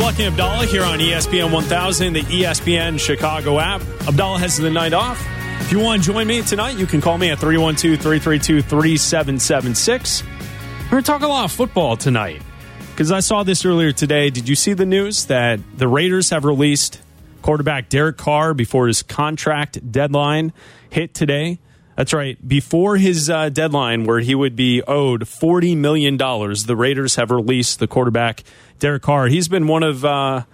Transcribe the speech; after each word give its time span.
Lucky 0.00 0.24
Abdallah 0.24 0.64
here 0.64 0.82
on 0.82 0.98
ESPN 0.98 1.52
1000, 1.52 2.14
the 2.14 2.22
ESPN 2.22 2.98
Chicago 2.98 3.60
app. 3.60 3.82
Abdallah 4.08 4.38
has 4.38 4.56
the 4.56 4.70
night 4.70 4.94
off. 4.94 5.22
If 5.60 5.70
you 5.70 5.78
want 5.78 6.02
to 6.02 6.10
join 6.10 6.26
me 6.26 6.40
tonight, 6.40 6.78
you 6.78 6.86
can 6.86 7.02
call 7.02 7.18
me 7.18 7.28
at 7.28 7.38
312 7.38 8.00
332 8.00 8.62
3776. 8.62 10.22
We're 10.22 10.90
going 10.90 11.02
to 11.02 11.06
talk 11.06 11.20
a 11.20 11.26
lot 11.26 11.44
of 11.44 11.52
football 11.52 11.98
tonight 11.98 12.40
because 12.92 13.12
I 13.12 13.20
saw 13.20 13.42
this 13.42 13.66
earlier 13.66 13.92
today. 13.92 14.30
Did 14.30 14.48
you 14.48 14.54
see 14.56 14.72
the 14.72 14.86
news 14.86 15.26
that 15.26 15.60
the 15.76 15.86
Raiders 15.86 16.30
have 16.30 16.46
released 16.46 16.98
quarterback 17.42 17.90
Derek 17.90 18.16
Carr 18.16 18.54
before 18.54 18.86
his 18.86 19.02
contract 19.02 19.92
deadline 19.92 20.54
hit 20.88 21.12
today? 21.12 21.58
That's 22.00 22.14
right. 22.14 22.38
Before 22.48 22.96
his 22.96 23.28
uh, 23.28 23.50
deadline, 23.50 24.04
where 24.04 24.20
he 24.20 24.34
would 24.34 24.56
be 24.56 24.82
owed 24.82 25.26
$40 25.26 25.76
million, 25.76 26.16
the 26.16 26.74
Raiders 26.74 27.16
have 27.16 27.30
released 27.30 27.78
the 27.78 27.86
quarterback, 27.86 28.42
Derek 28.80 29.02
Carr. 29.02 29.28
He's 29.28 29.46
been 29.46 29.68
one 29.68 29.82
of 29.82 30.04
uh, 30.04 30.44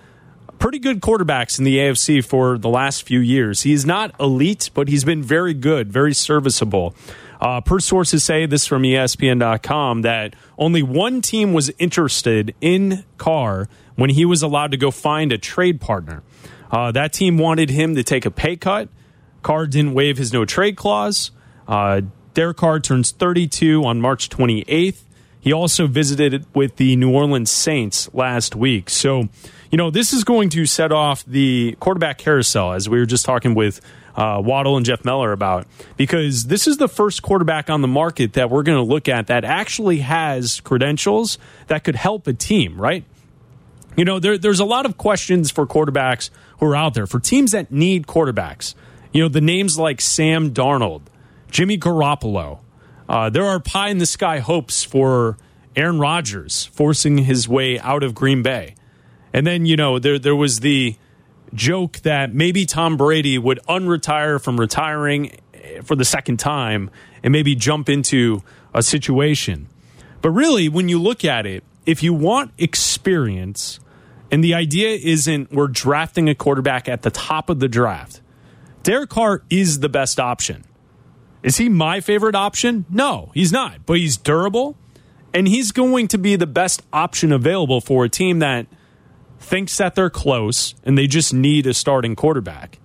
pretty 0.58 0.78
good 0.78 1.00
quarterbacks 1.00 1.58
in 1.58 1.64
the 1.64 1.78
AFC 1.78 2.24
for 2.24 2.58
the 2.58 2.68
last 2.68 3.04
few 3.04 3.20
years. 3.20 3.62
He's 3.62 3.86
not 3.86 4.14
elite, 4.20 4.70
but 4.74 4.88
he's 4.88 5.04
been 5.04 5.22
very 5.22 5.54
good, 5.54 5.90
very 5.90 6.12
serviceable. 6.12 6.94
Uh, 7.40 7.60
per 7.60 7.78
sources 7.78 8.24
say, 8.24 8.46
this 8.46 8.66
from 8.66 8.82
ESPN.com, 8.82 10.02
that 10.02 10.34
only 10.58 10.82
one 10.82 11.20
team 11.20 11.52
was 11.52 11.70
interested 11.78 12.54
in 12.60 13.04
Carr 13.18 13.68
when 13.94 14.10
he 14.10 14.24
was 14.24 14.42
allowed 14.42 14.70
to 14.72 14.76
go 14.76 14.90
find 14.90 15.32
a 15.32 15.38
trade 15.38 15.80
partner. 15.80 16.22
Uh, 16.70 16.90
that 16.92 17.12
team 17.12 17.38
wanted 17.38 17.70
him 17.70 17.94
to 17.94 18.02
take 18.02 18.26
a 18.26 18.30
pay 18.30 18.56
cut. 18.56 18.88
Carr 19.42 19.66
didn't 19.66 19.94
waive 19.94 20.18
his 20.18 20.32
no 20.32 20.44
trade 20.44 20.76
clause. 20.76 21.30
Uh, 21.68 22.00
Derek 22.34 22.56
Carr 22.56 22.80
turns 22.80 23.12
32 23.12 23.84
on 23.84 24.00
March 24.00 24.28
28th. 24.28 25.05
He 25.46 25.52
also 25.52 25.86
visited 25.86 26.44
with 26.56 26.74
the 26.74 26.96
New 26.96 27.12
Orleans 27.12 27.52
Saints 27.52 28.12
last 28.12 28.56
week. 28.56 28.90
So, 28.90 29.28
you 29.70 29.78
know, 29.78 29.92
this 29.92 30.12
is 30.12 30.24
going 30.24 30.48
to 30.48 30.66
set 30.66 30.90
off 30.90 31.24
the 31.24 31.76
quarterback 31.78 32.18
carousel, 32.18 32.72
as 32.72 32.88
we 32.88 32.98
were 32.98 33.06
just 33.06 33.24
talking 33.24 33.54
with 33.54 33.80
uh, 34.16 34.42
Waddle 34.44 34.76
and 34.76 34.84
Jeff 34.84 35.04
Meller 35.04 35.30
about, 35.30 35.68
because 35.96 36.46
this 36.46 36.66
is 36.66 36.78
the 36.78 36.88
first 36.88 37.22
quarterback 37.22 37.70
on 37.70 37.80
the 37.80 37.86
market 37.86 38.32
that 38.32 38.50
we're 38.50 38.64
going 38.64 38.76
to 38.76 38.82
look 38.82 39.08
at 39.08 39.28
that 39.28 39.44
actually 39.44 39.98
has 39.98 40.58
credentials 40.62 41.38
that 41.68 41.84
could 41.84 41.94
help 41.94 42.26
a 42.26 42.32
team, 42.32 42.76
right? 42.76 43.04
You 43.96 44.04
know, 44.04 44.18
there, 44.18 44.38
there's 44.38 44.58
a 44.58 44.64
lot 44.64 44.84
of 44.84 44.98
questions 44.98 45.52
for 45.52 45.64
quarterbacks 45.64 46.28
who 46.58 46.66
are 46.66 46.74
out 46.74 46.94
there, 46.94 47.06
for 47.06 47.20
teams 47.20 47.52
that 47.52 47.70
need 47.70 48.08
quarterbacks. 48.08 48.74
You 49.12 49.22
know, 49.22 49.28
the 49.28 49.40
names 49.40 49.78
like 49.78 50.00
Sam 50.00 50.50
Darnold, 50.50 51.02
Jimmy 51.52 51.78
Garoppolo. 51.78 52.58
Uh, 53.08 53.30
there 53.30 53.44
are 53.44 53.60
pie 53.60 53.88
in 53.88 53.98
the 53.98 54.06
sky 54.06 54.38
hopes 54.38 54.82
for 54.82 55.36
Aaron 55.74 55.98
Rodgers 55.98 56.66
forcing 56.66 57.18
his 57.18 57.48
way 57.48 57.78
out 57.78 58.02
of 58.02 58.14
Green 58.14 58.42
Bay. 58.42 58.74
And 59.32 59.46
then, 59.46 59.66
you 59.66 59.76
know, 59.76 59.98
there, 59.98 60.18
there 60.18 60.34
was 60.34 60.60
the 60.60 60.96
joke 61.54 61.98
that 61.98 62.34
maybe 62.34 62.66
Tom 62.66 62.96
Brady 62.96 63.38
would 63.38 63.60
unretire 63.68 64.42
from 64.42 64.58
retiring 64.58 65.38
for 65.84 65.94
the 65.94 66.04
second 66.04 66.38
time 66.38 66.90
and 67.22 67.32
maybe 67.32 67.54
jump 67.54 67.88
into 67.88 68.42
a 68.74 68.82
situation. 68.82 69.68
But 70.22 70.30
really, 70.30 70.68
when 70.68 70.88
you 70.88 71.00
look 71.00 71.24
at 71.24 71.46
it, 71.46 71.64
if 71.84 72.02
you 72.02 72.14
want 72.14 72.52
experience, 72.58 73.78
and 74.30 74.42
the 74.42 74.54
idea 74.54 74.90
isn't 74.90 75.52
we're 75.52 75.68
drafting 75.68 76.28
a 76.28 76.34
quarterback 76.34 76.88
at 76.88 77.02
the 77.02 77.10
top 77.10 77.48
of 77.48 77.60
the 77.60 77.68
draft, 77.68 78.20
Derek 78.82 79.10
Carr 79.10 79.42
is 79.50 79.80
the 79.80 79.88
best 79.88 80.18
option. 80.18 80.64
Is 81.46 81.58
he 81.58 81.68
my 81.68 82.00
favorite 82.00 82.34
option? 82.34 82.86
No, 82.90 83.30
he's 83.32 83.52
not. 83.52 83.86
But 83.86 83.98
he's 83.98 84.16
durable, 84.16 84.76
and 85.32 85.46
he's 85.46 85.70
going 85.70 86.08
to 86.08 86.18
be 86.18 86.34
the 86.34 86.46
best 86.46 86.82
option 86.92 87.30
available 87.30 87.80
for 87.80 88.04
a 88.04 88.08
team 88.08 88.40
that 88.40 88.66
thinks 89.38 89.78
that 89.78 89.94
they're 89.94 90.10
close 90.10 90.74
and 90.82 90.98
they 90.98 91.06
just 91.06 91.32
need 91.32 91.68
a 91.68 91.72
starting 91.72 92.16
quarterback. 92.16 92.80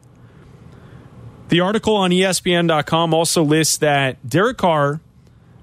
The 1.50 1.60
article 1.60 1.96
on 1.96 2.12
ESPN.com 2.12 3.16
also 3.16 3.42
lists 3.42 3.78
that 3.80 4.30
Derek 4.30 4.60
Carr, 4.60 5.02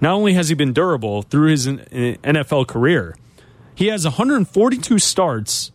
not 0.00 0.14
only 0.14 0.32
has 0.32 0.48
he 0.48 0.56
been 0.56 0.72
durable 0.72 1.22
through 1.22 1.50
his 1.50 1.68
NFL 1.68 2.66
career, 2.66 3.14
he 3.76 3.86
has 3.86 4.04
142 4.04 4.98
starts 4.98 5.70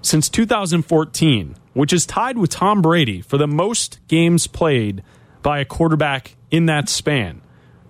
since 0.00 0.28
2014, 0.28 1.56
which 1.74 1.92
is 1.92 2.06
tied 2.06 2.38
with 2.38 2.50
Tom 2.50 2.82
Brady 2.82 3.20
for 3.20 3.36
the 3.36 3.48
most 3.48 3.98
games 4.06 4.46
played 4.46 5.02
by 5.42 5.58
a 5.58 5.64
quarterback 5.64 6.35
in 6.50 6.66
that 6.66 6.88
span. 6.88 7.42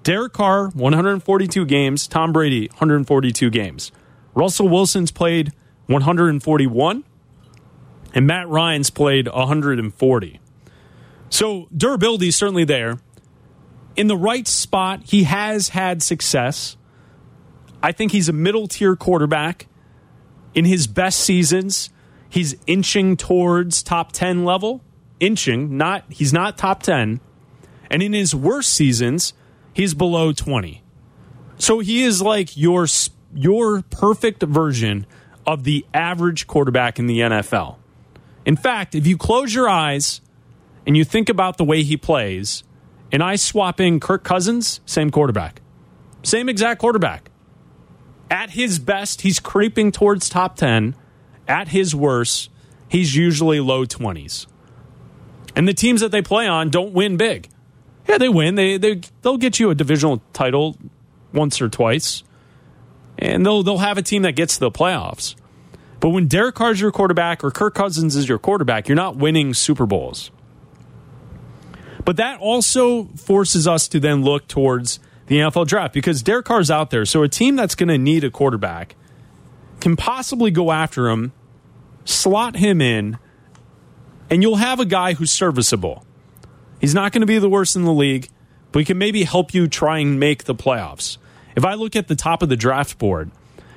Derek 0.02 0.32
Carr, 0.32 0.68
142 0.68 1.64
games. 1.64 2.06
Tom 2.06 2.32
Brady, 2.32 2.68
142 2.68 3.50
games. 3.50 3.90
Russell 4.34 4.68
Wilson's 4.68 5.10
played 5.10 5.52
141, 5.86 7.04
and 8.14 8.26
Matt 8.26 8.48
Ryan's 8.48 8.90
played 8.90 9.26
140. 9.28 10.40
So 11.28 11.68
durability 11.76 12.28
is 12.28 12.36
certainly 12.36 12.64
there. 12.64 12.98
In 13.96 14.08
the 14.08 14.16
right 14.16 14.46
spot, 14.46 15.00
he 15.04 15.24
has 15.24 15.70
had 15.70 16.02
success. 16.02 16.76
I 17.82 17.92
think 17.92 18.12
he's 18.12 18.28
a 18.28 18.32
middle 18.32 18.68
tier 18.68 18.94
quarterback. 18.94 19.66
In 20.54 20.64
his 20.64 20.86
best 20.86 21.20
seasons, 21.20 21.90
he's 22.28 22.56
inching 22.66 23.16
towards 23.16 23.82
top 23.82 24.12
10 24.12 24.44
level. 24.44 24.82
Inching, 25.18 25.78
not 25.78 26.04
he's 26.10 26.32
not 26.32 26.58
top 26.58 26.82
10. 26.82 27.20
And 27.90 28.02
in 28.02 28.12
his 28.12 28.34
worst 28.34 28.72
seasons, 28.72 29.32
he's 29.72 29.94
below 29.94 30.32
20. 30.32 30.82
So 31.58 31.78
he 31.78 32.02
is 32.02 32.20
like 32.20 32.56
your 32.56 32.86
your 33.34 33.82
perfect 33.82 34.42
version 34.42 35.06
of 35.46 35.64
the 35.64 35.86
average 35.94 36.46
quarterback 36.46 36.98
in 36.98 37.06
the 37.06 37.20
NFL. 37.20 37.76
In 38.44 38.56
fact, 38.56 38.94
if 38.94 39.06
you 39.06 39.16
close 39.16 39.54
your 39.54 39.68
eyes 39.68 40.20
and 40.86 40.96
you 40.96 41.04
think 41.04 41.28
about 41.28 41.56
the 41.56 41.64
way 41.64 41.82
he 41.82 41.96
plays, 41.96 42.64
and 43.12 43.22
I 43.22 43.36
swap 43.36 43.80
in 43.80 44.00
Kirk 44.00 44.24
Cousins, 44.24 44.80
same 44.86 45.10
quarterback. 45.10 45.60
Same 46.22 46.48
exact 46.48 46.80
quarterback. 46.80 47.30
At 48.30 48.50
his 48.50 48.78
best, 48.78 49.20
he's 49.20 49.38
creeping 49.38 49.92
towards 49.92 50.28
top 50.28 50.56
10. 50.56 50.96
At 51.46 51.68
his 51.68 51.94
worst, 51.94 52.50
he's 52.88 53.14
usually 53.14 53.60
low 53.60 53.84
20s. 53.84 54.46
And 55.54 55.68
the 55.68 55.74
teams 55.74 56.00
that 56.00 56.10
they 56.10 56.22
play 56.22 56.46
on 56.46 56.70
don't 56.70 56.92
win 56.92 57.16
big. 57.16 57.48
Yeah, 58.08 58.18
they 58.18 58.28
win. 58.28 58.54
They 58.54 58.76
they 58.78 59.00
they'll 59.22 59.36
get 59.36 59.58
you 59.58 59.70
a 59.70 59.74
divisional 59.74 60.22
title 60.32 60.76
once 61.32 61.60
or 61.60 61.68
twice, 61.68 62.22
and 63.18 63.44
they'll 63.44 63.62
they'll 63.62 63.78
have 63.78 63.98
a 63.98 64.02
team 64.02 64.22
that 64.22 64.32
gets 64.32 64.54
to 64.54 64.60
the 64.60 64.70
playoffs. 64.70 65.34
But 66.00 66.10
when 66.10 66.28
Derek 66.28 66.54
Carr's 66.54 66.80
your 66.80 66.92
quarterback 66.92 67.42
or 67.42 67.50
Kirk 67.50 67.74
Cousins 67.74 68.16
is 68.16 68.28
your 68.28 68.38
quarterback, 68.38 68.88
you're 68.88 68.96
not 68.96 69.16
winning 69.16 69.54
Super 69.54 69.86
Bowls. 69.86 70.30
But 72.04 72.16
that 72.18 72.38
also 72.38 73.06
forces 73.16 73.66
us 73.66 73.88
to 73.88 73.98
then 73.98 74.22
look 74.22 74.46
towards 74.46 75.00
the 75.26 75.38
NFL 75.38 75.66
draft 75.66 75.92
because 75.92 76.22
Derek 76.22 76.46
Carr's 76.46 76.70
out 76.70 76.90
there. 76.90 77.04
So 77.04 77.24
a 77.24 77.28
team 77.28 77.56
that's 77.56 77.74
going 77.74 77.88
to 77.88 77.98
need 77.98 78.22
a 78.22 78.30
quarterback 78.30 78.94
can 79.80 79.96
possibly 79.96 80.52
go 80.52 80.70
after 80.70 81.08
him, 81.08 81.32
slot 82.04 82.56
him 82.56 82.80
in, 82.80 83.18
and 84.30 84.42
you'll 84.42 84.56
have 84.56 84.78
a 84.78 84.84
guy 84.84 85.14
who's 85.14 85.32
serviceable. 85.32 86.05
He's 86.80 86.94
not 86.94 87.12
going 87.12 87.20
to 87.20 87.26
be 87.26 87.38
the 87.38 87.48
worst 87.48 87.76
in 87.76 87.84
the 87.84 87.92
league, 87.92 88.28
but 88.72 88.80
he 88.80 88.84
can 88.84 88.98
maybe 88.98 89.24
help 89.24 89.54
you 89.54 89.66
try 89.66 89.98
and 89.98 90.20
make 90.20 90.44
the 90.44 90.54
playoffs. 90.54 91.18
If 91.54 91.64
I 91.64 91.74
look 91.74 91.96
at 91.96 92.08
the 92.08 92.16
top 92.16 92.42
of 92.42 92.48
the 92.48 92.56
draft 92.56 92.98
board, 92.98 93.30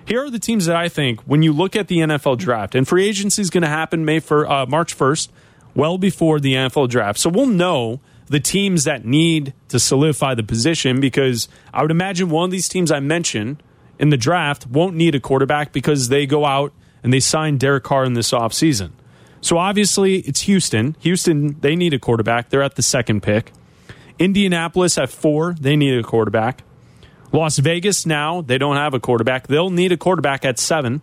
here 0.05 0.23
are 0.23 0.29
the 0.29 0.39
teams 0.39 0.65
that 0.65 0.75
I 0.75 0.89
think 0.89 1.21
when 1.21 1.41
you 1.41 1.53
look 1.53 1.75
at 1.75 1.87
the 1.87 1.99
NFL 1.99 2.39
draft, 2.39 2.75
and 2.75 2.87
free 2.87 3.07
agency 3.07 3.41
is 3.41 3.49
going 3.49 3.63
to 3.63 3.69
happen 3.69 4.03
May 4.03 4.19
for 4.19 4.49
uh, 4.49 4.65
March 4.65 4.93
first, 4.93 5.31
well 5.75 5.97
before 5.97 6.39
the 6.39 6.53
NFL 6.55 6.89
draft. 6.89 7.19
So 7.19 7.29
we'll 7.29 7.45
know 7.45 7.99
the 8.25 8.39
teams 8.39 8.83
that 8.83 9.05
need 9.05 9.53
to 9.69 9.79
solidify 9.79 10.35
the 10.35 10.43
position 10.43 10.99
because 10.99 11.47
I 11.73 11.81
would 11.81 11.91
imagine 11.91 12.29
one 12.29 12.45
of 12.45 12.51
these 12.51 12.67
teams 12.67 12.91
I 12.91 12.99
mentioned 12.99 13.61
in 13.97 14.09
the 14.09 14.17
draft 14.17 14.67
won't 14.67 14.95
need 14.95 15.15
a 15.15 15.19
quarterback 15.19 15.71
because 15.71 16.09
they 16.09 16.25
go 16.25 16.45
out 16.45 16.73
and 17.03 17.13
they 17.13 17.19
sign 17.19 17.57
Derek 17.57 17.83
Carr 17.83 18.03
in 18.03 18.13
this 18.13 18.31
offseason. 18.31 18.91
So 19.41 19.57
obviously 19.57 20.17
it's 20.19 20.41
Houston. 20.41 20.95
Houston, 20.99 21.59
they 21.61 21.75
need 21.75 21.93
a 21.93 21.99
quarterback. 21.99 22.49
They're 22.49 22.63
at 22.63 22.75
the 22.75 22.81
second 22.81 23.23
pick. 23.23 23.51
Indianapolis 24.17 24.97
at 24.97 25.09
four, 25.09 25.53
they 25.53 25.75
need 25.75 25.97
a 25.97 26.03
quarterback. 26.03 26.63
Las 27.31 27.57
Vegas 27.57 28.05
now, 28.05 28.41
they 28.41 28.57
don't 28.57 28.75
have 28.75 28.93
a 28.93 28.99
quarterback. 28.99 29.47
They'll 29.47 29.69
need 29.69 29.91
a 29.91 29.97
quarterback 29.97 30.43
at 30.43 30.59
seven. 30.59 31.01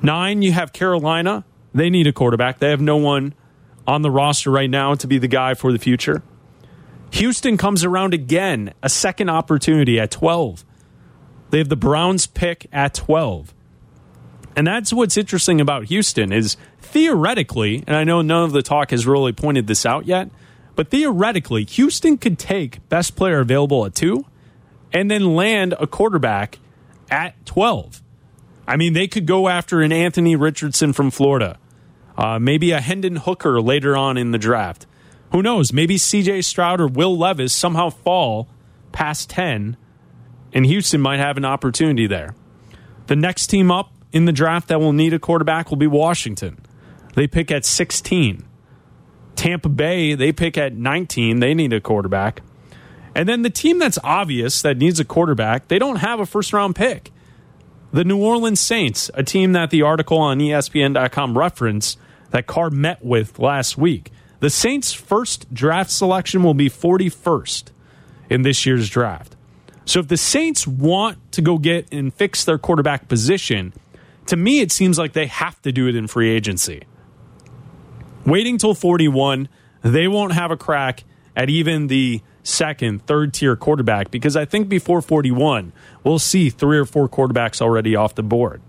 Nine, 0.00 0.42
you 0.42 0.52
have 0.52 0.72
Carolina. 0.72 1.44
They 1.74 1.90
need 1.90 2.06
a 2.06 2.12
quarterback. 2.12 2.58
They 2.58 2.70
have 2.70 2.80
no 2.80 2.96
one 2.96 3.34
on 3.86 4.02
the 4.02 4.10
roster 4.10 4.50
right 4.50 4.70
now 4.70 4.94
to 4.94 5.06
be 5.06 5.18
the 5.18 5.28
guy 5.28 5.54
for 5.54 5.72
the 5.72 5.78
future. 5.78 6.22
Houston 7.10 7.56
comes 7.56 7.84
around 7.84 8.14
again, 8.14 8.72
a 8.82 8.88
second 8.88 9.30
opportunity 9.30 9.98
at 9.98 10.10
12. 10.10 10.64
They 11.50 11.58
have 11.58 11.68
the 11.68 11.76
Browns 11.76 12.26
pick 12.26 12.66
at 12.72 12.94
12. 12.94 13.54
And 14.54 14.66
that's 14.66 14.92
what's 14.92 15.16
interesting 15.16 15.60
about 15.60 15.84
Houston 15.84 16.32
is 16.32 16.56
theoretically, 16.88 17.84
and 17.86 17.96
I 17.96 18.04
know 18.04 18.22
none 18.22 18.44
of 18.44 18.52
the 18.52 18.62
talk 18.62 18.90
has 18.90 19.06
really 19.06 19.32
pointed 19.32 19.66
this 19.66 19.86
out 19.86 20.06
yet, 20.06 20.30
but 20.74 20.90
theoretically, 20.90 21.64
Houston 21.64 22.18
could 22.18 22.38
take 22.38 22.86
best 22.88 23.16
player 23.16 23.40
available 23.40 23.84
at 23.84 23.94
2 23.94 24.24
and 24.92 25.10
then 25.10 25.34
land 25.34 25.74
a 25.78 25.86
quarterback 25.86 26.58
at 27.10 27.44
12. 27.46 28.02
I 28.66 28.76
mean, 28.76 28.92
they 28.92 29.08
could 29.08 29.26
go 29.26 29.48
after 29.48 29.80
an 29.80 29.92
Anthony 29.92 30.36
Richardson 30.36 30.92
from 30.92 31.10
Florida, 31.10 31.58
uh, 32.16 32.38
maybe 32.38 32.70
a 32.70 32.80
Hendon 32.80 33.16
Hooker 33.16 33.60
later 33.60 33.96
on 33.96 34.16
in 34.16 34.30
the 34.30 34.38
draft. 34.38 34.86
Who 35.32 35.42
knows? 35.42 35.72
Maybe 35.72 35.96
CJ 35.96 36.44
Stroud 36.44 36.80
or 36.80 36.86
Will 36.86 37.16
Levis 37.16 37.52
somehow 37.52 37.90
fall 37.90 38.48
past 38.92 39.30
10, 39.30 39.76
and 40.52 40.66
Houston 40.66 41.00
might 41.00 41.18
have 41.18 41.36
an 41.36 41.44
opportunity 41.44 42.06
there. 42.06 42.34
The 43.06 43.16
next 43.16 43.48
team 43.48 43.70
up 43.70 43.92
in 44.12 44.24
the 44.24 44.32
draft 44.32 44.68
that 44.68 44.80
will 44.80 44.92
need 44.92 45.12
a 45.12 45.18
quarterback 45.18 45.70
will 45.70 45.76
be 45.76 45.86
Washington. 45.86 46.58
They 47.18 47.26
pick 47.26 47.50
at 47.50 47.64
16. 47.64 48.44
Tampa 49.34 49.68
Bay, 49.68 50.14
they 50.14 50.30
pick 50.30 50.56
at 50.56 50.74
19. 50.74 51.40
They 51.40 51.52
need 51.52 51.72
a 51.72 51.80
quarterback. 51.80 52.42
And 53.12 53.28
then 53.28 53.42
the 53.42 53.50
team 53.50 53.80
that's 53.80 53.98
obvious 54.04 54.62
that 54.62 54.76
needs 54.76 55.00
a 55.00 55.04
quarterback, 55.04 55.66
they 55.66 55.80
don't 55.80 55.96
have 55.96 56.20
a 56.20 56.26
first 56.26 56.52
round 56.52 56.76
pick. 56.76 57.10
The 57.92 58.04
New 58.04 58.22
Orleans 58.22 58.60
Saints, 58.60 59.10
a 59.14 59.24
team 59.24 59.50
that 59.54 59.70
the 59.70 59.82
article 59.82 60.18
on 60.18 60.38
ESPN.com 60.38 61.36
referenced 61.36 61.98
that 62.30 62.46
Carr 62.46 62.70
met 62.70 63.04
with 63.04 63.40
last 63.40 63.76
week. 63.76 64.12
The 64.38 64.48
Saints' 64.48 64.92
first 64.92 65.52
draft 65.52 65.90
selection 65.90 66.44
will 66.44 66.54
be 66.54 66.70
41st 66.70 67.72
in 68.30 68.42
this 68.42 68.64
year's 68.64 68.88
draft. 68.88 69.34
So 69.86 69.98
if 69.98 70.06
the 70.06 70.16
Saints 70.16 70.68
want 70.68 71.32
to 71.32 71.42
go 71.42 71.58
get 71.58 71.92
and 71.92 72.14
fix 72.14 72.44
their 72.44 72.58
quarterback 72.58 73.08
position, 73.08 73.72
to 74.26 74.36
me, 74.36 74.60
it 74.60 74.70
seems 74.70 75.00
like 75.00 75.14
they 75.14 75.26
have 75.26 75.60
to 75.62 75.72
do 75.72 75.88
it 75.88 75.96
in 75.96 76.06
free 76.06 76.30
agency. 76.30 76.84
Waiting 78.28 78.58
till 78.58 78.74
41, 78.74 79.48
they 79.82 80.06
won't 80.06 80.32
have 80.32 80.50
a 80.50 80.56
crack 80.56 81.04
at 81.34 81.48
even 81.48 81.86
the 81.86 82.20
second, 82.42 83.06
third 83.06 83.32
tier 83.32 83.56
quarterback 83.56 84.10
because 84.10 84.36
I 84.36 84.44
think 84.44 84.68
before 84.68 85.00
41, 85.00 85.72
we'll 86.04 86.18
see 86.18 86.50
three 86.50 86.78
or 86.78 86.84
four 86.84 87.08
quarterbacks 87.08 87.62
already 87.62 87.96
off 87.96 88.14
the 88.14 88.22
board. 88.22 88.60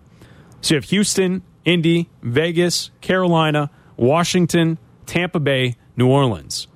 So 0.62 0.76
you 0.76 0.78
have 0.78 0.86
Houston, 0.86 1.42
Indy, 1.66 2.10
Vegas, 2.22 2.92
Carolina, 3.02 3.70
Washington, 3.98 4.78
Tampa 5.06 5.40
Bay, 5.40 5.76
New 5.98 6.08
Orleans. 6.08 6.68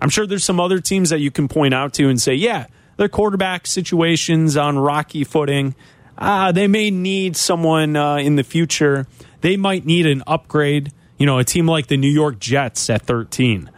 I'm 0.00 0.08
sure 0.08 0.26
there's 0.26 0.44
some 0.44 0.60
other 0.60 0.80
teams 0.80 1.10
that 1.10 1.20
you 1.20 1.30
can 1.30 1.46
point 1.46 1.74
out 1.74 1.92
to 1.94 2.08
and 2.08 2.20
say, 2.20 2.34
yeah, 2.34 2.66
their 2.96 3.08
quarterback 3.08 3.66
situations 3.66 4.56
on 4.56 4.78
rocky 4.78 5.24
footing. 5.24 5.74
Uh, 6.16 6.52
they 6.52 6.68
may 6.68 6.90
need 6.90 7.36
someone 7.36 7.96
uh, 7.96 8.16
in 8.16 8.36
the 8.36 8.44
future. 8.44 9.06
They 9.42 9.56
might 9.56 9.84
need 9.84 10.06
an 10.06 10.22
upgrade. 10.26 10.92
You 11.20 11.26
know, 11.26 11.38
a 11.38 11.44
team 11.44 11.68
like 11.68 11.88
the 11.88 11.98
New 11.98 12.08
York 12.08 12.38
Jets 12.38 12.88
at 12.88 13.02
13. 13.02 13.70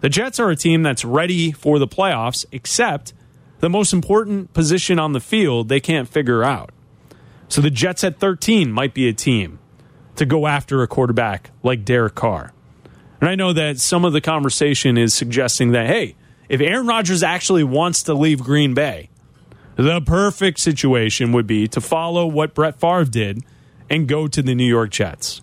The 0.00 0.10
Jets 0.10 0.38
are 0.38 0.50
a 0.50 0.54
team 0.54 0.82
that's 0.82 1.02
ready 1.02 1.50
for 1.50 1.78
the 1.78 1.88
playoffs, 1.88 2.44
except 2.52 3.14
the 3.60 3.70
most 3.70 3.94
important 3.94 4.52
position 4.52 4.98
on 4.98 5.14
the 5.14 5.20
field 5.20 5.70
they 5.70 5.80
can't 5.80 6.06
figure 6.06 6.44
out. 6.44 6.72
So 7.48 7.62
the 7.62 7.70
Jets 7.70 8.04
at 8.04 8.18
13 8.18 8.70
might 8.70 8.92
be 8.92 9.08
a 9.08 9.14
team 9.14 9.60
to 10.16 10.26
go 10.26 10.46
after 10.46 10.82
a 10.82 10.86
quarterback 10.86 11.52
like 11.62 11.86
Derek 11.86 12.14
Carr. 12.14 12.52
And 13.18 13.30
I 13.30 13.34
know 13.34 13.54
that 13.54 13.78
some 13.78 14.04
of 14.04 14.12
the 14.12 14.20
conversation 14.20 14.98
is 14.98 15.14
suggesting 15.14 15.72
that, 15.72 15.86
hey, 15.86 16.16
if 16.50 16.60
Aaron 16.60 16.86
Rodgers 16.86 17.22
actually 17.22 17.64
wants 17.64 18.02
to 18.02 18.12
leave 18.12 18.42
Green 18.42 18.74
Bay, 18.74 19.08
the 19.76 20.02
perfect 20.02 20.60
situation 20.60 21.32
would 21.32 21.46
be 21.46 21.66
to 21.68 21.80
follow 21.80 22.26
what 22.26 22.52
Brett 22.52 22.78
Favre 22.78 23.06
did 23.06 23.42
and 23.88 24.06
go 24.06 24.28
to 24.28 24.42
the 24.42 24.54
New 24.54 24.66
York 24.66 24.90
Jets. 24.90 25.40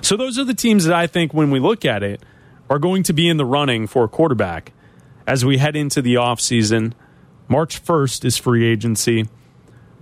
So 0.00 0.16
those 0.16 0.38
are 0.38 0.44
the 0.44 0.54
teams 0.54 0.84
that 0.84 0.94
I 0.94 1.06
think 1.06 1.32
when 1.32 1.50
we 1.50 1.60
look 1.60 1.84
at 1.84 2.02
it 2.02 2.22
are 2.70 2.78
going 2.78 3.02
to 3.04 3.12
be 3.12 3.28
in 3.28 3.36
the 3.36 3.44
running 3.44 3.86
for 3.86 4.04
a 4.04 4.08
quarterback 4.08 4.72
as 5.26 5.44
we 5.44 5.58
head 5.58 5.76
into 5.76 6.02
the 6.02 6.14
offseason. 6.14 6.92
March 7.48 7.84
1st 7.84 8.24
is 8.24 8.36
free 8.38 8.64
agency. 8.64 9.28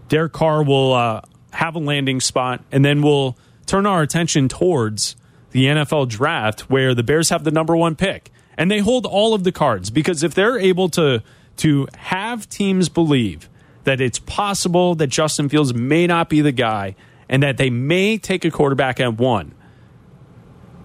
Derek 0.08 0.32
Carr 0.32 0.62
will 0.62 0.92
uh, 0.92 1.20
have 1.52 1.74
a 1.74 1.78
landing 1.78 2.20
spot, 2.20 2.64
and 2.70 2.84
then 2.84 3.02
we'll 3.02 3.36
turn 3.66 3.86
our 3.86 4.02
attention 4.02 4.48
towards 4.48 5.16
the 5.50 5.66
NFL 5.66 6.08
draft 6.08 6.70
where 6.70 6.94
the 6.94 7.02
Bears 7.02 7.30
have 7.30 7.44
the 7.44 7.50
number 7.50 7.76
one 7.76 7.96
pick. 7.96 8.30
And 8.56 8.70
they 8.70 8.80
hold 8.80 9.06
all 9.06 9.34
of 9.34 9.44
the 9.44 9.52
cards 9.52 9.90
because 9.90 10.22
if 10.22 10.34
they're 10.34 10.58
able 10.58 10.88
to, 10.90 11.22
to 11.58 11.88
have 11.96 12.48
teams 12.48 12.88
believe 12.88 13.48
that 13.84 14.00
it's 14.00 14.18
possible 14.18 14.94
that 14.96 15.06
Justin 15.06 15.48
Fields 15.48 15.72
may 15.72 16.06
not 16.06 16.28
be 16.28 16.40
the 16.40 16.52
guy 16.52 16.94
and 17.28 17.42
that 17.42 17.56
they 17.56 17.70
may 17.70 18.18
take 18.18 18.44
a 18.44 18.50
quarterback 18.50 19.00
at 19.00 19.16
one, 19.16 19.54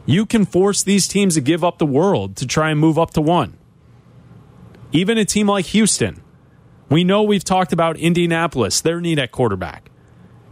you 0.06 0.26
can 0.26 0.46
force 0.46 0.84
these 0.84 1.08
teams 1.08 1.36
to 1.36 1.42
give 1.42 1.64
up 1.64 1.78
the 1.78 1.86
world 1.86 2.36
to 2.38 2.48
try 2.48 2.70
and 2.70 2.80
move 2.80 3.00
up 3.00 3.12
to 3.12 3.22
one. 3.22 3.58
Even 4.92 5.18
a 5.18 5.26
team 5.26 5.48
like 5.48 5.66
Houston, 5.68 6.22
we 6.90 7.04
know 7.04 7.24
we've 7.24 7.44
talked 7.44 7.74
about 7.74 7.98
Indianapolis, 7.98 8.82
their 8.82 9.02
need 9.02 9.20
at 9.20 9.32
quarterback. 9.32 9.90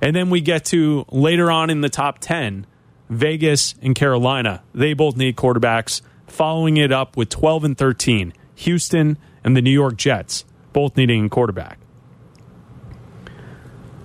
And 0.01 0.15
then 0.15 0.29
we 0.29 0.41
get 0.41 0.65
to 0.65 1.05
later 1.11 1.50
on 1.50 1.69
in 1.69 1.81
the 1.81 1.89
top 1.89 2.19
10, 2.19 2.65
Vegas 3.09 3.75
and 3.81 3.95
Carolina. 3.95 4.63
They 4.73 4.94
both 4.94 5.15
need 5.15 5.35
quarterbacks. 5.35 6.01
Following 6.27 6.77
it 6.77 6.91
up 6.91 7.15
with 7.15 7.29
12 7.29 7.63
and 7.63 7.77
13, 7.77 8.33
Houston 8.55 9.17
and 9.44 9.55
the 9.55 9.61
New 9.61 9.71
York 9.71 9.97
Jets, 9.97 10.45
both 10.73 10.97
needing 10.97 11.25
a 11.25 11.29
quarterback. 11.29 11.77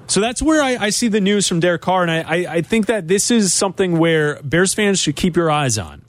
So 0.09 0.23
that's 0.23 0.41
where 0.41 0.63
I, 0.63 0.87
I, 0.87 0.91
see 0.91 1.09
the 1.09 1.21
news 1.21 1.47
from 1.47 1.61
Derek 1.61 1.83
Carr, 1.83 2.03
and 2.03 2.11
I, 2.11 2.55
I, 2.55 2.63
think 2.63 2.87
that 2.87 3.09
this 3.09 3.31
is 3.31 3.53
something 3.53 3.99
where 3.99 4.41
Bears 4.43 4.73
fans 4.73 4.99
should 4.99 5.17
keep 5.17 5.37
your 5.37 5.51
eyes 5.51 5.77
on. 5.77 6.03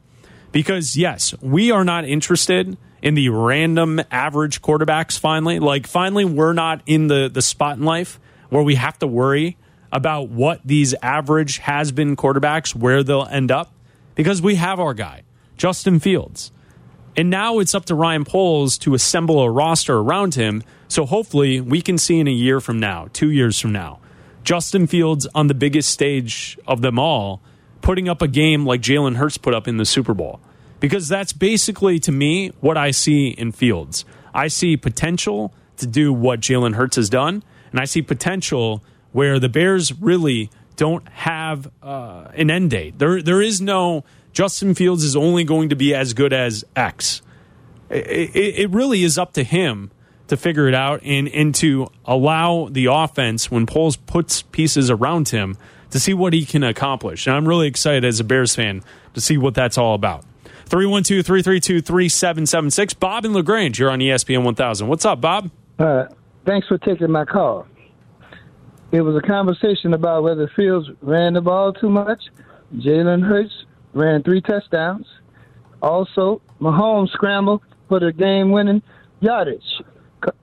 Because, 0.53 0.95
yes, 0.95 1.35
we 1.41 1.69
are 1.71 1.83
not 1.83 2.05
interested 2.05 2.77
in 3.01 3.15
the 3.15 3.27
random 3.27 3.99
average 4.09 4.61
quarterbacks 4.61 5.19
finally. 5.19 5.59
Like, 5.59 5.85
finally, 5.85 6.23
we're 6.23 6.53
not 6.53 6.81
in 6.85 7.07
the, 7.07 7.29
the 7.31 7.41
spot 7.41 7.77
in 7.77 7.83
life 7.83 8.21
where 8.49 8.63
we 8.63 8.75
have 8.75 8.97
to 8.99 9.07
worry 9.07 9.57
about 9.91 10.29
what 10.29 10.61
these 10.63 10.93
average 11.01 11.57
has 11.57 11.91
been 11.91 12.15
quarterbacks, 12.15 12.73
where 12.73 13.03
they'll 13.03 13.27
end 13.29 13.51
up, 13.51 13.73
because 14.15 14.41
we 14.41 14.55
have 14.55 14.79
our 14.79 14.93
guy, 14.93 15.23
Justin 15.57 15.99
Fields. 15.99 16.53
And 17.19 17.29
now 17.29 17.59
it's 17.59 17.75
up 17.75 17.83
to 17.87 17.95
Ryan 17.95 18.23
Poles 18.23 18.77
to 18.77 18.93
assemble 18.93 19.41
a 19.41 19.51
roster 19.51 19.97
around 19.97 20.35
him 20.35 20.63
so 20.87 21.05
hopefully 21.05 21.59
we 21.59 21.81
can 21.81 21.97
see 21.97 22.17
in 22.17 22.29
a 22.29 22.31
year 22.31 22.61
from 22.61 22.79
now, 22.79 23.09
two 23.11 23.29
years 23.29 23.59
from 23.59 23.73
now, 23.73 23.99
Justin 24.45 24.87
Fields 24.87 25.27
on 25.35 25.47
the 25.47 25.53
biggest 25.53 25.89
stage 25.89 26.57
of 26.65 26.79
them 26.79 26.97
all, 26.97 27.41
putting 27.81 28.07
up 28.07 28.21
a 28.21 28.27
game 28.29 28.65
like 28.65 28.79
Jalen 28.79 29.17
Hurts 29.17 29.37
put 29.37 29.53
up 29.53 29.67
in 29.67 29.75
the 29.75 29.83
Super 29.83 30.13
Bowl. 30.13 30.39
Because 30.79 31.09
that's 31.09 31.33
basically, 31.33 31.99
to 31.99 32.11
me, 32.13 32.53
what 32.61 32.77
I 32.77 32.91
see 32.91 33.27
in 33.27 33.51
Fields. 33.51 34.05
I 34.33 34.47
see 34.47 34.77
potential 34.77 35.53
to 35.75 35.87
do 35.87 36.13
what 36.13 36.39
Jalen 36.39 36.75
Hurts 36.75 36.95
has 36.95 37.09
done, 37.09 37.43
and 37.71 37.81
I 37.81 37.83
see 37.83 38.01
potential 38.01 38.81
where 39.11 39.39
the 39.39 39.49
Bears 39.49 39.91
really 39.91 40.51
don't 40.77 41.05
have 41.09 41.69
uh, 41.83 42.29
an 42.33 42.49
end 42.49 42.71
date. 42.71 42.97
There, 42.97 43.21
there 43.21 43.41
is 43.41 43.59
no 43.59 44.05
Justin 44.39 44.73
Fields 44.73 45.03
is 45.03 45.17
only 45.17 45.43
going 45.43 45.67
to 45.67 45.75
be 45.75 45.93
as 45.93 46.13
good 46.13 46.31
as 46.31 46.63
X. 46.73 47.21
It, 47.89 48.07
it, 48.07 48.59
it 48.59 48.69
really 48.69 49.03
is 49.03 49.17
up 49.17 49.33
to 49.33 49.43
him 49.43 49.91
to 50.27 50.37
figure 50.37 50.69
it 50.69 50.73
out 50.73 51.01
and, 51.03 51.27
and 51.27 51.53
to 51.55 51.89
allow 52.05 52.69
the 52.71 52.85
offense, 52.85 53.51
when 53.51 53.65
Poles 53.65 53.97
puts 53.97 54.43
pieces 54.43 54.89
around 54.89 55.27
him, 55.27 55.57
to 55.89 55.99
see 55.99 56.13
what 56.13 56.31
he 56.31 56.45
can 56.45 56.63
accomplish. 56.63 57.27
And 57.27 57.35
I'm 57.35 57.49
really 57.49 57.67
excited 57.67 58.05
as 58.05 58.21
a 58.21 58.23
Bears 58.23 58.55
fan 58.55 58.81
to 59.13 59.19
see 59.19 59.37
what 59.37 59.55
that's 59.55 59.77
all 59.77 59.93
about. 59.93 60.23
312 60.67 61.25
332 61.25 61.81
3776. 61.81 62.93
Bob 62.93 63.25
and 63.25 63.33
LaGrange, 63.33 63.77
you're 63.77 63.91
on 63.91 63.99
ESPN 63.99 64.45
1000. 64.45 64.87
What's 64.87 65.03
up, 65.03 65.19
Bob? 65.19 65.51
Uh, 65.77 66.05
thanks 66.45 66.65
for 66.65 66.77
taking 66.77 67.11
my 67.11 67.25
call. 67.25 67.67
It 68.93 69.01
was 69.01 69.21
a 69.21 69.27
conversation 69.27 69.93
about 69.93 70.23
whether 70.23 70.49
Fields 70.55 70.87
ran 71.01 71.33
the 71.33 71.41
ball 71.41 71.73
too 71.73 71.89
much. 71.89 72.21
Jalen 72.77 73.21
Hurts 73.27 73.65
ran 73.93 74.23
three 74.23 74.41
touchdowns. 74.41 75.05
Also, 75.81 76.41
Mahomes 76.59 77.09
scrambled 77.11 77.61
for 77.87 77.99
the 77.99 78.11
game 78.11 78.51
winning 78.51 78.81
yardage 79.21 79.63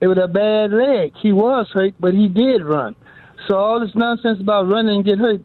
it 0.01 0.07
was 0.07 0.17
a 0.17 0.27
bad 0.27 0.71
leg. 0.71 1.13
He 1.21 1.31
was 1.31 1.67
hurt, 1.73 1.93
but 1.99 2.13
he 2.13 2.27
did 2.27 2.63
run. 2.63 2.95
So 3.47 3.55
all 3.55 3.79
this 3.79 3.95
nonsense 3.95 4.39
about 4.41 4.67
running 4.67 4.97
and 4.97 5.05
get 5.05 5.19
hurt, 5.19 5.41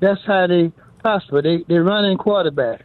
that's 0.00 0.20
how 0.26 0.46
they 0.46 0.72
prosper. 1.00 1.42
They 1.42 1.64
they 1.68 1.78
run 1.78 2.04
in 2.04 2.16
quarterbacks. 2.18 2.82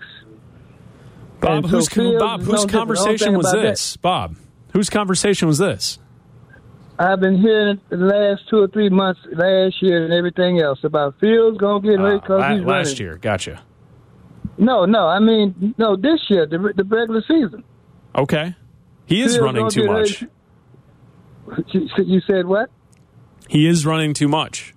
Bob, 1.39 1.65
whose, 1.67 1.87
Bob, 1.87 2.41
whose 2.41 2.65
conversation 2.65 3.37
was 3.37 3.49
this? 3.53 3.93
That. 3.93 4.01
Bob, 4.01 4.35
whose 4.73 4.89
conversation 4.89 5.47
was 5.47 5.57
this? 5.57 5.97
I've 6.97 7.21
been 7.21 7.37
hearing 7.37 7.79
the 7.87 7.95
last 7.95 8.49
two 8.49 8.57
or 8.57 8.67
three 8.67 8.89
months, 8.89 9.21
last 9.31 9.81
year, 9.81 10.03
and 10.03 10.11
everything 10.11 10.59
else 10.59 10.79
about 10.83 11.17
Fields 11.21 11.57
gonna 11.57 11.79
get 11.79 11.97
hurt 11.97 12.21
because 12.23 12.41
uh, 12.41 12.55
he's 12.55 12.65
last 12.65 12.87
running. 12.87 12.97
year. 12.97 13.17
Gotcha. 13.17 13.61
No, 14.59 14.85
no, 14.85 15.07
I 15.07 15.19
mean 15.19 15.73
no, 15.77 15.95
this 15.95 16.19
year, 16.29 16.45
the, 16.45 16.57
the 16.75 16.83
regular 16.83 17.23
season. 17.27 17.63
Okay, 18.15 18.55
he 19.05 19.21
is 19.21 19.33
Fields 19.37 19.43
running 19.43 19.69
too 19.69 19.87
much. 19.87 20.25
You 21.73 22.21
said 22.27 22.45
what? 22.45 22.69
He 23.47 23.67
is 23.67 23.85
running 23.85 24.13
too 24.13 24.27
much. 24.27 24.75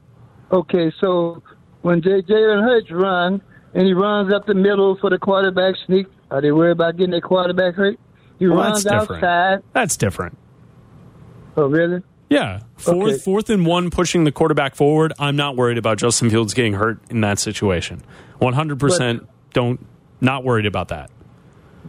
Okay, 0.51 0.93
so 1.01 1.43
when 1.83 2.01
J. 2.01 2.23
Jalen 2.23 2.63
Hurts 2.63 2.91
run 2.91 3.43
and 3.75 3.87
he 3.87 3.93
runs 3.93 4.33
up 4.33 4.47
the 4.47 4.55
middle 4.55 4.97
for 5.01 5.11
the 5.11 5.19
quarterback 5.19 5.75
sneak, 5.87 6.07
are 6.31 6.41
they 6.41 6.53
worried 6.53 6.73
about 6.73 6.97
getting 6.97 7.11
their 7.11 7.21
quarterback 7.21 7.75
hurt? 7.75 7.99
He 8.39 8.47
well, 8.47 8.59
runs 8.59 8.85
that's 8.85 9.11
outside. 9.11 9.63
That's 9.73 9.97
different. 9.97 10.39
Oh, 11.57 11.67
really? 11.67 12.03
Yeah, 12.31 12.61
fourth, 12.77 12.97
Okay. 12.97 13.19
fourth 13.19 13.51
and 13.51 13.67
one, 13.67 13.91
pushing 13.91 14.25
the 14.25 14.33
quarterback 14.33 14.75
forward. 14.75 15.13
I'm 15.19 15.37
not 15.37 15.55
worried 15.57 15.77
about 15.77 15.99
Justin 15.99 16.31
Fields 16.31 16.55
getting 16.55 16.73
hurt 16.73 16.99
in 17.11 17.21
that 17.21 17.39
situation. 17.39 18.03
100 18.39 18.79
percent. 18.81 19.29
Don't 19.53 19.85
not 20.21 20.45
worried 20.45 20.67
about 20.67 20.89
that. 20.89 21.11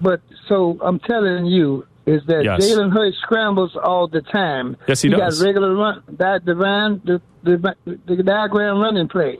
But 0.01 0.21
so 0.47 0.77
I'm 0.81 0.99
telling 0.99 1.45
you 1.45 1.85
is 2.05 2.21
that 2.27 2.43
Yes. 2.43 2.59
Jalen 2.65 2.91
Hurts 2.91 3.17
scrambles 3.21 3.77
all 3.81 4.07
the 4.07 4.21
time. 4.21 4.75
Yes, 4.87 5.01
he 5.01 5.09
does. 5.09 5.39
got 5.39 5.45
regular 5.45 5.73
run 5.75 6.03
that 6.17 6.43
the 6.45 6.55
run 6.55 7.01
the 7.05 7.21
the, 7.43 7.75
the 8.07 8.23
diagram 8.23 8.79
running 8.79 9.07
plays. 9.07 9.39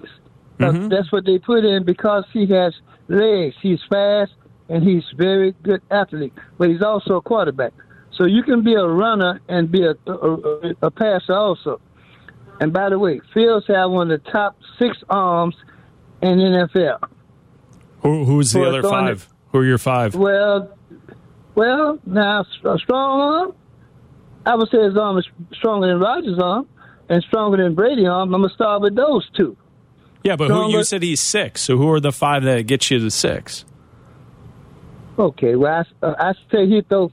That's- 0.59 0.77
Mhm. 0.81 0.89
That's 0.89 1.11
what 1.11 1.25
they 1.25 1.39
put 1.39 1.65
in 1.65 1.83
because 1.83 2.25
he 2.31 2.45
has 2.47 2.73
legs. 3.07 3.55
He's 3.61 3.79
fast 3.89 4.33
and 4.69 4.83
he's 4.83 5.03
very 5.17 5.53
good 5.63 5.81
athlete, 5.91 6.33
but 6.57 6.69
he's 6.69 6.81
also 6.81 7.15
a 7.15 7.21
quarterback. 7.21 7.73
So 8.11 8.25
you 8.25 8.43
can 8.43 8.61
be 8.63 8.75
a 8.75 8.85
runner 8.85 9.39
and 9.49 9.71
be 9.71 9.83
a, 9.83 9.95
a, 10.09 10.73
a 10.83 10.91
passer 10.91 11.33
also. 11.33 11.81
And 12.61 12.71
by 12.71 12.89
the 12.89 12.99
way, 12.99 13.19
Fields 13.33 13.65
have 13.67 13.89
one 13.89 14.11
of 14.11 14.23
the 14.23 14.31
top 14.31 14.55
six 14.79 14.95
arms 15.09 15.55
in 16.21 16.37
NFL. 16.39 16.99
Who, 18.03 18.25
who's 18.25 18.51
the 18.51 18.63
other 18.63 18.83
five? 18.83 19.27
Who 19.51 19.59
are 19.59 19.65
your 19.65 19.77
five? 19.77 20.15
Well, 20.15 20.77
well, 21.55 21.99
now 22.05 22.45
strong 22.77 23.21
arm. 23.21 23.55
I 24.45 24.55
would 24.55 24.69
say 24.69 24.83
his 24.83 24.97
arm 24.97 25.17
is 25.17 25.25
stronger 25.53 25.87
than 25.87 25.99
Rodgers' 25.99 26.39
arm 26.41 26.67
and 27.09 27.23
stronger 27.23 27.57
than 27.57 27.75
Brady's 27.75 28.07
arm. 28.07 28.33
I'm 28.33 28.41
gonna 28.41 28.53
start 28.53 28.81
with 28.81 28.95
those 28.95 29.27
two. 29.37 29.55
Yeah, 30.23 30.35
but 30.35 30.49
who, 30.49 30.69
you 30.71 30.83
said 30.83 31.03
he's 31.03 31.19
six. 31.21 31.61
So 31.61 31.77
who 31.77 31.89
are 31.91 31.99
the 31.99 32.11
five 32.11 32.43
that 32.43 32.65
get 32.67 32.89
you 32.91 32.99
to 32.99 33.11
six? 33.11 33.65
Okay, 35.17 35.55
well, 35.55 35.83
I, 36.01 36.05
uh, 36.05 36.15
I 36.17 36.33
say 36.51 36.65
he 36.67 36.81
throw 36.81 37.11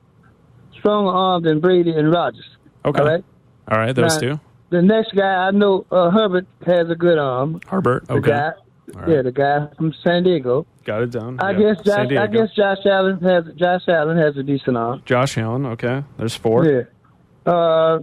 stronger 0.79 1.11
arm 1.11 1.43
than 1.43 1.61
Brady 1.61 1.91
and 1.91 2.11
Rodgers. 2.11 2.47
Okay. 2.85 2.99
All 3.01 3.07
right. 3.07 3.25
All 3.71 3.79
right, 3.79 3.95
those 3.95 4.15
Now, 4.15 4.21
two. 4.21 4.41
The 4.71 4.83
next 4.83 5.15
guy 5.15 5.47
I 5.47 5.51
know, 5.51 5.85
uh, 5.91 6.11
Herbert 6.11 6.47
has 6.65 6.89
a 6.89 6.95
good 6.95 7.19
arm. 7.19 7.61
Herbert. 7.67 8.07
The 8.07 8.15
Okay. 8.15 8.31
guy, 8.31 8.53
right. 8.95 9.09
yeah, 9.09 9.23
the 9.23 9.33
guy 9.33 9.69
from 9.77 9.93
San 10.05 10.23
Diego. 10.25 10.67
Got 10.85 11.03
it 11.03 11.11
down. 11.11 11.39
I 11.41 11.51
Yeah. 11.53 11.75
guess 11.75 11.85
Josh. 11.85 12.13
I 12.13 12.27
guess 12.27 12.51
Josh 12.55 12.79
Allen 12.87 13.21
has 13.21 13.45
Josh 13.57 13.83
Allen 13.89 14.17
has 14.17 14.37
a 14.37 14.43
decent 14.43 14.77
arm. 14.77 15.03
Josh 15.05 15.37
Allen. 15.39 15.67
Okay. 15.67 16.03
There's 16.17 16.35
four. 16.35 16.65
Yeah. 16.67 16.83
Uh, 17.53 18.01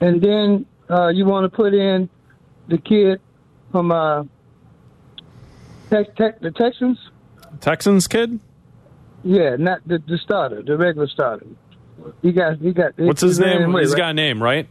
and 0.00 0.20
then 0.22 0.66
uh, 0.90 1.08
you 1.08 1.24
want 1.24 1.50
to 1.50 1.54
put 1.56 1.74
in 1.74 2.08
the 2.68 2.78
kid 2.78 3.20
from 3.72 3.90
uh, 3.92 4.24
tech, 5.90 6.14
tech, 6.16 6.40
the 6.40 6.50
Texans. 6.50 6.98
Texans 7.60 8.06
kid. 8.06 8.38
Yeah, 9.24 9.56
not 9.58 9.80
the, 9.86 9.98
the 10.06 10.18
starter, 10.18 10.62
the 10.62 10.76
regular 10.76 11.08
starter. 11.08 11.46
He 12.22 12.30
got 12.32 12.58
he 12.58 12.72
got. 12.72 12.92
What's 12.98 13.22
his 13.22 13.40
name? 13.40 13.70
away, 13.70 13.82
He's 13.82 13.90
right? 13.92 13.98
got 13.98 14.10
a 14.10 14.14
name, 14.14 14.40
right? 14.42 14.68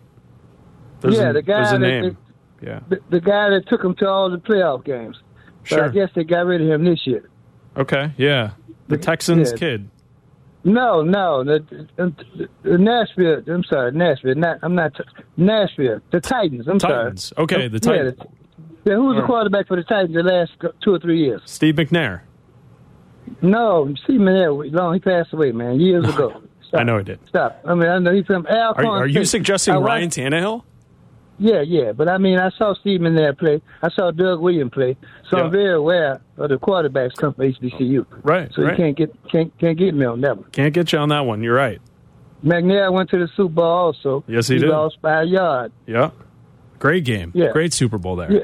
There's 1.02 1.18
Yeah, 1.18 1.32
a, 1.32 1.34
the 1.34 1.42
guy 1.42 1.58
There's 1.58 1.72
a 1.74 1.80
name. 1.80 2.18
Yeah. 2.62 2.80
the, 2.90 3.00
the 3.10 3.20
guy 3.22 3.50
that 3.50 3.64
took 3.68 3.84
him 3.84 3.96
to 3.96 4.08
all 4.08 4.30
the 4.30 4.38
playoff 4.38 4.84
games. 4.86 5.18
But 5.64 5.70
Sure. 5.70 5.86
I 5.86 5.90
guess 5.90 6.10
they 6.16 6.24
got 6.24 6.46
rid 6.46 6.62
of 6.62 6.68
him 6.68 6.86
this 6.86 7.06
year. 7.06 7.30
Okay. 7.76 8.14
Yeah. 8.18 8.52
The 8.88 8.98
Texans 8.98 9.52
Yeah. 9.52 9.58
kid. 9.58 9.90
No, 10.64 11.02
no, 11.04 11.44
the, 11.44 11.88
the, 11.96 12.48
the 12.64 12.78
Nashville. 12.78 13.42
I'm 13.48 13.64
sorry, 13.66 13.92
Nashville. 13.92 14.34
Not, 14.36 14.58
I'm 14.64 14.74
not 14.74 14.94
Nashville. 15.38 16.00
The 16.12 16.20
Titans. 16.20 16.68
I'm 16.68 16.80
sorry. 16.80 17.04
Titans. 17.04 17.24
sorry. 17.36 17.44
Okay, 17.44 17.68
the 17.68 17.76
Yeah, 17.76 17.80
Titans. 18.04 18.20
Yeah, 18.84 18.94
who 18.96 19.04
was 19.06 19.18
the 19.18 19.26
quarterback 19.28 19.68
for 19.68 19.78
the 19.78 19.84
Titans 19.84 20.16
the 20.16 20.24
last 20.24 20.52
two 20.84 20.94
or 20.96 21.00
three 21.00 21.20
years? 21.24 21.42
Steve 21.46 21.76
McNair. 21.76 22.22
No, 23.42 23.94
Steve 24.04 24.20
McNair, 24.20 24.72
long 24.74 24.94
he 24.94 25.00
passed 25.00 25.34
away, 25.34 25.52
man, 25.52 25.80
years 25.80 26.08
ago. 26.14 26.42
Stop. 26.68 26.80
I 26.80 26.84
know 26.84 26.98
he 26.98 27.04
did. 27.04 27.20
Stop. 27.28 27.62
I 27.66 27.74
mean, 27.76 27.88
I 27.90 28.00
know 28.00 28.14
he's 28.14 28.26
from 28.26 28.46
Are, 28.48 28.58
Alcorn. 28.76 29.02
are 29.04 29.08
you 29.08 29.26
suggesting 29.26 29.76
Ryan 29.76 30.10
Tannehill? 30.10 30.64
Yeah, 31.38 31.62
yeah, 31.62 31.92
but 31.92 32.08
I 32.08 32.18
mean, 32.18 32.40
I 32.40 32.50
saw 32.52 32.74
Steve 32.76 33.02
there 33.02 33.34
play. 33.34 33.62
I 33.82 33.90
saw 33.90 34.12
Doug 34.12 34.40
Williams 34.40 34.72
play, 34.72 34.96
so 35.30 35.38
Yeah. 35.38 35.44
I'm 35.44 35.52
very 35.52 35.74
aware 35.74 36.22
of 36.38 36.50
the 36.50 36.58
quarterbacks 36.58 37.16
come 37.16 37.34
from 37.34 37.46
HBCU. 37.46 38.06
Right. 38.24 38.52
So 38.54 38.64
right. 38.64 38.72
you 38.72 38.78
can't 38.78 38.98
get 38.98 39.32
can't 39.32 39.58
can't 39.60 39.78
get 39.78 39.94
me 39.94 40.06
on 40.06 40.22
that 40.22 40.38
one. 40.38 40.50
Can't 40.52 40.74
get 40.74 40.94
you 40.94 41.00
on 41.00 41.10
that 41.10 41.26
one. 41.26 41.44
You're 41.44 41.56
right. 41.56 41.82
McNair 42.44 42.92
went 42.92 43.10
to 43.10 43.18
the 43.18 43.28
Super 43.36 43.56
Bowl 43.56 43.66
also. 43.66 44.24
Yes, 44.28 44.48
he 44.48 44.60
did. 44.60 44.70
lost 44.70 45.02
by 45.02 45.24
a 45.24 45.26
yard. 45.26 45.72
Yeah. 45.86 46.12
Great 46.80 47.04
game. 47.04 47.32
Yeah. 47.34 47.52
Great 47.52 47.74
Super 47.74 47.98
Bowl 47.98 48.16
there. 48.16 48.32
Yeah, 48.32 48.40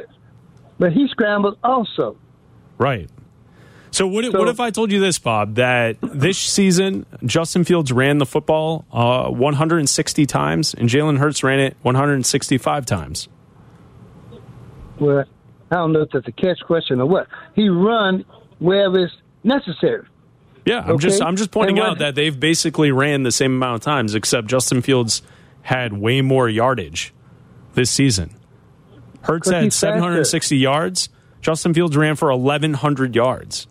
but 0.80 0.92
he 0.92 1.08
scrambled 1.08 1.58
also. 1.64 2.18
Right. 2.78 3.10
So 3.92 4.08
what, 4.08 4.24
if- 4.26 4.32
So- 4.32 4.40
what 4.40 4.48
if 4.48 4.60
I 4.60 4.70
told 4.72 4.92
you 4.92 5.00
this, 5.00 5.20
Bob, 5.20 5.56
that 5.56 5.98
this 6.02 6.38
season 6.38 7.06
Justin 7.26 7.64
Fields 7.66 7.92
ran 7.92 8.18
the 8.18 8.26
football 8.26 8.86
uh, 8.92 9.30
160 9.30 10.26
times 10.26 10.74
and 10.74 10.90
Jalen 10.90 11.18
Hurts 11.18 11.44
ran 11.44 11.60
it 11.60 11.76
165 11.82 12.86
times? 12.86 13.28
Well, 15.00 15.26
I 15.72 15.76
don't 15.76 15.94
know 15.94 16.02
if 16.02 16.10
that's 16.12 16.28
a 16.28 16.32
catch 16.32 16.60
question 16.66 17.00
or 17.02 17.06
what. 17.06 17.28
He 17.56 17.70
run 17.70 18.24
wherever 18.60 19.04
it's 19.06 19.14
necessary. 19.44 20.06
Yeah, 20.66 20.84
I'm 20.86 21.00
just 21.00 21.22
I'm 21.24 21.36
just 21.38 21.50
pointing 21.52 21.78
what- 21.78 21.88
out 21.90 22.00
that 22.00 22.16
they've 22.16 22.38
basically 22.40 22.92
ran 22.92 23.24
the 23.24 23.32
same 23.32 23.54
amount 23.56 23.76
of 23.76 23.82
times, 23.82 24.14
except 24.14 24.48
Justin 24.48 24.82
Fields 24.82 25.22
had 25.64 25.94
way 25.94 26.22
more 26.22 26.48
yardage 26.48 27.14
this 27.74 27.90
season. 27.90 28.36
Hurts 29.24 29.50
had 29.50 29.64
he's 29.64 29.74
faster. 29.80 29.98
760 30.00 30.58
yards. 30.58 31.10
Justin 31.42 31.74
Fields 31.74 31.98
ran 31.98 32.16
for 32.16 32.30
1,100 32.36 33.16
yards. 33.16 33.66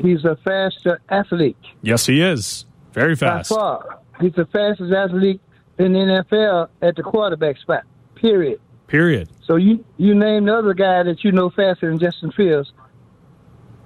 He's 0.00 0.24
a 0.24 0.36
faster 0.44 1.00
athlete 1.08 1.56
Yes, 1.82 2.06
he 2.06 2.22
is 2.22 2.64
very 2.92 3.14
fast. 3.16 3.50
by 3.50 3.56
far. 3.56 3.98
He's 4.20 4.32
the 4.34 4.46
fastest 4.46 4.92
athlete 4.92 5.40
in 5.78 5.92
the 5.92 6.24
NFL 6.30 6.68
at 6.82 6.96
the 6.96 7.02
quarterback 7.02 7.58
spot. 7.58 7.84
Period. 8.14 8.60
Period. 8.86 9.28
So 9.44 9.56
you 9.56 9.84
you 9.98 10.14
name 10.14 10.46
the 10.46 10.54
other 10.56 10.74
guy 10.74 11.02
that 11.04 11.22
you 11.24 11.32
know 11.32 11.50
faster 11.50 11.88
than 11.88 11.98
Justin 11.98 12.32
Fields 12.32 12.72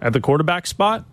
At 0.00 0.12
the 0.12 0.20
quarterback 0.20 0.66
spot. 0.66 1.04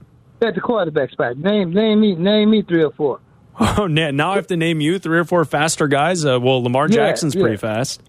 at 0.41 0.55
the 0.55 0.61
quarterback 0.61 1.11
spot. 1.11 1.37
Name 1.37 1.71
name 1.73 1.99
me 1.99 2.15
name 2.15 2.49
me 2.51 2.61
three 2.61 2.83
or 2.83 2.91
four. 2.91 3.19
Oh, 3.59 3.85
now 3.85 4.31
I 4.31 4.35
have 4.35 4.47
to 4.47 4.57
name 4.57 4.81
you 4.81 4.97
three 4.97 5.19
or 5.19 5.25
four 5.25 5.43
faster 5.45 5.87
guys. 5.87 6.25
Uh, 6.25 6.39
well, 6.39 6.63
Lamar 6.63 6.87
Yeah, 6.87 6.95
Jackson's 6.95 7.35
yeah. 7.35 7.41
pretty 7.41 7.57
fast. 7.57 8.01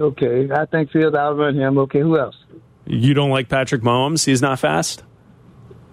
Okay, 0.00 0.48
I 0.50 0.64
think 0.66 0.92
Fields 0.92 1.16
outrun 1.16 1.56
him. 1.56 1.76
Okay, 1.78 2.00
who 2.00 2.16
else? 2.18 2.36
You 2.86 3.12
don't 3.12 3.30
like 3.30 3.48
Patrick 3.48 3.82
Mahomes? 3.82 4.24
He's 4.24 4.40
not 4.40 4.58
fast. 4.60 5.02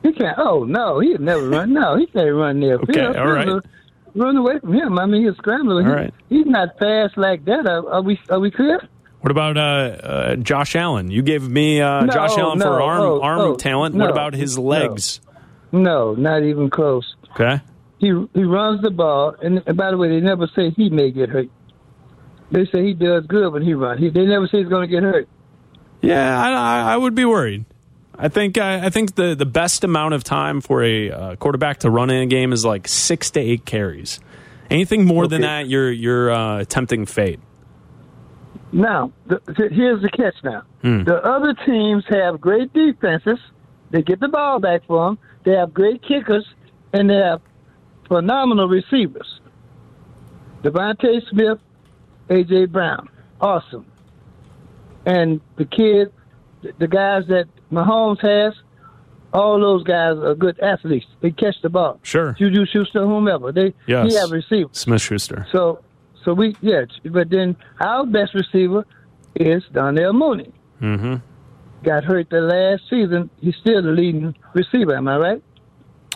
He 0.05 0.13
can't. 0.13 0.37
Oh 0.37 0.63
no, 0.63 0.99
he'd 0.99 1.19
never 1.19 1.47
run. 1.49 1.73
No, 1.73 1.97
he 1.97 2.05
can't 2.05 2.33
run 2.35 2.59
near 2.59 2.75
Okay, 2.75 2.93
Fields. 2.93 3.17
all 3.17 3.27
right. 3.27 3.47
Run 4.13 4.37
away 4.37 4.59
from 4.59 4.73
him. 4.73 4.97
I 4.99 5.05
mean, 5.07 5.25
he's 5.25 5.35
scrambling. 5.37 5.85
All 5.87 5.91
He- 5.93 5.97
right. 5.97 6.13
He's 6.29 6.45
not 6.45 6.77
fast 6.79 7.17
like 7.17 7.43
that. 7.45 7.67
Are, 7.67 7.89
are 7.89 8.01
we? 8.01 8.19
Are 8.29 8.39
we 8.39 8.51
clear? 8.51 8.79
What 9.21 9.31
about 9.31 9.57
uh, 9.57 9.61
uh, 9.61 10.35
Josh 10.35 10.75
Allen? 10.75 11.09
You 11.09 11.23
gave 11.23 11.49
me 11.49 11.81
uh, 11.81 12.01
No, 12.05 12.13
Josh 12.13 12.37
Allen 12.37 12.59
no, 12.59 12.65
for 12.65 12.81
arm 12.81 13.01
oh, 13.01 13.21
arm 13.21 13.39
oh, 13.41 13.55
talent. 13.55 13.95
what 13.95 14.11
about 14.11 14.33
his 14.35 14.57
legs? 14.59 15.19
No, 15.71 16.13
not 16.13 16.43
even 16.43 16.69
close. 16.69 17.15
Okay. 17.31 17.59
He 17.97 18.07
he 18.33 18.43
runs 18.43 18.81
the 18.83 18.91
ball, 18.91 19.35
and, 19.41 19.63
and 19.65 19.75
by 19.75 19.89
the 19.89 19.97
way, 19.97 20.09
they 20.09 20.19
never 20.19 20.47
say 20.55 20.69
he 20.69 20.89
may 20.91 21.09
get 21.11 21.29
hurt. 21.29 21.47
They 22.51 22.65
say 22.67 22.83
he 22.85 22.93
does 22.93 23.25
good 23.25 23.51
when 23.51 23.63
he 23.63 23.73
runs. 23.73 23.99
He, 23.99 24.09
they 24.11 24.25
never 24.25 24.47
say 24.47 24.59
he's 24.59 24.69
going 24.69 24.87
to 24.87 24.93
get 24.93 25.01
hurt. 25.01 25.27
Yeah, 26.01 26.39
I, 26.39 26.93
I 26.93 26.97
would 26.97 27.15
be 27.15 27.25
worried. 27.25 27.65
I 28.17 28.29
think 28.29 28.57
I, 28.57 28.85
I 28.85 28.89
think 28.89 29.15
the, 29.15 29.35
the 29.35 29.45
best 29.45 29.83
amount 29.83 30.13
of 30.13 30.23
time 30.23 30.61
for 30.61 30.83
a 30.83 31.11
uh, 31.11 31.35
quarterback 31.35 31.79
to 31.79 31.89
run 31.89 32.09
in 32.09 32.21
a 32.21 32.25
game 32.25 32.53
is 32.53 32.63
like 32.65 32.87
six 32.87 33.31
to 33.31 33.39
eight 33.39 33.65
carries. 33.65 34.19
Anything 34.69 35.05
more 35.05 35.27
than 35.27 35.41
that, 35.41 35.67
you're 35.67 35.91
you're 35.91 36.31
uh, 36.31 36.63
tempting 36.65 37.05
fate. 37.05 37.39
Now, 38.71 39.11
the, 39.27 39.39
here's 39.71 40.01
the 40.01 40.09
catch. 40.09 40.35
Now, 40.43 40.63
Hmm. 40.81 41.03
the 41.03 41.15
other 41.23 41.53
teams 41.65 42.03
have 42.09 42.41
great 42.41 42.73
defenses. 42.73 43.39
They 43.91 44.01
get 44.01 44.19
the 44.19 44.27
ball 44.27 44.59
back 44.59 44.85
for 44.87 45.05
them. 45.05 45.19
They 45.43 45.51
have 45.51 45.73
great 45.73 46.01
kickers, 46.01 46.45
and 46.93 47.09
they 47.09 47.15
have 47.15 47.41
phenomenal 48.07 48.67
receivers. 48.67 49.39
DeVonta 50.63 51.21
Smith, 51.29 51.59
AJ 52.29 52.71
Brown, 52.71 53.07
awesome. 53.39 53.85
And 55.05 55.39
the 55.57 55.65
kid, 55.65 56.11
the- 56.79 56.87
guys 56.87 57.23
that 57.27 57.45
Mahomes 57.71 58.19
has, 58.21 58.53
all 59.33 59.59
those 59.59 59.83
guys 59.83 60.17
are 60.17 60.35
good 60.35 60.59
athletes. 60.61 61.05
They 61.21 61.31
catch 61.31 61.55
the 61.61 61.69
ball. 61.69 61.99
Sure. 62.03 62.33
Juju 62.39 62.65
Schuster, 62.65 63.05
whomever. 63.05 63.51
They 63.51 63.73
Yes. 63.87 64.11
he 64.11 64.17
have 64.19 64.31
receivers. 64.31 64.77
Smith 64.77 65.01
Schuster. 65.01 65.45
So, 65.51 65.79
so 66.23 66.33
we 66.33 66.55
yeah, 66.61 66.85
but 67.11 67.29
then 67.29 67.55
our 67.79 68.05
best 68.05 68.33
receiver 68.33 68.85
is 69.35 69.63
Darnell 69.73 70.13
Mooney. 70.13 70.51
Mm-hmm. 70.81 71.15
Got 71.83 72.03
hurt 72.03 72.29
the 72.29 72.41
last 72.41 72.83
season. 72.89 73.29
He's 73.41 73.55
still 73.57 73.81
the 73.81 73.91
leading 73.91 74.35
receiver. 74.53 74.95
Am 74.95 75.07
I 75.07 75.17
right? 75.17 75.43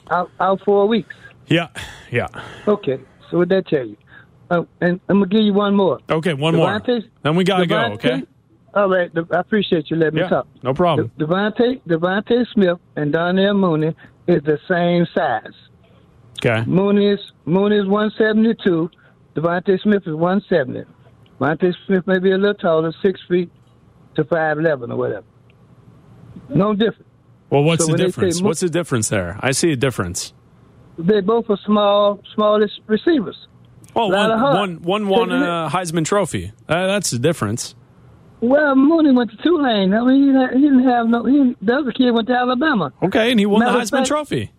Out 0.10 0.32
out 0.40 0.62
four 0.66 0.88
weeks. 0.88 1.14
Yeah, 1.48 1.68
yeah. 2.12 2.28
Okay. 2.68 3.00
So 3.30 3.38
what 3.38 3.50
that 3.50 3.68
tell 3.68 3.86
you? 3.86 3.98
Uh, 4.50 4.64
and 4.82 5.00
I'm 5.10 5.18
gonna 5.20 5.28
give 5.28 5.42
you 5.42 5.54
one 5.54 5.76
more. 5.76 6.00
Okay, 6.10 6.34
one 6.34 6.56
more. 6.56 6.82
Then 7.22 7.36
we 7.36 7.44
gotta 7.44 7.68
go. 7.68 7.78
Okay. 7.94 8.24
All 8.74 8.90
right. 8.90 9.10
I 9.32 9.40
appreciate 9.40 9.90
you 9.90 9.98
letting 9.98 10.22
me 10.22 10.28
talk. 10.30 10.48
no 10.64 10.74
problem. 10.74 11.12
De- 11.18 11.26
DeVonta 11.26 11.82
DeVonta 11.88 12.46
Smith 12.54 12.78
and 12.96 13.12
Darnell 13.12 13.54
Mooney 13.56 13.96
is 14.28 14.42
the 14.44 14.60
same 14.68 15.08
size. 15.16 15.54
Okay. 16.44 16.64
Mooney 16.70 17.10
is 17.14 17.20
Mooney 17.46 17.78
is 17.78 17.88
172. 17.88 18.90
DeVonta 19.36 19.82
Smith 19.82 20.04
is 20.06 20.14
170. 20.16 20.86
DeVonta 21.40 21.74
Smith 21.88 22.06
may 22.08 22.20
be 22.20 22.32
a 22.32 22.38
little 22.38 22.54
taller, 22.54 22.94
six 23.02 23.20
feet 23.28 23.50
to 24.16 24.24
5'11 24.24 24.92
or 24.92 24.96
whatever. 24.98 25.26
No 26.50 26.74
difference. 26.74 27.04
Well, 27.50 27.64
what's 27.64 27.86
So 27.86 27.92
the 27.92 27.98
difference? 27.98 28.42
mo- 28.42 28.48
What's 28.48 28.60
the 28.60 28.70
difference 28.70 29.10
there? 29.10 29.38
I 29.42 29.52
see 29.52 29.72
a 29.72 29.76
difference. 29.76 30.34
They 30.98 31.22
both 31.22 31.50
are 31.50 31.58
small, 31.66 32.22
smallest 32.36 32.82
receivers. 32.88 33.48
Oh, 33.96 34.08
one, 34.08 34.40
one, 34.42 34.82
one 34.84 35.08
won 35.08 35.32
a 35.32 35.70
Heisman 35.72 36.06
Trophy. 36.06 36.52
Uh, 36.68 36.88
that's 36.88 37.10
the 37.10 37.18
difference. 37.20 37.74
Well, 38.42 38.76
Mooney 38.76 39.12
went 39.12 39.32
to 39.32 39.38
Tulane. 39.38 39.94
I 39.94 40.02
mean, 40.04 40.28
he, 40.28 40.62
didn't 40.62 40.84
have 40.86 41.08
no. 41.08 41.26
He, 41.26 41.56
the 41.62 41.74
other 41.76 41.92
kid 41.92 42.12
went 42.12 42.28
to 42.28 42.34
Alabama. 42.34 42.94
Okay, 43.04 43.32
and 43.32 43.40
he 43.40 43.46
won 43.46 43.60
the 43.60 43.66
Matter 43.66 43.80
of 43.80 43.84
Heisman 43.84 43.98
fact- 43.98 44.08
Trophy. 44.08 44.52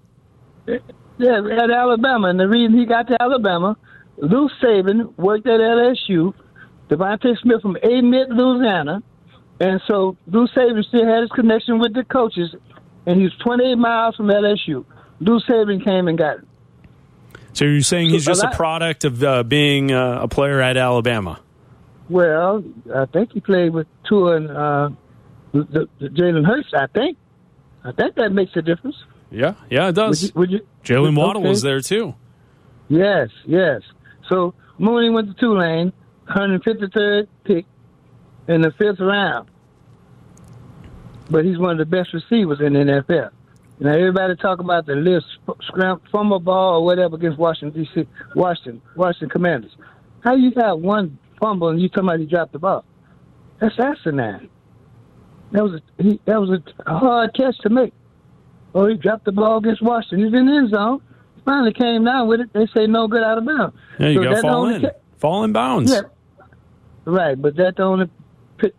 Yeah, 1.18 1.42
at 1.62 1.70
Alabama. 1.70 2.28
And 2.28 2.40
the 2.40 2.48
reason 2.48 2.78
he 2.78 2.86
got 2.86 3.06
to 3.08 3.16
Alabama, 3.20 3.76
Lou 4.18 4.48
Saban 4.62 5.16
worked 5.18 5.46
at 5.46 5.60
LSU. 5.60 6.34
DeVonta 6.88 7.38
Smith 7.40 7.62
from 7.62 7.76
Amite, 7.82 8.30
Louisiana. 8.30 9.02
And 9.60 9.80
so 9.86 10.16
Lou 10.26 10.46
Saban 10.48 10.84
still 10.84 11.06
had 11.06 11.20
his 11.22 11.30
connection 11.30 11.78
with 11.78 11.94
the 11.94 12.04
coaches, 12.04 12.54
and 13.06 13.18
he 13.18 13.24
was 13.24 13.34
28 13.44 13.76
miles 13.76 14.16
from 14.16 14.26
LSU. 14.26 14.84
Lou 15.20 15.40
Saban 15.40 15.84
came 15.84 16.08
and 16.08 16.16
got 16.16 16.38
him. 16.38 16.46
So 17.52 17.64
you're 17.64 17.82
saying 17.82 18.10
he's 18.10 18.24
just 18.24 18.42
a 18.42 18.50
product 18.50 19.04
of 19.04 19.22
uh, 19.22 19.42
being 19.42 19.92
uh, 19.92 20.20
a 20.22 20.28
player 20.28 20.60
at 20.60 20.76
Alabama? 20.76 21.40
Well, 22.10 22.64
I 22.94 23.06
think 23.06 23.32
he 23.32 23.40
played 23.40 23.72
with 23.72 23.86
Tua 24.08 24.36
and 24.36 24.50
uh, 24.50 24.90
the, 25.52 25.88
the 26.00 26.08
Jalen 26.08 26.44
Hurts. 26.44 26.72
I 26.74 26.86
think. 26.88 27.16
I 27.84 27.92
think 27.92 28.16
that 28.16 28.32
makes 28.32 28.54
a 28.56 28.62
difference. 28.62 28.96
Yeah, 29.30 29.54
yeah, 29.70 29.84
it 29.84 29.86
Would 29.86 29.94
does. 29.94 30.22
you? 30.24 30.30
Would 30.34 30.50
you 30.50 30.66
Jaylen 30.84 31.16
Waddle 31.16 31.42
okay. 31.42 31.48
was 31.48 31.62
there 31.62 31.80
too. 31.80 32.14
Yes, 32.88 33.28
yes. 33.46 33.82
So 34.28 34.54
Mooney 34.78 35.10
went 35.10 35.28
to 35.28 35.34
Tulane, 35.34 35.92
153rd 36.28 37.28
pick 37.44 37.66
in 38.48 38.62
the 38.62 38.72
fifth 38.72 38.98
round. 38.98 39.48
But 41.30 41.44
he's 41.44 41.58
one 41.58 41.72
of 41.72 41.78
the 41.78 41.84
best 41.84 42.12
receivers 42.12 42.58
in 42.60 42.72
the 42.72 42.80
NFL. 42.80 43.30
Now 43.78 43.92
everybody 43.92 44.34
talk 44.34 44.58
about 44.58 44.86
the 44.86 44.94
list, 44.94 45.26
scram, 45.62 46.00
fumble 46.10 46.40
ball 46.40 46.80
or 46.80 46.84
whatever 46.84 47.14
against 47.14 47.38
Washington 47.38 47.84
D.C. 47.84 48.08
Washington, 48.34 48.82
Washington 48.96 49.30
Commanders. 49.30 49.76
How 50.22 50.34
you 50.34 50.50
got 50.50 50.80
one 50.80 51.18
fumble 51.40 51.68
and 51.68 51.80
you 51.80 51.88
he 52.18 52.26
dropped 52.26 52.52
the 52.52 52.58
ball? 52.58 52.84
That's 53.60 53.74
asinine. 53.78 54.48
That 55.52 55.64
was 55.64 55.74
a, 55.98 56.02
he, 56.02 56.20
that 56.26 56.40
was 56.40 56.60
a 56.86 56.98
hard 56.98 57.34
catch 57.34 57.58
to 57.62 57.70
make. 57.70 57.92
Oh, 58.74 58.86
he 58.86 58.96
dropped 58.96 59.24
the 59.24 59.32
ball 59.32 59.58
against 59.58 59.82
Washington. 59.82 60.18
He's 60.26 60.34
in 60.38 60.46
the 60.46 60.52
end 60.52 60.70
zone. 60.70 61.02
Finally 61.44 61.72
came 61.72 62.04
down 62.04 62.28
with 62.28 62.40
it. 62.40 62.52
They 62.52 62.66
say 62.76 62.86
no 62.86 63.08
good 63.08 63.22
out 63.24 63.38
of 63.38 63.44
bounds. 63.46 63.74
Yeah, 63.98 64.08
you 64.08 64.22
So 64.22 64.30
got 64.30 64.42
fall 64.42 64.68
in, 64.68 64.82
ca- 64.82 64.90
fall 65.18 65.44
in 65.44 65.52
bounds. 65.52 65.90
yeah. 65.92 66.02
Right, 67.04 67.40
but 67.40 67.56
that's 67.56 67.76
the 67.76 67.82
only 67.82 68.10
that's 68.60 68.74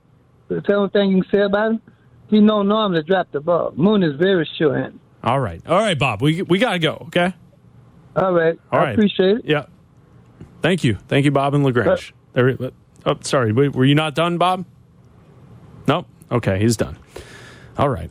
the 0.67 0.73
only 0.75 0.89
thing 0.89 1.09
you 1.11 1.23
can 1.23 1.31
say 1.31 1.41
about 1.41 1.71
him. 1.71 1.81
He 2.29 2.39
no 2.39 2.61
normally 2.61 3.03
drop 3.03 3.31
the 3.31 3.41
ball. 3.41 3.73
Moon 3.75 4.03
is 4.03 4.15
very 4.17 4.47
sure 4.57 4.75
handed. 4.77 4.99
All 5.23 5.39
right, 5.39 5.61
all 5.67 5.79
right, 5.79 5.97
Bob. 5.97 6.21
We 6.21 6.41
we 6.43 6.59
got 6.59 6.73
to 6.73 6.79
go. 6.79 7.03
Okay. 7.07 7.33
All 8.15 8.31
right. 8.31 8.57
All 8.71 8.79
I 8.79 8.83
right. 8.83 8.93
appreciate 8.93 9.37
it. 9.37 9.45
Yeah. 9.45 9.65
Thank 10.61 10.83
you, 10.83 10.95
thank 11.07 11.25
you, 11.25 11.31
Bob 11.31 11.53
and 11.55 11.63
Lagrange. 11.63 12.13
There, 12.33 12.55
oh, 13.05 13.17
sorry. 13.21 13.51
Were 13.51 13.85
you 13.85 13.95
not 13.95 14.15
done, 14.15 14.37
Bob? 14.37 14.65
Nope. 15.87 16.07
Okay, 16.31 16.59
he's 16.59 16.77
done. 16.77 16.97
All 17.77 17.89
right. 17.89 18.09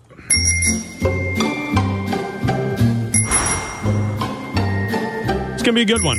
It's 5.55 5.63
gonna 5.63 5.75
be 5.75 5.83
a 5.83 5.85
good 5.85 6.03
one. 6.03 6.19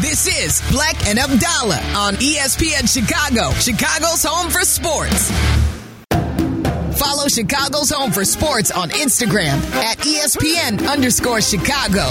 This 0.00 0.26
is 0.26 0.60
Black 0.72 1.06
and 1.06 1.18
Abdallah 1.18 1.80
on 1.96 2.14
ESPN 2.14 2.92
Chicago, 2.92 3.50
Chicago's 3.52 4.24
home 4.24 4.50
for 4.50 4.62
sports. 4.62 5.30
Follow 6.98 7.28
Chicago's 7.28 7.90
home 7.90 8.10
for 8.10 8.24
sports 8.24 8.70
on 8.70 8.90
Instagram 8.90 9.58
at 9.74 9.98
ESPN 9.98 10.86
underscore 10.88 11.40
Chicago. 11.40 12.10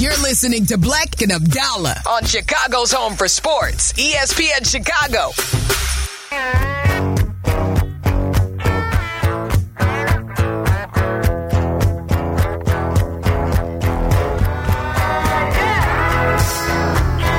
You're 0.00 0.12
listening 0.12 0.64
to 0.64 0.78
Black 0.78 1.20
and 1.20 1.30
Abdallah 1.30 1.94
on 2.08 2.24
Chicago's 2.24 2.90
home 2.90 3.16
for 3.16 3.28
sports, 3.28 3.92
ESPN 3.92 4.66
Chicago. 4.66 5.30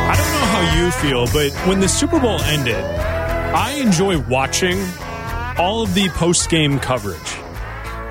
I 0.05 0.15
don't 0.15 0.31
know 0.31 0.45
how 0.45 0.77
you 0.77 0.91
feel, 0.91 1.25
but 1.33 1.51
when 1.67 1.79
the 1.79 1.89
Super 1.89 2.19
Bowl 2.19 2.39
ended, 2.41 2.75
I 2.75 3.71
enjoy 3.83 4.19
watching 4.29 4.79
all 5.57 5.81
of 5.81 5.95
the 5.95 6.09
post 6.09 6.47
game 6.51 6.77
coverage. 6.77 7.17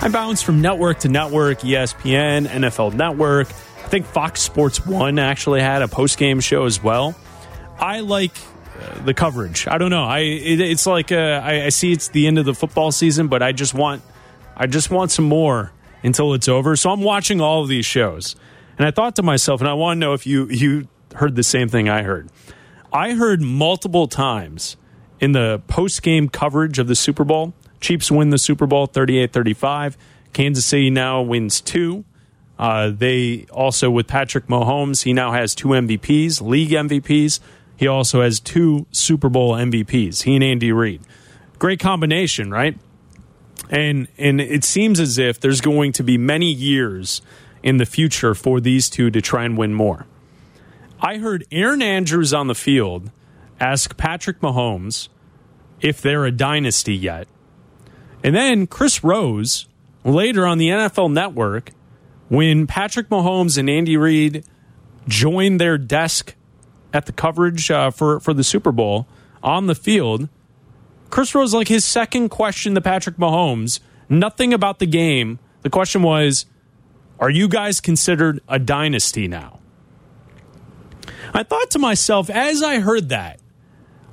I 0.03 0.09
bounce 0.11 0.43
from 0.43 0.61
network 0.61 0.99
to 1.01 1.09
network, 1.09 1.61
ESPN, 1.61 2.49
NFL 2.49 2.95
Network. 2.95 3.47
I 3.91 3.99
think 3.99 4.07
Fox 4.07 4.41
Sports 4.41 4.87
1 4.87 5.19
actually 5.19 5.61
had 5.61 5.83
a 5.83 5.89
post 5.89 6.17
game 6.17 6.39
show 6.39 6.65
as 6.65 6.81
well. 6.81 7.17
I 7.77 7.99
like 7.99 8.31
uh, 8.81 9.03
the 9.03 9.13
coverage. 9.13 9.67
I 9.67 9.79
don't 9.79 9.91
know. 9.91 10.05
I 10.05 10.21
it, 10.21 10.61
it's 10.61 10.87
like 10.87 11.11
uh, 11.11 11.41
I, 11.43 11.65
I 11.65 11.69
see 11.71 11.91
it's 11.91 12.07
the 12.07 12.29
end 12.29 12.39
of 12.39 12.45
the 12.45 12.55
football 12.55 12.93
season, 12.93 13.27
but 13.27 13.43
I 13.43 13.51
just 13.51 13.75
want 13.75 14.05
I 14.57 14.69
just 14.69 14.93
want 14.93 15.11
some 15.11 15.25
more 15.25 15.73
until 16.05 16.35
it's 16.35 16.47
over. 16.47 16.77
So 16.77 16.91
I'm 16.91 17.01
watching 17.01 17.41
all 17.41 17.63
of 17.63 17.69
these 17.69 17.85
shows, 17.85 18.37
and 18.79 18.87
I 18.87 18.93
thought 18.93 19.17
to 19.17 19.25
myself, 19.25 19.61
and 19.61 19.69
I 19.69 19.75
want 19.75 19.97
to 19.97 20.01
know 20.01 20.13
if 20.13 20.25
you 20.25 20.47
you 20.47 20.87
heard 21.17 21.35
the 21.35 21.43
same 21.43 21.69
thing 21.69 21.89
I 21.89 22.05
heard. 22.05 22.31
I 22.93 23.15
heard 23.15 23.43
multiple 23.43 24.07
times 24.07 24.77
in 25.19 25.33
the 25.33 25.63
post 25.67 26.01
game 26.05 26.29
coverage 26.29 26.79
of 26.79 26.87
the 26.87 26.95
Super 26.95 27.25
Bowl. 27.25 27.55
Chiefs 27.81 28.09
win 28.09 28.31
the 28.31 28.39
Super 28.39 28.69
Bowl 28.69 28.87
38 28.87 29.33
35. 29.33 29.97
Kansas 30.33 30.65
City 30.65 30.91
now 30.91 31.23
wins 31.23 31.61
two. 31.61 32.05
Uh, 32.61 32.93
they 32.95 33.47
also, 33.51 33.91
with 33.91 34.07
Patrick 34.07 34.47
Mahomes, 34.49 35.05
he 35.05 35.15
now 35.15 35.33
has 35.33 35.55
two 35.55 35.69
MVPs, 35.69 36.43
league 36.43 36.69
MVPs. 36.69 37.41
He 37.79 37.87
also 37.87 38.21
has 38.21 38.39
two 38.39 38.87
Super 38.93 39.31
Bowl 39.31 39.55
MVPs, 39.55 40.25
he 40.25 40.35
and 40.35 40.45
Andy 40.45 40.71
Reid. 40.71 41.01
Great 41.59 41.81
combination, 41.81 42.51
right? 42.51 42.77
And 43.71 44.09
and 44.19 44.43
it 44.43 44.65
seems 44.65 45.01
as 45.01 45.17
if 45.17 45.41
there's 45.41 45.63
going 45.63 45.93
to 45.93 46.03
be 46.03 46.19
many 46.19 46.53
years 46.53 47.23
in 47.63 47.79
the 47.79 47.87
future 47.87 48.35
for 48.35 48.61
these 48.61 48.91
two 48.91 49.11
to 49.11 49.23
try 49.23 49.45
and 49.45 49.57
win 49.57 49.73
more. 49.73 50.05
I 51.01 51.17
heard 51.17 51.47
Erin 51.51 51.81
Andrews 51.81 52.35
on 52.35 52.47
the 52.47 52.55
field 52.55 53.11
ask 53.59 53.97
Patrick 53.97 54.41
Mahomes 54.41 55.09
if 55.81 56.03
they're 56.03 56.27
a 56.27 56.31
dynasty 56.31 56.95
yet. 56.95 57.27
And 58.23 58.37
then 58.37 58.67
Chris 58.67 59.03
Rose 59.03 59.67
later 60.05 60.47
on 60.47 60.59
the 60.59 60.69
NFL 60.69 61.11
network 61.11 61.71
when 62.31 62.69
Patrick 62.69 63.09
Mahomes 63.09 63.59
and 63.59 63.69
Andy 63.69 63.97
Reid 63.97 64.45
joined 65.09 65.61
their 65.61 65.77
desk 65.77 66.37
at 66.95 67.07
the 67.07 67.13
coverage 67.13 67.71
uh, 67.71 67.91
for 67.91 68.21
for 68.21 68.33
the 68.33 68.45
Super 68.45 68.73
Bowl 68.73 69.07
on 69.43 69.67
the 69.67 69.75
field, 69.75 70.29
Chris 71.11 71.35
Rose 71.35 71.53
like 71.53 71.69
his 71.69 71.85
second 71.85 72.31
question 72.31 72.75
to 72.77 72.81
Patrick 72.81 73.17
Mahomes, 73.17 73.81
nothing 74.09 74.55
about 74.55 74.79
the 74.79 74.87
game. 74.87 75.41
The 75.63 75.71
question 75.71 76.03
was, 76.03 76.47
"Are 77.19 77.31
you 77.31 77.49
guys 77.49 77.81
considered 77.81 78.41
a 78.49 78.61
dynasty 78.61 79.27
now?" 79.27 79.59
I 81.35 81.43
thought 81.43 81.71
to 81.73 81.81
myself 81.81 82.31
as 82.31 82.63
I 82.63 82.79
heard 82.79 83.09
that, 83.09 83.41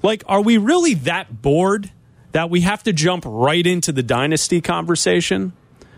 like, 0.01 0.23
are 0.27 0.41
we 0.41 0.57
really 0.57 0.95
that 0.95 1.43
bored 1.43 1.91
that 2.31 2.49
we 2.49 2.61
have 2.61 2.81
to 2.83 2.93
jump 2.93 3.25
right 3.27 3.65
into 3.65 3.91
the 3.91 4.03
dynasty 4.03 4.59
conversation? 4.59 5.53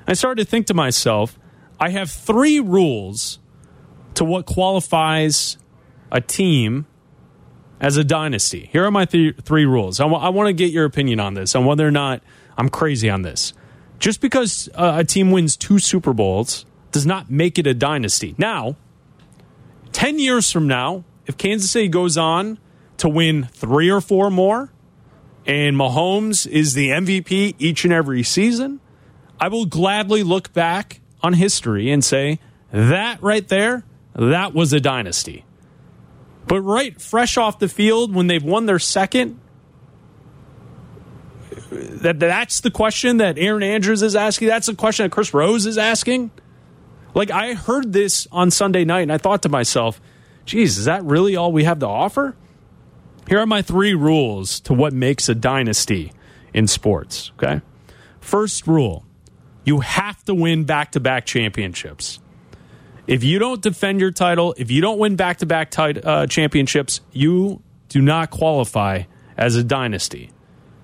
I 0.06 0.14
started 0.14 0.44
to 0.44 0.50
think 0.50 0.68
to 0.68 0.74
myself, 0.74 1.39
I 1.80 1.90
have 1.90 2.12
three 2.12 2.60
rules 2.60 3.40
to 4.16 4.26
what 4.26 4.46
qualifies 4.46 5.58
a 6.12 6.22
team 6.22 6.86
as 7.80 7.98
a 7.98 8.04
dynasty. 8.04 8.70
Here 8.72 8.84
are 8.84 8.92
my 8.92 9.06
th- 9.06 9.38
three 9.44 9.66
rules. 9.66 10.00
I 10.00 10.06
want 10.06 10.48
to 10.48 10.54
get 10.54 10.72
your 10.72 10.86
opinion 10.86 11.20
on 11.20 11.34
this, 11.34 11.56
on 11.56 11.66
whether 11.66 11.88
or 11.88 11.92
not 11.92 12.22
I'm 12.58 12.70
crazy 12.70 13.10
on 13.10 13.22
this. 13.22 13.54
Just 14.00 14.22
because 14.22 14.70
uh, 14.76 14.98
a 15.00 15.04
team 15.04 15.32
wins 15.32 15.56
two 15.56 15.80
Super 15.80 16.14
Bowls 16.14 16.66
does 16.92 17.06
not 17.06 17.30
make 17.30 17.58
it 17.58 17.68
a 17.68 17.74
dynasty. 17.74 18.36
Now, 18.38 18.76
10 19.92 20.20
years 20.20 20.52
from 20.52 20.68
now, 20.68 21.04
if 21.26 21.38
Kansas 21.38 21.72
City 21.72 21.88
goes 21.88 22.18
on 22.18 22.60
to 22.98 23.08
win 23.08 23.46
three 23.54 23.90
or 23.90 24.02
four 24.02 24.30
more, 24.30 24.72
and 25.46 25.76
Mahomes 25.76 26.48
is 26.48 26.74
the 26.74 26.90
MVP 26.90 27.56
each 27.60 27.84
and 27.84 27.94
every 27.94 28.24
season, 28.24 28.80
I 29.40 29.48
will 29.48 29.66
gladly 29.66 30.24
look 30.24 30.54
back 30.54 30.99
on 31.22 31.34
history 31.34 31.92
and 31.92 32.04
say, 32.04 32.40
that 32.72 33.22
right 33.22 33.48
there, 33.48 33.84
that 34.16 34.54
was 34.54 34.74
a 34.74 34.80
dynasty. 34.80 35.46
But 36.48 36.62
right 36.62 37.00
fresh 37.00 37.38
off 37.38 37.60
the 37.60 37.70
field 37.70 38.14
when 38.14 38.28
they've 38.28 38.44
won 38.44 38.66
their 38.66 38.80
second, 38.80 39.40
that 41.72 42.20
that's 42.20 42.62
the 42.62 42.72
question 42.72 43.18
that 43.18 43.38
Erin 43.38 43.64
Andrews 43.64 44.02
is 44.02 44.16
asking. 44.16 44.48
That's 44.48 44.68
the 44.68 44.76
question 44.76 45.06
that 45.06 45.12
Chris 45.12 45.34
Rose 45.34 45.66
is 45.66 45.78
asking. 45.78 46.32
Like 47.14 47.32
I 47.32 47.54
heard 47.54 47.94
this 47.94 48.28
on 48.32 48.52
Sunday 48.52 48.86
night 48.86 49.02
and 49.02 49.12
I 49.12 49.18
thought 49.18 49.44
to 49.44 49.50
myself, 49.50 50.02
geez, 50.46 50.78
is 50.78 50.86
that 50.86 51.04
really 51.04 51.36
all 51.36 51.52
we 51.52 51.64
have 51.64 51.80
to 51.80 51.88
offer? 51.88 52.36
Here 53.28 53.40
are 53.40 53.46
my 53.46 53.62
three 53.62 53.94
rules 53.94 54.60
to 54.62 54.74
what 54.74 54.94
makes 54.94 55.30
a 55.30 55.36
dynasty 55.36 56.12
in 56.54 56.68
sports. 56.68 57.32
Okay. 57.36 57.62
First 58.20 58.66
rule 58.66 59.06
you 59.70 59.82
have 59.82 60.24
to 60.26 60.34
win 60.34 60.64
back 60.64 60.94
to 60.94 61.00
back 61.00 61.28
championships. 61.28 62.20
If 63.06 63.24
you 63.24 63.38
don't 63.38 63.62
defend 63.62 64.02
your 64.02 64.10
title, 64.10 64.56
if 64.58 64.72
you 64.72 64.82
don't 64.82 64.98
win 64.98 65.16
back 65.16 65.38
to 65.38 65.46
back 65.46 65.70
championships, 65.72 67.02
you 67.12 67.62
do 67.88 68.02
not 68.02 68.32
qualify 68.32 69.04
as 69.38 69.56
a 69.56 69.64
dynasty. 69.64 70.32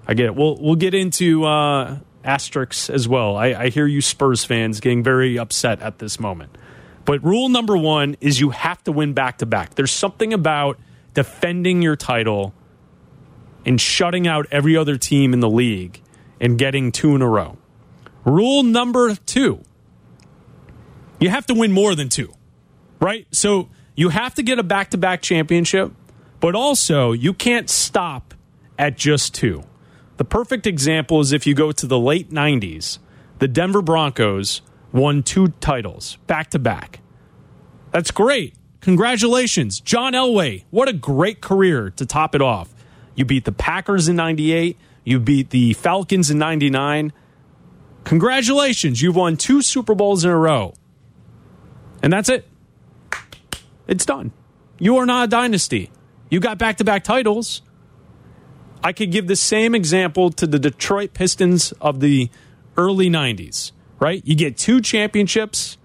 I 0.07 0.13
get 0.13 0.27
it. 0.27 0.35
We'll, 0.35 0.57
we'll 0.61 0.75
get 0.75 0.93
into 0.93 1.45
uh, 1.45 1.97
asterisks 2.23 2.91
as 2.91 3.07
well. 3.07 3.35
I, 3.35 3.47
I 3.53 3.69
hear 3.69 3.87
you 3.87 4.01
Spurs 4.01 4.45
fans 4.45 4.79
getting 4.79 5.01
very 5.01 5.39
upset 5.39 5.81
at 5.81 5.97
this 5.97 6.19
moment. 6.19 6.55
But 7.05 7.23
rule 7.23 7.49
number 7.49 7.75
one 7.75 8.17
is 8.21 8.39
you 8.39 8.51
have 8.51 8.83
to 8.83 8.91
win 8.91 9.13
back 9.13 9.39
to 9.39 9.47
back. 9.47 9.73
There's 9.73 9.91
something 9.91 10.31
about 10.31 10.79
defending 11.15 11.81
your 11.81 11.95
title 11.95 12.53
and 13.65 13.81
shutting 13.81 14.27
out 14.27 14.45
every 14.51 14.77
other 14.77 14.95
team 14.95 15.33
in 15.33 15.39
the 15.39 15.49
league 15.49 16.03
and 16.39 16.55
getting 16.59 16.91
two 16.91 17.15
in 17.15 17.23
a 17.23 17.27
row. 17.27 17.57
Rule 18.25 18.63
number 18.63 19.15
two 19.15 19.61
you 21.19 21.29
have 21.29 21.45
to 21.47 21.53
win 21.53 21.71
more 21.71 21.95
than 21.95 22.09
two, 22.09 22.33
right? 22.99 23.25
So 23.31 23.69
you 23.95 24.09
have 24.09 24.35
to 24.35 24.43
get 24.43 24.59
a 24.59 24.63
back 24.63 24.91
to 24.91 24.97
back 24.97 25.21
championship, 25.21 25.91
but 26.39 26.55
also 26.55 27.11
you 27.13 27.33
can't 27.33 27.69
stop 27.69 28.33
at 28.77 28.97
just 28.97 29.33
two. 29.33 29.63
The 30.17 30.25
perfect 30.25 30.67
example 30.67 31.19
is 31.19 31.31
if 31.31 31.47
you 31.47 31.53
go 31.53 31.71
to 31.71 31.87
the 31.87 31.99
late 31.99 32.31
90s, 32.31 32.99
the 33.39 33.47
Denver 33.47 33.81
Broncos 33.81 34.61
won 34.91 35.23
two 35.23 35.49
titles 35.59 36.17
back 36.27 36.49
to 36.51 36.59
back. 36.59 36.99
That's 37.91 38.11
great. 38.11 38.55
Congratulations, 38.81 39.79
John 39.79 40.13
Elway. 40.13 40.63
What 40.69 40.87
a 40.87 40.93
great 40.93 41.41
career 41.41 41.89
to 41.91 42.05
top 42.05 42.35
it 42.35 42.41
off. 42.41 42.73
You 43.15 43.25
beat 43.25 43.45
the 43.45 43.51
Packers 43.51 44.07
in 44.07 44.15
98, 44.17 44.77
you 45.03 45.19
beat 45.19 45.49
the 45.49 45.73
Falcons 45.73 46.29
in 46.29 46.37
99. 46.37 47.13
Congratulations, 48.05 49.01
you've 49.01 49.15
won 49.15 49.35
two 49.35 49.61
Super 49.61 49.95
Bowls 49.95 50.23
in 50.23 50.31
a 50.31 50.37
row. 50.37 50.73
And 52.01 52.13
that's 52.13 52.29
it. 52.29 52.47
It's 53.87 54.05
done. 54.05 54.31
You 54.79 54.97
are 54.97 55.05
not 55.05 55.25
a 55.25 55.27
dynasty. 55.27 55.91
You 56.29 56.39
got 56.39 56.57
back 56.57 56.77
to 56.77 56.83
back 56.83 57.03
titles. 57.03 57.61
I 58.83 58.93
could 58.93 59.11
give 59.11 59.27
the 59.27 59.35
same 59.35 59.73
example 59.73 60.29
to 60.31 60.45
the 60.45 60.59
Detroit 60.59 61.13
Pistons 61.13 61.71
of 61.81 61.99
the 61.99 62.29
early 62.77 63.09
90s, 63.09 63.71
right? 63.99 64.21
You 64.25 64.35
get 64.35 64.57
two 64.57 64.81
championships, 64.81 65.77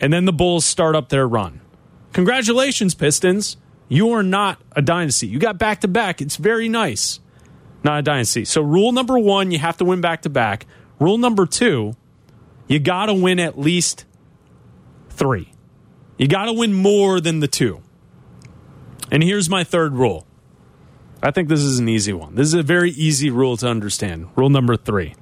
and 0.00 0.12
then 0.12 0.26
the 0.26 0.32
Bulls 0.32 0.66
start 0.66 0.94
up 0.94 1.08
their 1.08 1.26
run. 1.26 1.62
Congratulations, 2.12 2.94
Pistons. 2.94 3.56
You 3.88 4.10
are 4.12 4.22
not 4.22 4.60
a 4.72 4.82
dynasty. 4.82 5.26
You 5.26 5.38
got 5.38 5.58
back 5.58 5.80
to 5.80 5.88
back. 5.88 6.20
It's 6.20 6.36
very 6.36 6.68
nice. 6.68 7.20
Not 7.84 8.00
a 8.00 8.02
dynasty. 8.02 8.44
So, 8.44 8.60
rule 8.60 8.92
number 8.92 9.18
one, 9.18 9.50
you 9.50 9.58
have 9.58 9.78
to 9.78 9.84
win 9.84 10.00
back 10.00 10.22
to 10.22 10.30
back. 10.30 10.66
Rule 10.98 11.18
number 11.18 11.46
two, 11.46 11.96
you 12.66 12.78
got 12.78 13.06
to 13.06 13.14
win 13.14 13.40
at 13.40 13.58
least 13.58 14.04
three. 15.10 15.52
You 16.16 16.28
got 16.28 16.46
to 16.46 16.52
win 16.52 16.72
more 16.72 17.20
than 17.20 17.40
the 17.40 17.48
two. 17.48 17.82
And 19.10 19.22
here's 19.22 19.50
my 19.50 19.64
third 19.64 19.94
rule. 19.94 20.26
I 21.22 21.30
think 21.30 21.48
this 21.48 21.60
is 21.60 21.78
an 21.78 21.88
easy 21.88 22.12
one. 22.12 22.34
This 22.34 22.48
is 22.48 22.54
a 22.54 22.62
very 22.62 22.90
easy 22.90 23.30
rule 23.30 23.56
to 23.58 23.68
understand. 23.68 24.28
Rule 24.36 24.50
number 24.50 24.76
three 24.76 25.14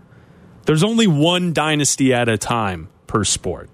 there's 0.67 0.85
only 0.85 1.07
one 1.07 1.53
dynasty 1.53 2.13
at 2.15 2.29
a 2.29 2.39
time 2.39 2.89
per 3.07 3.25
sport. 3.25 3.71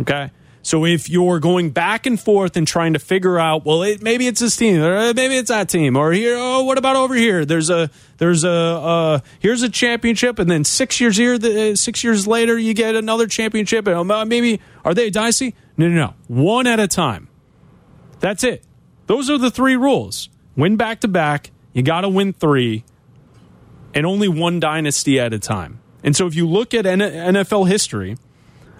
Okay? 0.00 0.30
So 0.62 0.86
if 0.86 1.10
you're 1.10 1.40
going 1.40 1.70
back 1.70 2.06
and 2.06 2.18
forth 2.18 2.56
and 2.56 2.66
trying 2.66 2.92
to 2.92 3.00
figure 3.00 3.36
out, 3.38 3.64
well, 3.64 3.82
it, 3.82 4.00
maybe 4.00 4.28
it's 4.28 4.40
this 4.40 4.56
team, 4.56 4.80
or 4.80 5.12
maybe 5.12 5.36
it's 5.36 5.48
that 5.48 5.68
team, 5.68 5.96
or 5.96 6.12
here, 6.12 6.36
oh, 6.38 6.62
what 6.62 6.78
about 6.78 6.94
over 6.94 7.14
here? 7.14 7.44
There's 7.44 7.68
a, 7.68 7.90
there's 8.18 8.44
a, 8.44 8.50
uh, 8.50 9.18
here's 9.40 9.62
a 9.62 9.68
championship, 9.68 10.38
and 10.38 10.48
then 10.48 10.62
six 10.62 11.00
years 11.00 11.16
here, 11.16 11.36
the, 11.36 11.74
six 11.74 12.04
years 12.04 12.28
later, 12.28 12.56
you 12.56 12.74
get 12.74 12.94
another 12.94 13.26
championship, 13.26 13.88
and 13.88 14.10
uh, 14.10 14.24
maybe 14.24 14.60
are 14.84 14.94
they 14.94 15.08
a 15.08 15.10
dynasty? 15.10 15.56
No, 15.76 15.88
no, 15.88 15.94
no, 15.94 16.14
one 16.28 16.68
at 16.68 16.78
a 16.78 16.86
time. 16.86 17.28
That's 18.20 18.44
it. 18.44 18.62
Those 19.06 19.28
are 19.30 19.38
the 19.38 19.50
three 19.50 19.74
rules. 19.74 20.28
Win 20.56 20.76
back 20.76 21.00
to 21.00 21.08
back. 21.08 21.50
You 21.72 21.82
got 21.82 22.02
to 22.02 22.08
win 22.08 22.34
three, 22.34 22.84
and 23.94 24.06
only 24.06 24.28
one 24.28 24.60
dynasty 24.60 25.18
at 25.18 25.32
a 25.32 25.40
time. 25.40 25.80
And 26.04 26.14
so 26.14 26.28
if 26.28 26.36
you 26.36 26.48
look 26.48 26.72
at 26.72 26.84
NFL 26.84 27.68
history 27.68 28.16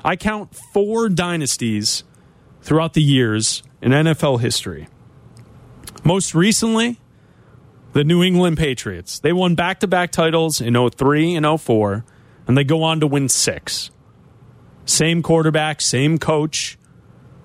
I 0.04 0.16
count 0.16 0.54
four 0.54 1.08
dynasties 1.08 2.04
throughout 2.60 2.94
the 2.94 3.02
years 3.02 3.62
in 3.80 3.92
NFL 3.92 4.40
history. 4.40 4.88
Most 6.04 6.34
recently, 6.34 7.00
the 7.92 8.04
New 8.04 8.22
England 8.22 8.58
Patriots. 8.58 9.18
They 9.18 9.32
won 9.32 9.54
back 9.54 9.80
to 9.80 9.86
back 9.86 10.10
titles 10.10 10.60
in 10.60 10.74
03 10.90 11.34
and 11.36 11.60
04, 11.60 12.04
and 12.46 12.56
they 12.56 12.64
go 12.64 12.82
on 12.82 13.00
to 13.00 13.06
win 13.06 13.28
six. 13.28 13.90
Same 14.84 15.22
quarterback, 15.22 15.80
same 15.80 16.18
coach. 16.18 16.78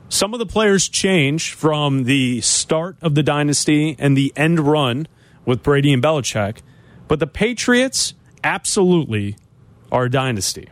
Some 0.10 0.34
of 0.34 0.40
the 0.40 0.46
players 0.46 0.88
change 0.88 1.54
from 1.54 2.06
the 2.06 2.42
start 2.42 2.98
of 3.02 3.14
the 3.14 3.24
dynasty 3.24 3.96
and 4.00 4.18
the 4.18 4.34
end 4.36 4.60
run 4.60 5.08
with 5.46 5.62
Brady 5.62 5.94
and 5.94 6.02
Belichick, 6.02 6.62
but 7.08 7.20
the 7.20 7.28
Patriots 7.28 8.14
absolutely 8.44 9.36
are 9.92 10.06
a 10.06 10.10
dynasty. 10.10 10.70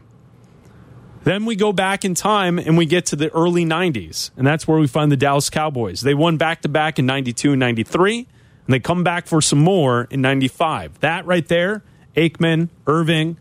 Then 1.26 1.46
we 1.46 1.56
go 1.56 1.74
back 1.74 2.06
in 2.06 2.14
time 2.14 2.60
and 2.60 2.78
we 2.78 2.86
get 2.86 3.08
to 3.08 3.16
the 3.16 3.34
early 3.34 3.66
90s, 3.66 4.30
and 4.38 4.46
that's 4.46 4.68
where 4.68 4.78
we 4.78 4.86
find 4.86 5.12
the 5.12 5.18
Dallas 5.18 5.50
Cowboys. 5.50 6.02
They 6.02 6.14
won 6.14 6.38
back 6.38 6.62
to 6.62 6.70
back 6.70 7.00
in 7.00 7.08
92 7.08 7.54
and 7.54 7.60
93, 7.60 8.20
and 8.20 8.28
they 8.68 8.80
come 8.80 9.04
back 9.04 9.26
for 9.26 9.42
some 9.42 9.58
more 9.58 10.08
in 10.12 10.22
95. 10.22 11.00
That 11.00 11.26
right 11.26 11.48
there, 11.48 11.84
Aikman, 12.16 12.70
Irvin, 12.86 13.40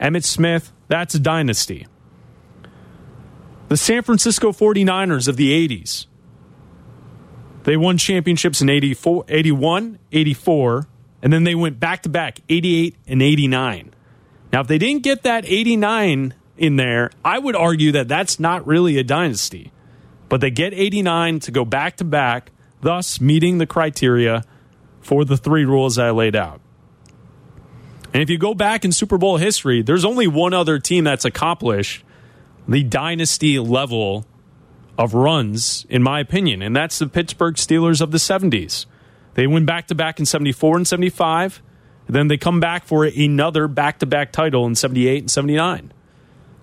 Emmitt 0.00 0.24
Smith, 0.24 0.72
that's 0.88 1.14
a 1.14 1.18
dynasty. 1.18 1.86
The 3.68 3.76
San 3.76 4.02
Francisco 4.02 4.52
49ers 4.52 5.28
of 5.28 5.36
the 5.36 5.68
80s. 5.68 6.06
They 7.64 7.76
won 7.76 7.98
championships 7.98 8.62
in 8.62 8.70
84, 8.70 9.26
81, 9.28 9.98
84, 10.12 10.88
and 11.20 11.30
then 11.30 11.44
they 11.44 11.54
went 11.54 11.78
back 11.78 12.04
to 12.04 12.08
back 12.08 12.40
88 12.48 12.96
and 13.06 13.20
89. 13.20 13.92
Now, 14.50 14.62
if 14.62 14.66
they 14.66 14.78
didn't 14.78 15.02
get 15.02 15.24
that 15.24 15.44
89 15.44 16.32
in 16.56 16.76
there, 16.76 17.10
I 17.24 17.38
would 17.38 17.56
argue 17.56 17.92
that 17.92 18.08
that's 18.08 18.40
not 18.40 18.66
really 18.66 18.98
a 18.98 19.04
dynasty. 19.04 19.72
But 20.28 20.40
they 20.40 20.50
get 20.50 20.74
89 20.74 21.40
to 21.40 21.50
go 21.50 21.64
back 21.64 21.96
to 21.98 22.04
back, 22.04 22.50
thus 22.80 23.20
meeting 23.20 23.58
the 23.58 23.66
criteria 23.66 24.42
for 25.00 25.24
the 25.24 25.36
three 25.36 25.64
rules 25.64 25.98
I 25.98 26.10
laid 26.10 26.34
out. 26.34 26.60
And 28.12 28.22
if 28.22 28.30
you 28.30 28.38
go 28.38 28.54
back 28.54 28.84
in 28.84 28.92
Super 28.92 29.18
Bowl 29.18 29.36
history, 29.36 29.82
there's 29.82 30.04
only 30.04 30.26
one 30.26 30.54
other 30.54 30.78
team 30.78 31.04
that's 31.04 31.24
accomplished 31.24 32.02
the 32.68 32.82
dynasty 32.82 33.58
level 33.58 34.26
of 34.98 35.14
runs, 35.14 35.86
in 35.88 36.02
my 36.02 36.18
opinion, 36.18 36.62
and 36.62 36.74
that's 36.74 36.98
the 36.98 37.06
Pittsburgh 37.06 37.54
Steelers 37.54 38.00
of 38.00 38.10
the 38.10 38.18
70s. 38.18 38.86
They 39.34 39.46
win 39.46 39.66
back 39.66 39.86
to 39.88 39.94
back 39.94 40.18
in 40.18 40.26
74 40.26 40.78
and 40.78 40.88
75. 40.88 41.62
And 42.06 42.16
then 42.16 42.28
they 42.28 42.36
come 42.36 42.60
back 42.60 42.84
for 42.84 43.04
another 43.04 43.68
back 43.68 43.98
to 43.98 44.06
back 44.06 44.32
title 44.32 44.64
in 44.66 44.74
78 44.74 45.24
and 45.24 45.30
79. 45.30 45.92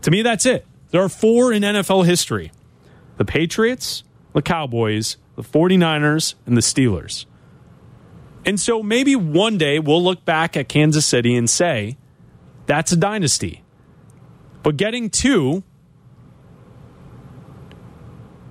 To 0.04 0.12
me, 0.12 0.22
that's 0.22 0.46
it. 0.46 0.66
There 0.92 1.02
are 1.02 1.10
four 1.10 1.52
in 1.52 1.64
NFL 1.64 2.06
history 2.06 2.52
the 3.18 3.26
Patriots, 3.26 4.04
the 4.34 4.42
Cowboys, 4.42 5.18
the 5.36 5.44
49ers, 5.44 6.36
and 6.46 6.58
the 6.58 6.62
Steelers. 6.62 7.26
And 8.46 8.60
so 8.60 8.84
maybe 8.84 9.16
one 9.16 9.58
day 9.58 9.80
we'll 9.80 10.04
look 10.04 10.26
back 10.26 10.58
at 10.58 10.68
Kansas 10.68 11.06
City 11.06 11.36
and 11.36 11.50
say, 11.50 11.98
that's 12.66 12.92
a 12.92 12.98
dynasty. 12.98 13.64
But 14.62 14.78
getting 14.78 15.10
two 15.10 15.64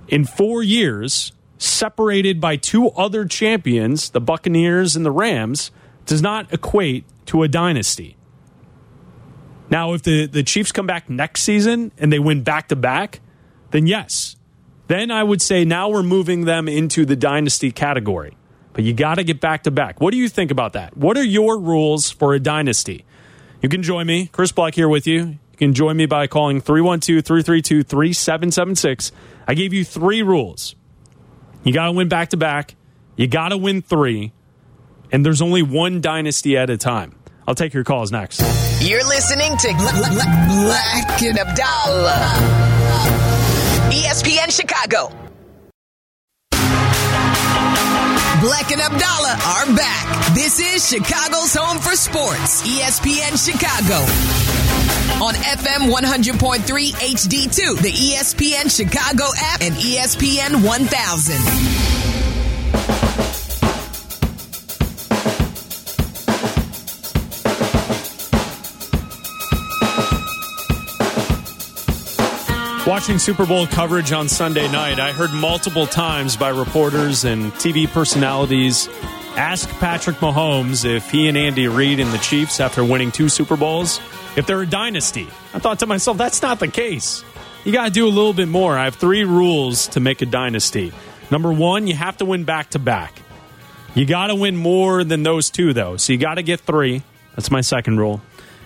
in 0.08 0.24
four 0.24 0.62
years, 0.62 1.32
separated 1.58 2.40
by 2.40 2.56
two 2.56 2.88
other 2.90 3.24
champions, 3.24 4.10
the 4.10 4.20
Buccaneers 4.20 4.94
and 4.94 5.04
the 5.04 5.10
Rams, 5.10 5.70
does 6.06 6.22
not 6.22 6.52
equate 6.52 7.04
to 7.26 7.42
a 7.42 7.48
dynasty. 7.48 8.16
Now, 9.72 9.94
if 9.94 10.02
the, 10.02 10.26
the 10.26 10.42
Chiefs 10.42 10.70
come 10.70 10.86
back 10.86 11.08
next 11.08 11.44
season 11.44 11.92
and 11.96 12.12
they 12.12 12.18
win 12.18 12.42
back 12.42 12.68
to 12.68 12.76
back, 12.76 13.20
then 13.70 13.86
yes. 13.86 14.36
Then 14.88 15.10
I 15.10 15.22
would 15.22 15.40
say 15.40 15.64
now 15.64 15.88
we're 15.88 16.02
moving 16.02 16.44
them 16.44 16.68
into 16.68 17.06
the 17.06 17.16
dynasty 17.16 17.72
category. 17.72 18.36
But 18.74 18.84
you 18.84 18.92
got 18.92 19.14
to 19.14 19.24
get 19.24 19.40
back 19.40 19.62
to 19.62 19.70
back. 19.70 19.98
What 19.98 20.10
do 20.10 20.18
you 20.18 20.28
think 20.28 20.50
about 20.50 20.74
that? 20.74 20.94
What 20.94 21.16
are 21.16 21.24
your 21.24 21.58
rules 21.58 22.10
for 22.10 22.34
a 22.34 22.38
dynasty? 22.38 23.06
You 23.62 23.70
can 23.70 23.82
join 23.82 24.06
me, 24.06 24.26
Chris 24.26 24.52
Black 24.52 24.74
here 24.74 24.90
with 24.90 25.06
you. 25.06 25.38
You 25.52 25.56
can 25.56 25.72
join 25.72 25.96
me 25.96 26.04
by 26.04 26.26
calling 26.26 26.60
312 26.60 27.24
332 27.24 27.82
3776. 27.82 29.10
I 29.48 29.54
gave 29.54 29.72
you 29.72 29.86
three 29.86 30.20
rules. 30.20 30.74
You 31.64 31.72
got 31.72 31.86
to 31.86 31.92
win 31.92 32.08
back 32.10 32.28
to 32.30 32.36
back, 32.36 32.74
you 33.16 33.26
got 33.26 33.48
to 33.48 33.56
win 33.56 33.80
three, 33.80 34.32
and 35.10 35.24
there's 35.24 35.40
only 35.40 35.62
one 35.62 36.02
dynasty 36.02 36.58
at 36.58 36.68
a 36.68 36.76
time. 36.76 37.14
I'll 37.46 37.54
take 37.54 37.74
your 37.74 37.84
calls 37.84 38.12
next. 38.12 38.40
You're 38.80 39.04
listening 39.04 39.56
to 39.56 39.68
Black 39.74 41.22
and 41.22 41.38
Abdallah, 41.38 42.38
ESPN 43.90 44.50
Chicago. 44.50 45.10
Black 48.40 48.72
and 48.72 48.80
Abdallah 48.80 49.38
are 49.46 49.76
back. 49.76 50.34
This 50.34 50.58
is 50.58 50.88
Chicago's 50.88 51.54
home 51.54 51.78
for 51.78 51.94
sports, 51.94 52.62
ESPN 52.62 53.36
Chicago. 53.38 54.02
On 55.22 55.34
FM 55.34 55.92
100.3 55.92 56.92
HD2, 56.92 57.76
the 57.80 57.92
ESPN 57.92 58.68
Chicago 58.74 59.30
app, 59.38 59.60
and 59.60 59.74
ESPN 59.74 60.64
1000. 60.66 61.82
Watching 72.92 73.18
Super 73.18 73.46
Bowl 73.46 73.66
coverage 73.66 74.12
on 74.12 74.28
Sunday 74.28 74.70
night, 74.70 75.00
I 75.00 75.12
heard 75.12 75.32
multiple 75.32 75.86
times 75.86 76.36
by 76.36 76.50
reporters 76.50 77.24
and 77.24 77.50
TV 77.52 77.88
personalities 77.88 78.86
ask 79.34 79.66
Patrick 79.80 80.16
Mahomes 80.16 80.84
if 80.84 81.10
he 81.10 81.26
and 81.26 81.38
Andy 81.38 81.68
Reid 81.68 82.00
and 82.00 82.12
the 82.12 82.18
Chiefs, 82.18 82.60
after 82.60 82.84
winning 82.84 83.10
two 83.10 83.30
Super 83.30 83.56
Bowls, 83.56 83.98
if 84.36 84.46
they're 84.46 84.60
a 84.60 84.66
dynasty. 84.66 85.26
I 85.54 85.58
thought 85.58 85.78
to 85.78 85.86
myself, 85.86 86.18
that's 86.18 86.42
not 86.42 86.60
the 86.60 86.68
case. 86.68 87.24
You 87.64 87.72
got 87.72 87.86
to 87.86 87.90
do 87.90 88.06
a 88.06 88.12
little 88.12 88.34
bit 88.34 88.48
more. 88.48 88.76
I 88.76 88.84
have 88.84 88.96
three 88.96 89.24
rules 89.24 89.88
to 89.88 90.00
make 90.00 90.20
a 90.20 90.26
dynasty. 90.26 90.92
Number 91.30 91.50
one, 91.50 91.86
you 91.86 91.94
have 91.94 92.18
to 92.18 92.26
win 92.26 92.44
back 92.44 92.68
to 92.70 92.78
back. 92.78 93.14
You 93.94 94.04
got 94.04 94.26
to 94.26 94.34
win 94.34 94.54
more 94.54 95.02
than 95.02 95.22
those 95.22 95.48
two, 95.48 95.72
though. 95.72 95.96
So 95.96 96.12
you 96.12 96.18
got 96.18 96.34
to 96.34 96.42
get 96.42 96.60
three. 96.60 97.02
That's 97.36 97.50
my 97.50 97.62
second 97.62 97.96
rule. 98.00 98.20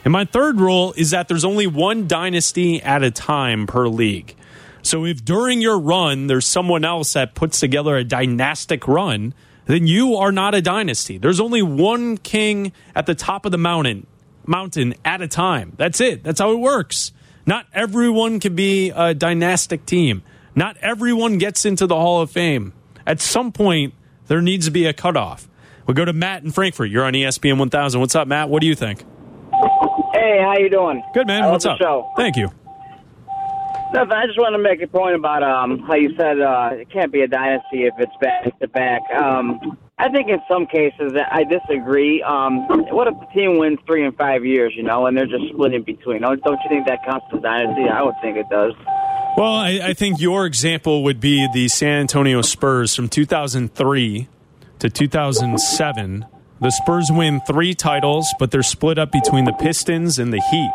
And 0.07 0.13
my 0.13 0.25
third 0.25 0.61
rule 0.61 0.95
is 0.97 1.11
that 1.11 1.27
there's 1.27 1.45
only 1.45 1.67
one 1.67 2.07
dynasty 2.07 2.81
at 2.81 3.03
a 3.03 3.11
time 3.11 3.67
per 3.67 3.89
league. 3.89 4.37
So 4.83 5.05
if 5.05 5.25
during 5.25 5.61
your 5.61 5.81
run 5.81 6.29
there's 6.29 6.47
someone 6.47 6.85
else 6.85 7.15
that 7.15 7.35
puts 7.35 7.59
together 7.59 7.97
a 7.97 8.05
dynastic 8.05 8.87
run, 8.87 9.35
then 9.65 9.89
you 9.89 10.15
are 10.15 10.31
not 10.31 10.55
a 10.55 10.63
dynasty. 10.63 11.19
There's 11.19 11.41
only 11.41 11.61
one 11.61 12.19
king 12.19 12.71
at 12.95 13.07
the 13.07 13.17
top 13.17 13.47
of 13.47 13.51
the 13.51 13.59
mountain, 13.59 14.07
mountain 14.47 14.95
at 15.05 15.23
a 15.23 15.27
time. 15.27 15.73
That's 15.77 16.01
it. 16.01 16.23
That's 16.23 16.39
how 16.39 16.53
it 16.53 16.61
works. 16.61 17.11
Not 17.45 17.67
everyone 17.73 18.39
can 18.39 18.55
be 18.55 18.91
a 18.91 19.13
dynastic 19.13 19.87
team. 19.87 20.23
Not 20.55 20.77
everyone 20.77 21.39
gets 21.39 21.65
into 21.65 21.89
the 21.89 21.97
Hall 21.97 22.21
of 22.21 22.31
Fame. 22.31 22.75
At 23.09 23.21
some 23.21 23.51
point, 23.51 23.93
there 24.29 24.41
needs 24.41 24.67
to 24.67 24.71
be 24.71 24.87
a 24.87 24.93
cutoff. 24.93 25.49
We 25.85 25.95
go 25.95 26.05
to 26.05 26.13
Matt 26.13 26.45
in 26.45 26.53
Frankfort. 26.53 26.91
You're 26.91 27.05
on 27.05 27.15
ESPN 27.15 27.59
1000. 27.59 28.01
What's 28.01 28.15
up, 28.15 28.29
Matt? 28.29 28.49
What 28.49 28.61
do 28.61 28.69
you 28.69 28.77
think? 28.77 29.03
Hey, 30.13 30.39
how 30.41 30.55
you 30.59 30.71
doing? 30.71 31.03
Good 31.15 31.27
man. 31.27 31.45
I 31.45 31.51
What's 31.51 31.67
up? 31.67 31.79
show. 31.79 32.11
Thank 32.17 32.37
you. 32.37 32.51
Nothing. 33.93 34.13
I 34.13 34.27
just 34.27 34.39
want 34.39 34.55
to 34.55 34.59
make 34.59 34.83
a 34.83 34.89
point 34.89 35.15
about 35.15 35.43
um 35.43 35.79
how 35.87 35.95
you 35.95 36.15
said 36.17 36.41
uh, 36.41 36.71
it 36.73 36.91
can't 36.91 37.13
be 37.13 37.21
a 37.21 37.29
dynasty 37.29 37.85
if 37.85 37.95
it's 37.99 38.13
back 38.21 38.59
to 38.59 38.69
back. 38.69 39.03
Um, 39.15 39.79
I 39.99 40.11
think 40.11 40.29
in 40.29 40.41
some 40.49 40.67
cases 40.67 41.13
I 41.31 41.45
disagree. 41.45 42.23
Um, 42.23 42.67
what 42.93 43.09
if 43.09 43.15
the 43.19 43.27
team 43.33 43.59
wins 43.59 43.79
three 43.87 44.05
and 44.05 44.15
five 44.17 44.45
years, 44.45 44.75
you 44.77 44.83
know, 44.83 45.07
and 45.07 45.17
they're 45.17 45.27
just 45.27 45.49
split 45.53 45.73
in 45.73 45.85
between? 45.85 46.21
Don't, 46.21 46.43
don't 46.43 46.59
you 46.65 46.69
think 46.69 46.87
that 46.87 47.05
counts 47.05 47.27
as 47.33 47.39
a 47.39 47.43
dynasty? 47.43 47.89
I 47.89 48.03
would 48.03 48.15
think 48.21 48.37
it 48.37 48.47
does. 48.51 48.75
Well, 49.37 49.55
I, 49.55 49.81
I 49.83 49.95
think 49.95 50.21
your 50.21 50.47
example 50.47 51.03
would 51.05 51.21
be 51.21 51.47
the 51.55 51.69
San 51.69 52.01
Antonio 52.01 52.43
Spurs 52.43 52.95
from 52.95 53.09
2003 53.09 54.29
to 54.81 54.91
2007. 54.91 56.27
The 56.61 56.71
Spurs 56.71 57.11
win 57.13 57.41
three 57.47 57.75
titles, 57.75 58.33
but 58.39 58.51
they're 58.51 58.63
split 58.63 58.99
up 58.99 59.13
between 59.13 59.45
the 59.45 59.53
Pistons 59.53 60.19
and 60.19 60.33
the 60.33 60.41
Heat. 60.41 60.73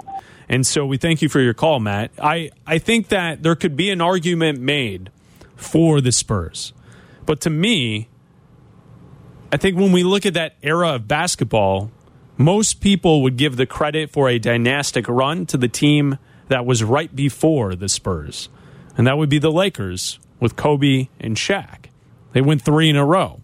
And 0.47 0.67
so 0.67 0.85
we 0.85 0.97
thank 0.97 1.21
you 1.21 1.29
for 1.29 1.39
your 1.39 1.53
call, 1.53 1.79
Matt. 1.79 2.11
I, 2.21 2.51
I 2.67 2.77
think 2.77 3.07
that 3.07 3.41
there 3.41 3.55
could 3.55 3.75
be 3.75 3.89
an 3.89 4.01
argument 4.01 4.59
made 4.59 5.09
for 5.55 6.01
the 6.01 6.11
Spurs. 6.11 6.73
But 7.25 7.41
to 7.41 7.49
me, 7.49 8.09
I 9.51 9.57
think 9.57 9.77
when 9.77 9.91
we 9.91 10.03
look 10.03 10.25
at 10.25 10.33
that 10.35 10.55
era 10.61 10.95
of 10.95 11.07
basketball, 11.07 11.89
most 12.37 12.81
people 12.81 13.21
would 13.23 13.37
give 13.37 13.55
the 13.55 13.65
credit 13.65 14.11
for 14.11 14.29
a 14.29 14.39
dynastic 14.39 15.07
run 15.07 15.45
to 15.47 15.57
the 15.57 15.67
team 15.67 16.17
that 16.47 16.65
was 16.65 16.83
right 16.83 17.15
before 17.15 17.75
the 17.75 17.89
Spurs. 17.89 18.49
And 18.97 19.07
that 19.07 19.17
would 19.17 19.29
be 19.29 19.39
the 19.39 19.51
Lakers 19.51 20.19
with 20.39 20.55
Kobe 20.55 21.07
and 21.19 21.37
Shaq. 21.37 21.85
They 22.33 22.41
went 22.41 22.61
three 22.61 22.89
in 22.89 22.95
a 22.95 23.05
row. 23.05 23.41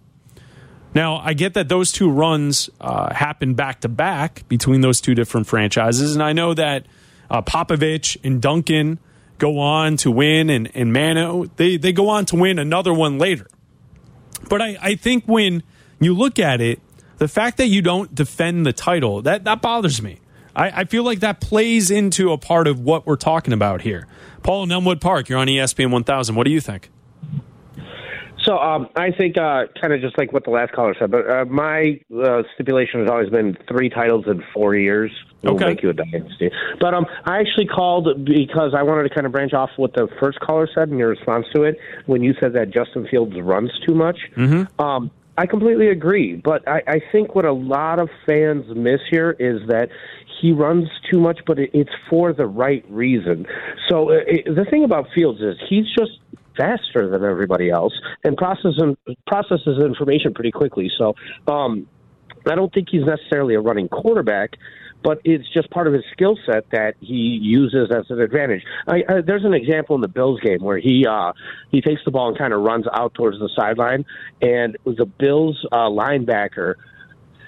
Now, 0.97 1.17
I 1.17 1.33
get 1.33 1.53
that 1.53 1.69
those 1.69 1.91
two 1.91 2.09
runs 2.09 2.71
uh, 2.81 3.13
happened 3.13 3.55
back 3.55 3.81
to 3.81 3.87
back 3.87 4.47
between 4.47 4.81
those 4.81 4.99
two 4.99 5.13
different 5.13 5.45
franchises. 5.45 6.15
And 6.15 6.23
I 6.23 6.33
know 6.33 6.55
that 6.55 6.87
uh, 7.29 7.43
Popovich 7.43 8.17
and 8.23 8.41
Duncan 8.41 8.97
go 9.37 9.59
on 9.59 9.97
to 9.97 10.09
win, 10.09 10.49
and, 10.49 10.71
and 10.73 10.91
Manu, 10.91 11.51
they, 11.55 11.77
they 11.77 11.93
go 11.93 12.09
on 12.09 12.25
to 12.25 12.35
win 12.35 12.57
another 12.57 12.91
one 12.91 13.19
later. 13.19 13.45
But 14.49 14.59
I, 14.59 14.75
I 14.81 14.95
think 14.95 15.25
when 15.25 15.61
you 15.99 16.15
look 16.15 16.39
at 16.39 16.61
it, 16.61 16.79
the 17.19 17.27
fact 17.27 17.57
that 17.57 17.67
you 17.67 17.83
don't 17.83 18.15
defend 18.15 18.65
the 18.65 18.73
title, 18.73 19.21
that, 19.21 19.43
that 19.43 19.61
bothers 19.61 20.01
me. 20.01 20.19
I, 20.55 20.81
I 20.81 20.83
feel 20.85 21.03
like 21.03 21.19
that 21.19 21.39
plays 21.39 21.91
into 21.91 22.31
a 22.31 22.39
part 22.39 22.65
of 22.65 22.79
what 22.79 23.05
we're 23.05 23.17
talking 23.17 23.53
about 23.53 23.81
here. 23.81 24.07
Paul 24.41 24.63
in 24.63 24.71
Elmwood 24.71 24.99
Park, 24.99 25.29
you're 25.29 25.37
on 25.37 25.45
ESPN 25.45 25.91
1000. 25.91 26.33
What 26.33 26.45
do 26.45 26.49
you 26.49 26.59
think? 26.59 26.89
So 28.47 28.57
um, 28.57 28.87
I 28.95 29.11
think 29.11 29.37
uh, 29.37 29.65
kind 29.81 29.93
of 29.93 29.99
just 29.99 30.17
like 30.17 30.31
what 30.31 30.45
the 30.45 30.51
last 30.51 30.71
caller 30.71 30.95
said, 30.97 31.11
but 31.11 31.29
uh, 31.29 31.45
my 31.45 31.99
uh, 32.23 32.43
stipulation 32.55 33.01
has 33.01 33.09
always 33.09 33.29
been 33.29 33.57
three 33.69 33.89
titles 33.89 34.25
in 34.27 34.41
four 34.53 34.75
years 34.75 35.11
will 35.43 35.55
Okay. 35.55 35.65
make 35.65 35.83
you 35.83 35.89
a 35.89 35.93
dynasty. 35.93 36.49
But 36.79 36.93
um, 36.93 37.05
I 37.25 37.39
actually 37.39 37.67
called 37.67 38.25
because 38.25 38.73
I 38.75 38.83
wanted 38.83 39.03
to 39.03 39.09
kind 39.13 39.25
of 39.25 39.31
branch 39.31 39.53
off 39.53 39.69
what 39.75 39.93
the 39.93 40.07
first 40.19 40.39
caller 40.39 40.67
said 40.73 40.89
in 40.89 40.97
your 40.97 41.09
response 41.09 41.45
to 41.55 41.63
it 41.63 41.77
when 42.05 42.23
you 42.23 42.33
said 42.39 42.53
that 42.53 42.71
Justin 42.71 43.07
Fields 43.09 43.35
runs 43.39 43.71
too 43.85 43.93
much. 43.93 44.17
Mm-hmm. 44.35 44.81
Um, 44.81 45.11
I 45.37 45.45
completely 45.45 45.89
agree, 45.89 46.35
but 46.35 46.67
I, 46.67 46.81
I 46.87 47.01
think 47.11 47.35
what 47.35 47.45
a 47.45 47.53
lot 47.53 47.99
of 47.99 48.09
fans 48.25 48.65
miss 48.75 49.01
here 49.11 49.35
is 49.37 49.61
that 49.67 49.89
he 50.41 50.51
runs 50.51 50.87
too 51.11 51.19
much, 51.19 51.39
but 51.45 51.59
it, 51.59 51.69
it's 51.73 51.91
for 52.09 52.33
the 52.33 52.45
right 52.45 52.83
reason. 52.89 53.45
So 53.89 54.09
uh, 54.09 54.19
it, 54.25 54.45
the 54.45 54.65
thing 54.69 54.83
about 54.83 55.07
Fields 55.13 55.41
is 55.41 55.55
he's 55.69 55.85
just 55.97 56.19
faster 56.57 57.09
than 57.09 57.23
everybody 57.23 57.69
else 57.69 57.93
and 58.23 58.35
processes 58.35 58.81
processes 59.25 59.79
information 59.83 60.33
pretty 60.33 60.51
quickly. 60.51 60.91
So 60.97 61.15
um, 61.47 61.87
I 62.49 62.55
don't 62.55 62.73
think 62.73 62.89
he's 62.89 63.05
necessarily 63.05 63.55
a 63.55 63.59
running 63.59 63.89
quarterback, 63.89 64.51
but 65.03 65.19
it's 65.23 65.45
just 65.53 65.69
part 65.69 65.87
of 65.87 65.93
his 65.93 66.03
skill 66.11 66.37
set 66.45 66.69
that 66.71 66.95
he 66.99 67.39
uses 67.41 67.89
as 67.91 68.05
an 68.09 68.19
advantage. 68.19 68.63
I, 68.87 69.03
I, 69.07 69.21
there's 69.25 69.45
an 69.45 69.53
example 69.53 69.95
in 69.95 70.01
the 70.01 70.07
Bills 70.07 70.39
game 70.41 70.61
where 70.61 70.79
he 70.79 71.05
uh, 71.07 71.33
he 71.71 71.81
takes 71.81 72.01
the 72.05 72.11
ball 72.11 72.29
and 72.29 72.37
kind 72.37 72.53
of 72.53 72.61
runs 72.61 72.85
out 72.93 73.13
towards 73.13 73.39
the 73.39 73.49
sideline, 73.55 74.05
and 74.41 74.77
the 74.85 75.05
Bills 75.05 75.65
uh, 75.71 75.89
linebacker 75.89 76.75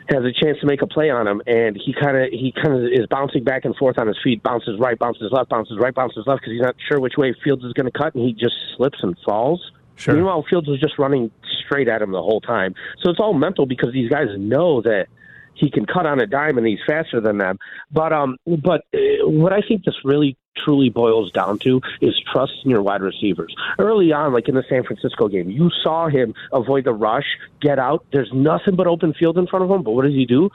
has 0.10 0.24
a 0.24 0.32
chance 0.34 0.60
to 0.60 0.66
make 0.66 0.82
a 0.82 0.88
play 0.88 1.10
on 1.10 1.28
him, 1.28 1.42
and 1.46 1.78
he 1.78 1.94
kind 1.94 2.18
of 2.18 2.30
he 2.32 2.52
kind 2.52 2.76
of 2.76 2.84
is 2.92 3.06
bouncing 3.10 3.44
back 3.44 3.66
and 3.66 3.76
forth 3.76 3.98
on 3.98 4.08
his 4.08 4.18
feet, 4.24 4.42
bounces 4.44 4.80
right, 4.80 4.98
bounces 4.98 5.32
left, 5.32 5.50
bounces 5.50 5.78
right, 5.80 5.94
bounces 5.94 6.24
left 6.26 6.42
because 6.42 6.54
he's 6.54 6.62
not 6.62 6.76
sure 6.88 7.00
which 7.00 7.18
way 7.18 7.34
Fields 7.44 7.64
is 7.64 7.74
going 7.74 7.86
to 7.86 7.98
cut, 7.98 8.16
and 8.16 8.24
he 8.24 8.34
just 8.34 8.56
slips 8.76 9.00
and 9.02 9.18
falls. 9.26 9.72
Sure. 9.96 10.16
Meanwhile, 10.16 10.46
Fields 10.50 10.68
was 10.68 10.80
just 10.80 10.98
running 10.98 11.30
straight 11.66 11.88
at 11.88 12.02
him 12.02 12.12
the 12.12 12.22
whole 12.22 12.42
time. 12.42 12.74
So 13.04 13.12
it's 13.12 13.20
all 13.20 13.34
mental 13.34 13.66
because 13.66 13.92
these 13.92 14.10
guys 14.10 14.28
know 14.38 14.82
that 14.82 15.08
he 15.60 15.70
can 15.70 15.86
cut 15.86 16.06
on 16.06 16.20
a 16.20 16.28
dime 16.28 16.58
and 16.58 16.66
he's 16.66 16.80
faster 16.86 17.20
than 17.20 17.38
them. 17.38 17.60
But 17.92 18.14
um, 18.14 18.38
but 18.46 18.86
uh, 18.94 19.28
what 19.28 19.54
I 19.54 19.62
think 19.62 19.86
this 19.86 19.96
really 20.04 20.38
truly 20.58 20.90
boils 20.90 21.32
down 21.32 21.58
to 21.60 21.82
is 22.02 22.14
trust 22.32 22.54
in 22.64 22.72
your 22.72 22.82
wide 22.82 23.02
receivers. 23.02 23.56
Early 23.78 24.12
on, 24.12 24.34
like 24.34 24.50
in 24.50 24.56
the 24.56 24.64
San 24.70 24.84
Francisco 24.84 25.28
game, 25.28 25.50
you 25.50 25.70
saw 25.84 26.08
him 26.08 26.34
avoid 26.52 26.84
the 26.84 26.94
rush, 26.94 27.38
get 27.62 27.80
out. 27.80 28.06
There's 28.12 28.32
nothing 28.34 28.76
but 28.76 28.88
open 28.88 29.14
field 29.14 29.38
in 29.38 29.48
front 29.48 29.64
of 29.66 29.72
him. 29.72 29.84
But 29.84 29.92
what 29.92 30.04
does 30.04 30.14
he 30.14 30.26
do? 30.26 30.50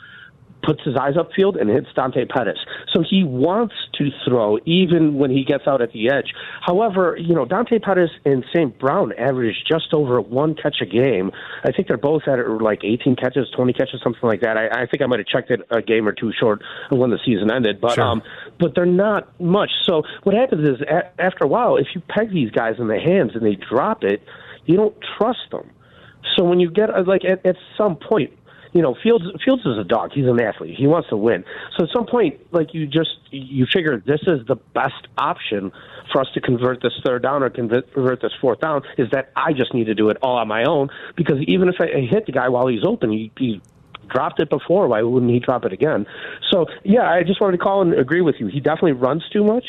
Puts 0.64 0.80
his 0.84 0.96
eyes 0.96 1.14
upfield 1.14 1.60
and 1.60 1.68
hits 1.70 1.88
Dante 1.94 2.24
Pettis. 2.24 2.58
So 2.92 3.02
he 3.08 3.22
wants 3.24 3.74
to 3.98 4.08
throw 4.26 4.58
even 4.64 5.14
when 5.14 5.30
he 5.30 5.44
gets 5.44 5.64
out 5.66 5.82
at 5.82 5.92
the 5.92 6.10
edge. 6.10 6.32
However, 6.62 7.16
you 7.20 7.34
know, 7.34 7.44
Dante 7.44 7.78
Pettis 7.78 8.10
and 8.24 8.44
St. 8.54 8.78
Brown 8.78 9.12
average 9.18 9.56
just 9.70 9.92
over 9.92 10.20
one 10.20 10.54
catch 10.54 10.76
a 10.80 10.86
game. 10.86 11.30
I 11.64 11.72
think 11.72 11.88
they're 11.88 11.96
both 11.96 12.22
at 12.26 12.38
like 12.60 12.80
18 12.84 13.16
catches, 13.16 13.48
20 13.56 13.72
catches, 13.72 14.00
something 14.02 14.20
like 14.22 14.40
that. 14.40 14.56
I, 14.56 14.82
I 14.82 14.86
think 14.86 15.02
I 15.02 15.06
might 15.06 15.18
have 15.20 15.26
checked 15.28 15.50
it 15.50 15.60
a 15.70 15.82
game 15.82 16.08
or 16.08 16.12
two 16.12 16.32
short 16.38 16.62
when 16.90 17.10
the 17.10 17.18
season 17.24 17.50
ended, 17.50 17.80
but 17.80 17.94
Sure. 17.94 18.04
um, 18.04 18.22
but 18.58 18.74
they're 18.74 18.86
not 18.86 19.28
much. 19.40 19.70
So 19.84 20.02
what 20.22 20.34
happens 20.34 20.68
is 20.68 20.80
a- 20.82 21.20
after 21.20 21.44
a 21.44 21.48
while, 21.48 21.76
if 21.76 21.88
you 21.94 22.00
peg 22.08 22.30
these 22.32 22.50
guys 22.50 22.76
in 22.78 22.88
the 22.88 22.98
hands 22.98 23.32
and 23.34 23.44
they 23.44 23.56
drop 23.56 24.02
it, 24.04 24.22
you 24.66 24.76
don't 24.76 24.94
trust 25.18 25.50
them. 25.50 25.70
So 26.36 26.44
when 26.44 26.58
you 26.60 26.70
get 26.70 26.88
like 27.06 27.24
at, 27.24 27.44
at 27.44 27.56
some 27.76 27.96
point, 27.96 28.32
you 28.74 28.82
know, 28.82 28.96
Fields 29.00 29.24
Fields 29.44 29.64
is 29.64 29.78
a 29.78 29.84
dog. 29.84 30.10
He's 30.12 30.26
an 30.26 30.40
athlete. 30.40 30.74
He 30.76 30.88
wants 30.88 31.08
to 31.08 31.16
win. 31.16 31.44
So 31.78 31.84
at 31.84 31.90
some 31.92 32.06
point, 32.06 32.40
like 32.52 32.74
you 32.74 32.86
just 32.86 33.20
you 33.30 33.66
figure 33.72 34.02
this 34.04 34.20
is 34.26 34.44
the 34.48 34.56
best 34.56 35.06
option 35.16 35.70
for 36.12 36.20
us 36.20 36.26
to 36.34 36.40
convert 36.40 36.82
this 36.82 36.92
third 37.06 37.22
down 37.22 37.44
or 37.44 37.50
convert, 37.50 38.20
this 38.20 38.32
fourth 38.40 38.60
down. 38.60 38.82
Is 38.98 39.08
that 39.12 39.30
I 39.36 39.52
just 39.52 39.72
need 39.72 39.84
to 39.84 39.94
do 39.94 40.10
it 40.10 40.16
all 40.22 40.38
on 40.38 40.48
my 40.48 40.64
own 40.64 40.90
because 41.16 41.38
even 41.46 41.68
if 41.68 41.76
I 41.80 41.86
hit 42.00 42.26
the 42.26 42.32
guy 42.32 42.48
while 42.48 42.66
he's 42.66 42.84
open, 42.84 43.12
he, 43.12 43.30
he 43.38 43.62
dropped 44.08 44.40
it 44.40 44.50
before. 44.50 44.88
Why 44.88 45.02
wouldn't 45.02 45.30
he 45.30 45.38
drop 45.38 45.64
it 45.64 45.72
again? 45.72 46.04
So 46.50 46.66
yeah, 46.82 47.08
I 47.08 47.22
just 47.22 47.40
wanted 47.40 47.58
to 47.58 47.62
call 47.62 47.80
and 47.80 47.94
agree 47.94 48.22
with 48.22 48.36
you. 48.40 48.48
He 48.48 48.58
definitely 48.58 48.92
runs 48.92 49.22
too 49.32 49.44
much. 49.44 49.66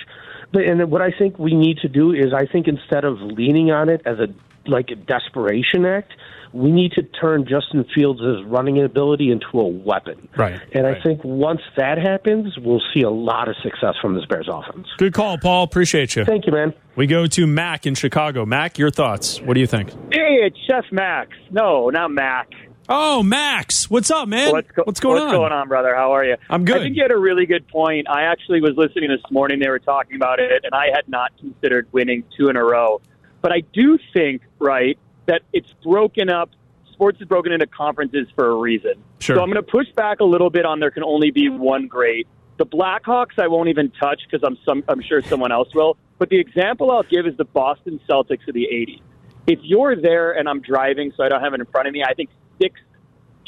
But 0.52 0.64
and 0.64 0.90
what 0.90 1.04
I 1.04 1.12
think 1.12 1.38
we 1.38 1.54
need 1.54 1.78
to 1.80 1.88
do 1.88 2.12
is 2.12 2.34
I 2.34 2.48
think 2.48 2.68
instead 2.68 3.06
of 3.06 3.22
leaning 3.22 3.70
on 3.70 3.88
it 3.88 4.02
as 4.04 4.18
a 4.18 4.28
like 4.68 4.90
a 4.90 4.96
desperation 4.96 5.86
act. 5.86 6.14
We 6.54 6.72
need 6.72 6.94
to 6.94 7.04
turn 7.04 7.46
Justin 7.46 7.86
Fields' 7.94 8.22
running 8.46 8.82
ability 8.82 9.30
into 9.30 9.60
a 9.60 9.68
weapon. 9.68 10.30
Right. 10.38 10.62
And 10.72 10.86
right. 10.86 10.98
I 10.98 11.04
think 11.04 11.22
once 11.24 11.60
that 11.76 11.98
happens, 11.98 12.58
we'll 12.58 12.82
see 12.94 13.02
a 13.02 13.10
lot 13.10 13.50
of 13.50 13.56
success 13.62 13.96
from 14.02 14.16
this 14.16 14.24
Bears 14.26 14.48
offense. 14.50 14.88
Good 14.98 15.14
call, 15.14 15.38
Paul. 15.38 15.64
Appreciate 15.64 16.16
you. 16.16 16.24
Thank 16.24 16.46
you, 16.46 16.54
man. 16.54 16.74
We 16.96 17.08
go 17.08 17.28
to 17.28 17.46
Mac 17.46 17.86
in 17.86 17.94
Chicago. 17.94 18.46
Mac, 18.46 18.78
your 18.78 18.90
thoughts? 18.90 19.42
What 19.42 19.56
do 19.56 19.60
you 19.60 19.68
think? 19.68 19.92
Hey, 20.14 20.40
it's 20.46 20.58
Chef 20.66 20.86
Max. 20.94 21.32
No, 21.52 21.90
not 21.90 22.12
Mac. 22.12 22.48
Oh, 22.88 23.24
Max. 23.24 23.90
What's 23.90 24.12
up, 24.12 24.28
man? 24.28 24.52
What's, 24.52 24.72
go- 24.72 24.84
what's 24.86 25.00
going 25.00 25.16
what's 25.16 25.34
on? 25.34 25.40
going 25.40 25.52
on, 25.52 25.68
brother? 25.68 25.96
How 25.96 26.14
are 26.14 26.24
you? 26.24 26.36
I'm 26.50 26.66
good. 26.66 26.78
I 26.78 26.84
think 26.84 26.96
you 26.96 27.02
had 27.02 27.12
a 27.12 27.18
really 27.18 27.48
good 27.48 27.68
point. 27.68 28.08
I 28.08 28.24
actually 28.24 28.62
was 28.62 28.74
listening 28.78 29.10
this 29.10 29.32
morning. 29.32 29.60
They 29.60 29.70
were 29.70 29.80
talking 29.80 30.16
about 30.16 30.40
it, 30.40 30.64
and 30.64 30.74
I 30.74 30.86
had 30.94 31.10
not 31.10 31.32
considered 31.40 31.88
winning 31.92 32.24
two 32.38 32.48
in 32.48 32.56
a 32.56 32.64
row. 32.64 33.02
But 33.46 33.52
I 33.52 33.62
do 33.74 34.00
think, 34.12 34.42
right, 34.58 34.98
that 35.28 35.44
it's 35.54 35.72
broken 35.84 36.32
up. 36.32 36.50
Sports 36.94 37.22
is 37.22 37.28
broken 37.28 37.52
into 37.52 37.68
conferences 37.68 38.28
for 38.34 38.48
a 38.48 38.56
reason. 38.56 38.96
Sure. 39.20 39.36
So 39.36 39.44
I'm 39.44 39.52
going 39.52 39.64
to 39.64 39.72
push 39.72 39.86
back 39.96 40.20
a 40.20 40.24
little 40.24 40.50
bit 40.50 40.66
on 40.66 40.80
there 40.80 40.90
can 40.90 41.04
only 41.04 41.30
be 41.30 41.50
one 41.50 41.86
great. 41.86 42.28
The 42.58 42.66
Blackhawks 42.66 43.38
I 43.38 43.46
won't 43.48 43.70
even 43.70 43.92
touch 43.92 44.24
because 44.26 44.44
I'm 44.44 44.58
some 44.66 44.84
I'm 44.88 45.00
sure 45.00 45.22
someone 45.22 45.52
else 45.52 45.68
will. 45.76 45.96
But 46.18 46.30
the 46.30 46.40
example 46.40 46.90
I'll 46.90 47.04
give 47.04 47.28
is 47.28 47.38
the 47.38 47.46
Boston 47.46 48.00
Celtics 48.10 48.48
of 48.48 48.56
the 48.56 48.68
'80s. 48.72 49.02
If 49.46 49.60
you're 49.62 49.96
there 49.96 50.32
and 50.32 50.50
I'm 50.50 50.62
driving, 50.62 51.14
so 51.16 51.24
I 51.24 51.30
don't 51.30 51.42
have 51.44 51.54
it 51.54 51.60
in 51.60 51.68
front 51.68 51.88
of 51.88 51.94
me, 51.94 52.04
I 52.04 52.16
think 52.16 52.32
six 52.60 52.82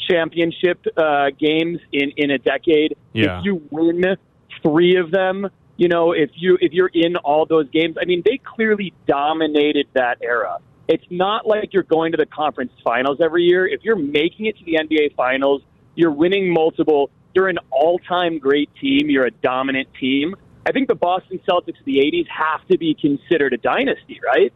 championship 0.08 0.78
uh, 0.96 1.30
games 1.36 1.80
in 1.90 2.12
in 2.16 2.30
a 2.30 2.38
decade. 2.38 2.96
Yeah. 3.14 3.40
If 3.40 3.46
you 3.46 3.66
win 3.72 4.16
three 4.62 4.94
of 4.94 5.10
them, 5.10 5.48
you 5.78 5.86
know, 5.88 6.12
if 6.12 6.30
you 6.34 6.58
if 6.60 6.72
you're 6.72 6.90
in 6.92 7.16
all 7.16 7.46
those 7.46 7.70
games, 7.70 7.96
I 8.02 8.04
mean, 8.04 8.22
they 8.24 8.38
clearly 8.38 8.92
dominated 9.06 9.86
that 9.94 10.18
era. 10.20 10.58
It's 10.88 11.04
not 11.08 11.46
like 11.46 11.72
you're 11.72 11.84
going 11.84 12.12
to 12.12 12.18
the 12.18 12.26
conference 12.26 12.72
finals 12.84 13.18
every 13.22 13.44
year. 13.44 13.66
If 13.66 13.84
you're 13.84 13.96
making 13.96 14.46
it 14.46 14.58
to 14.58 14.64
the 14.64 14.74
NBA 14.74 15.14
finals, 15.14 15.62
you're 15.94 16.10
winning 16.10 16.52
multiple. 16.52 17.10
You're 17.32 17.48
an 17.48 17.58
all-time 17.70 18.38
great 18.38 18.70
team. 18.80 19.08
You're 19.08 19.26
a 19.26 19.30
dominant 19.30 19.88
team. 20.00 20.34
I 20.66 20.72
think 20.72 20.88
the 20.88 20.96
Boston 20.96 21.40
Celtics 21.48 21.78
of 21.78 21.84
the 21.84 21.98
'80s 21.98 22.26
have 22.26 22.66
to 22.68 22.76
be 22.76 22.96
considered 23.00 23.52
a 23.52 23.58
dynasty, 23.58 24.20
right? 24.24 24.52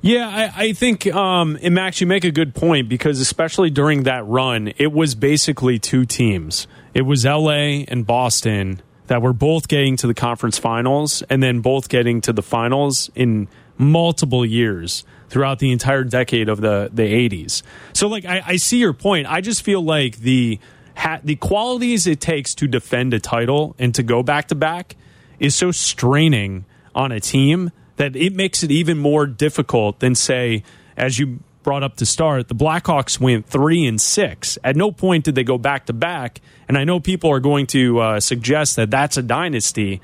Yeah, 0.00 0.28
I, 0.28 0.66
I 0.66 0.72
think, 0.74 1.12
um, 1.12 1.58
and 1.60 1.74
Max, 1.74 2.00
you 2.00 2.06
make 2.06 2.22
a 2.22 2.30
good 2.30 2.54
point 2.54 2.88
because 2.88 3.18
especially 3.18 3.70
during 3.70 4.04
that 4.04 4.24
run, 4.24 4.72
it 4.76 4.92
was 4.92 5.16
basically 5.16 5.80
two 5.80 6.04
teams. 6.04 6.68
It 6.94 7.02
was 7.02 7.24
LA 7.24 7.82
and 7.88 8.06
Boston 8.06 8.80
that 9.08 9.20
were 9.20 9.32
both 9.32 9.68
getting 9.68 9.96
to 9.96 10.06
the 10.06 10.14
conference 10.14 10.58
finals 10.58 11.22
and 11.28 11.42
then 11.42 11.60
both 11.60 11.88
getting 11.88 12.20
to 12.22 12.32
the 12.32 12.42
finals 12.42 13.10
in 13.14 13.48
multiple 13.76 14.44
years 14.44 15.04
throughout 15.28 15.58
the 15.58 15.72
entire 15.72 16.04
decade 16.04 16.48
of 16.48 16.60
the, 16.60 16.90
the 16.92 17.02
80s. 17.02 17.62
So, 17.92 18.08
like, 18.08 18.24
I, 18.24 18.42
I 18.46 18.56
see 18.56 18.78
your 18.78 18.92
point. 18.92 19.30
I 19.30 19.40
just 19.40 19.62
feel 19.62 19.82
like 19.82 20.18
the 20.18 20.58
ha- 20.96 21.20
the 21.22 21.36
qualities 21.36 22.06
it 22.06 22.20
takes 22.20 22.54
to 22.56 22.66
defend 22.66 23.14
a 23.14 23.20
title 23.20 23.74
and 23.78 23.94
to 23.94 24.02
go 24.02 24.22
back 24.22 24.48
to 24.48 24.54
back 24.54 24.96
is 25.38 25.54
so 25.54 25.70
straining 25.70 26.64
on 26.94 27.12
a 27.12 27.20
team 27.20 27.70
that 27.96 28.16
it 28.16 28.34
makes 28.34 28.62
it 28.62 28.70
even 28.70 28.98
more 28.98 29.26
difficult 29.26 30.00
than 30.00 30.14
say 30.14 30.62
as 30.96 31.18
you 31.18 31.38
brought 31.68 31.82
up 31.82 31.96
to 31.96 32.06
start 32.06 32.48
the 32.48 32.54
blackhawks 32.54 33.20
went 33.20 33.44
three 33.44 33.84
and 33.84 34.00
six 34.00 34.56
at 34.64 34.74
no 34.74 34.90
point 34.90 35.26
did 35.26 35.34
they 35.34 35.44
go 35.44 35.58
back 35.58 35.84
to 35.84 35.92
back 35.92 36.40
and 36.66 36.78
i 36.78 36.84
know 36.84 36.98
people 36.98 37.30
are 37.30 37.40
going 37.40 37.66
to 37.66 37.98
uh, 37.98 38.18
suggest 38.18 38.76
that 38.76 38.90
that's 38.90 39.18
a 39.18 39.22
dynasty 39.22 40.00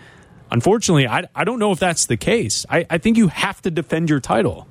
unfortunately 0.50 1.08
I, 1.08 1.26
I 1.34 1.44
don't 1.44 1.58
know 1.58 1.72
if 1.72 1.78
that's 1.78 2.04
the 2.04 2.18
case 2.18 2.66
I, 2.68 2.84
I 2.90 2.98
think 2.98 3.16
you 3.16 3.28
have 3.28 3.62
to 3.62 3.70
defend 3.70 4.10
your 4.10 4.20
title 4.20 4.68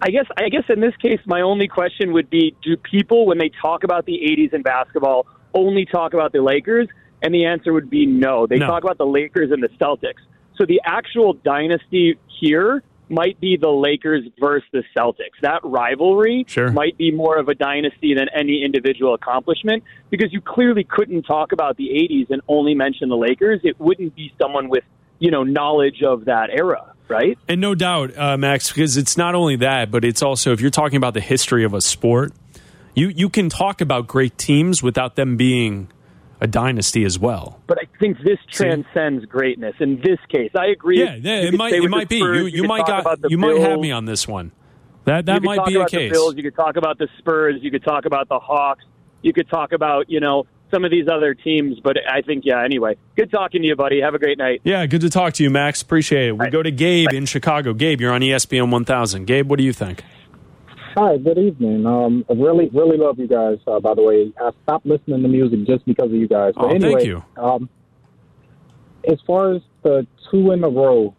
I 0.00 0.10
guess 0.10 0.26
I 0.36 0.48
guess 0.48 0.62
in 0.68 0.78
this 0.78 0.94
case, 1.02 1.18
my 1.26 1.40
only 1.40 1.66
question 1.66 2.12
would 2.12 2.30
be: 2.30 2.54
Do 2.62 2.76
people, 2.76 3.26
when 3.26 3.38
they 3.38 3.50
talk 3.60 3.82
about 3.82 4.06
the 4.06 4.12
'80s 4.12 4.54
in 4.54 4.62
basketball, 4.62 5.26
only 5.54 5.86
talk 5.86 6.14
about 6.14 6.30
the 6.30 6.40
Lakers? 6.40 6.86
And 7.20 7.34
the 7.34 7.46
answer 7.46 7.72
would 7.72 7.90
be 7.90 8.06
no. 8.06 8.46
They 8.46 8.58
No. 8.58 8.68
talk 8.68 8.84
about 8.84 8.96
the 8.96 9.06
Lakers 9.06 9.50
and 9.50 9.60
the 9.60 9.70
Celtics. 9.70 10.22
So 10.56 10.64
the 10.64 10.80
actual 10.84 11.32
dynasty 11.32 12.16
here 12.40 12.84
might 13.10 13.40
be 13.40 13.56
the 13.56 13.68
Lakers 13.68 14.24
versus 14.38 14.68
the 14.72 14.82
Celtics. 14.96 15.38
That 15.42 15.60
rivalry 15.64 16.44
Sure. 16.48 16.70
might 16.70 16.96
be 16.98 17.10
more 17.10 17.38
of 17.38 17.48
a 17.48 17.54
dynasty 17.54 18.14
than 18.14 18.28
any 18.34 18.62
individual 18.64 19.14
accomplishment 19.14 19.84
because 20.10 20.32
you 20.32 20.40
clearly 20.40 20.84
couldn't 20.84 21.22
talk 21.22 21.52
about 21.52 21.76
the 21.76 21.88
80s 21.88 22.30
and 22.30 22.42
only 22.48 22.74
mention 22.74 23.08
the 23.08 23.16
Lakers. 23.16 23.60
It 23.64 23.78
wouldn't 23.80 24.14
be 24.14 24.32
someone 24.40 24.68
with, 24.68 24.84
you 25.18 25.30
know, 25.30 25.42
knowledge 25.44 26.02
of 26.02 26.26
that 26.26 26.50
era, 26.50 26.92
right? 27.08 27.38
And 27.48 27.60
no 27.60 27.74
doubt, 27.74 28.16
uh, 28.16 28.36
Max, 28.36 28.72
because 28.72 28.96
it's 28.96 29.16
not 29.16 29.34
only 29.34 29.56
that, 29.56 29.90
but 29.90 30.04
it's 30.04 30.22
also 30.22 30.52
if 30.52 30.60
you're 30.60 30.70
talking 30.70 30.96
about 30.96 31.14
the 31.14 31.20
history 31.20 31.64
of 31.64 31.74
a 31.74 31.80
sport, 31.80 32.32
you 32.94 33.08
you 33.08 33.28
can 33.28 33.48
talk 33.48 33.80
about 33.80 34.06
great 34.06 34.36
teams 34.38 34.82
without 34.82 35.14
them 35.16 35.36
being 35.36 35.88
a 36.40 36.46
dynasty 36.46 37.04
as 37.04 37.18
well. 37.18 37.60
but 37.66 37.78
I 37.78 37.86
think 37.98 38.18
this 38.22 38.38
transcends 38.50 39.24
greatness. 39.26 39.74
In 39.80 40.00
this 40.00 40.18
case, 40.28 40.50
I 40.56 40.66
agree. 40.66 41.00
Yeah, 41.00 41.16
yeah, 41.16 41.40
it 41.48 41.54
might 41.54 41.72
it 41.72 41.88
might 41.88 42.08
be. 42.08 42.20
Spurs, 42.20 42.38
You 42.38 42.44
you 42.56 42.62
could 42.62 42.68
might 42.68 42.86
got 42.86 43.18
you 43.28 43.38
might 43.38 43.58
have 43.58 43.80
me 43.80 43.90
on 43.92 44.04
this 44.04 44.26
one. 44.28 44.52
That 45.04 45.26
that 45.26 45.34
you 45.34 45.40
could 45.40 45.46
might 45.46 45.56
talk 45.56 45.68
be 45.68 45.74
about 45.76 45.90
case. 45.90 46.10
The 46.10 46.14
Bills, 46.14 46.36
you 46.36 46.42
could 46.42 46.54
talk 46.54 46.76
about 46.76 46.98
the 46.98 47.08
Spurs. 47.18 47.56
You 47.62 47.70
could 47.70 47.82
talk 47.84 48.04
about 48.04 48.28
the 48.28 48.38
Hawks. 48.38 48.84
You 49.22 49.32
could 49.32 49.48
talk 49.48 49.72
about 49.72 50.08
you 50.10 50.20
know 50.20 50.46
some 50.70 50.84
of 50.84 50.90
these 50.90 51.08
other 51.08 51.34
teams. 51.34 51.80
But 51.80 51.96
I 52.08 52.22
think 52.22 52.44
yeah. 52.44 52.62
Anyway, 52.62 52.96
good 53.16 53.30
talking 53.30 53.62
to 53.62 53.68
you, 53.68 53.74
buddy. 53.74 54.00
Have 54.00 54.14
a 54.14 54.18
great 54.18 54.38
night. 54.38 54.60
Yeah, 54.64 54.84
good 54.86 55.00
to 55.00 55.10
talk 55.10 55.32
to 55.34 55.42
you, 55.42 55.50
Max. 55.50 55.82
Appreciate 55.82 56.28
it. 56.28 56.38
We 56.38 56.50
go 56.50 56.62
to 56.62 56.70
Gabe 56.70 57.12
in 57.12 57.26
Chicago. 57.26 57.72
Gabe, 57.72 58.00
you're 58.00 58.12
on 58.12 58.20
ESPN 58.20 58.70
1000. 58.70 59.24
Gabe, 59.26 59.48
what 59.48 59.58
do 59.58 59.64
you 59.64 59.72
think? 59.72 60.04
Hi, 60.96 61.16
good 61.18 61.38
evening. 61.38 61.86
Um, 61.86 62.24
I 62.30 62.32
really, 62.32 62.70
really 62.72 62.96
love 62.96 63.18
you 63.18 63.28
guys. 63.28 63.58
Uh, 63.66 63.78
by 63.78 63.94
the 63.94 64.02
way, 64.02 64.32
I 64.40 64.50
stopped 64.62 64.86
listening 64.86 65.22
to 65.22 65.28
music 65.28 65.66
just 65.66 65.84
because 65.84 66.06
of 66.06 66.14
you 66.14 66.26
guys. 66.26 66.54
But 66.56 66.64
Oh, 66.64 66.68
thank 66.70 66.84
anyway, 66.84 67.04
you. 67.04 67.24
Um, 67.36 67.68
as 69.06 69.18
far 69.26 69.54
as 69.54 69.62
the 69.82 70.06
two 70.30 70.52
in 70.52 70.64
a 70.64 70.68
row, 70.68 71.14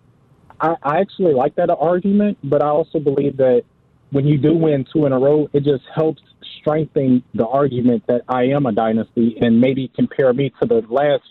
I, 0.59 0.75
I 0.81 0.99
actually 0.99 1.33
like 1.33 1.55
that 1.55 1.69
argument, 1.69 2.37
but 2.43 2.63
I 2.63 2.67
also 2.67 2.99
believe 2.99 3.37
that 3.37 3.63
when 4.11 4.25
you 4.25 4.37
do 4.37 4.55
win 4.55 4.85
two 4.91 5.05
in 5.05 5.13
a 5.13 5.19
row, 5.19 5.47
it 5.53 5.63
just 5.63 5.83
helps 5.93 6.21
strengthen 6.59 7.23
the 7.35 7.47
argument 7.47 8.03
that 8.07 8.21
I 8.27 8.45
am 8.45 8.65
a 8.65 8.71
dynasty 8.71 9.37
and 9.39 9.61
maybe 9.61 9.91
compare 9.95 10.33
me 10.33 10.51
to 10.61 10.67
the 10.67 10.81
last, 10.89 11.23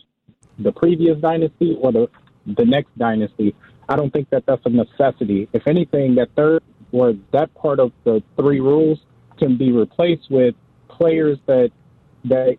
the 0.58 0.72
previous 0.72 1.18
dynasty 1.20 1.76
or 1.80 1.92
the 1.92 2.08
the 2.56 2.64
next 2.64 2.96
dynasty. 2.96 3.54
I 3.90 3.96
don't 3.96 4.10
think 4.10 4.30
that 4.30 4.44
that's 4.46 4.64
a 4.64 4.70
necessity. 4.70 5.48
If 5.52 5.66
anything, 5.66 6.14
that 6.14 6.28
third 6.34 6.62
or 6.92 7.14
that 7.32 7.52
part 7.54 7.80
of 7.80 7.92
the 8.04 8.22
three 8.36 8.60
rules 8.60 8.98
can 9.38 9.56
be 9.56 9.72
replaced 9.72 10.30
with 10.30 10.54
players 10.88 11.38
that 11.46 11.70
that 12.24 12.56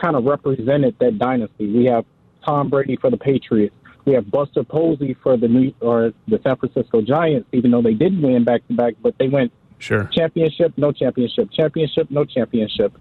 kind 0.00 0.14
of 0.16 0.24
represented 0.24 0.96
that 1.00 1.18
dynasty. 1.18 1.66
We 1.72 1.86
have 1.86 2.04
Tom 2.44 2.68
Brady 2.68 2.96
for 2.96 3.10
the 3.10 3.16
Patriots. 3.16 3.74
We 4.04 4.12
have 4.14 4.30
Buster 4.30 4.64
Posey 4.64 5.14
for 5.22 5.36
the 5.36 5.48
New 5.48 5.74
or 5.80 6.12
the 6.28 6.40
San 6.44 6.56
Francisco 6.56 7.02
Giants, 7.02 7.48
even 7.52 7.70
though 7.70 7.82
they 7.82 7.94
didn't 7.94 8.22
win 8.22 8.44
back 8.44 8.66
to 8.68 8.74
back, 8.74 8.94
but 9.02 9.14
they 9.18 9.28
went 9.28 9.52
Sure. 9.80 10.04
championship, 10.12 10.72
no 10.76 10.90
championship, 10.92 11.50
championship, 11.52 12.10
no 12.10 12.24
championship. 12.24 12.92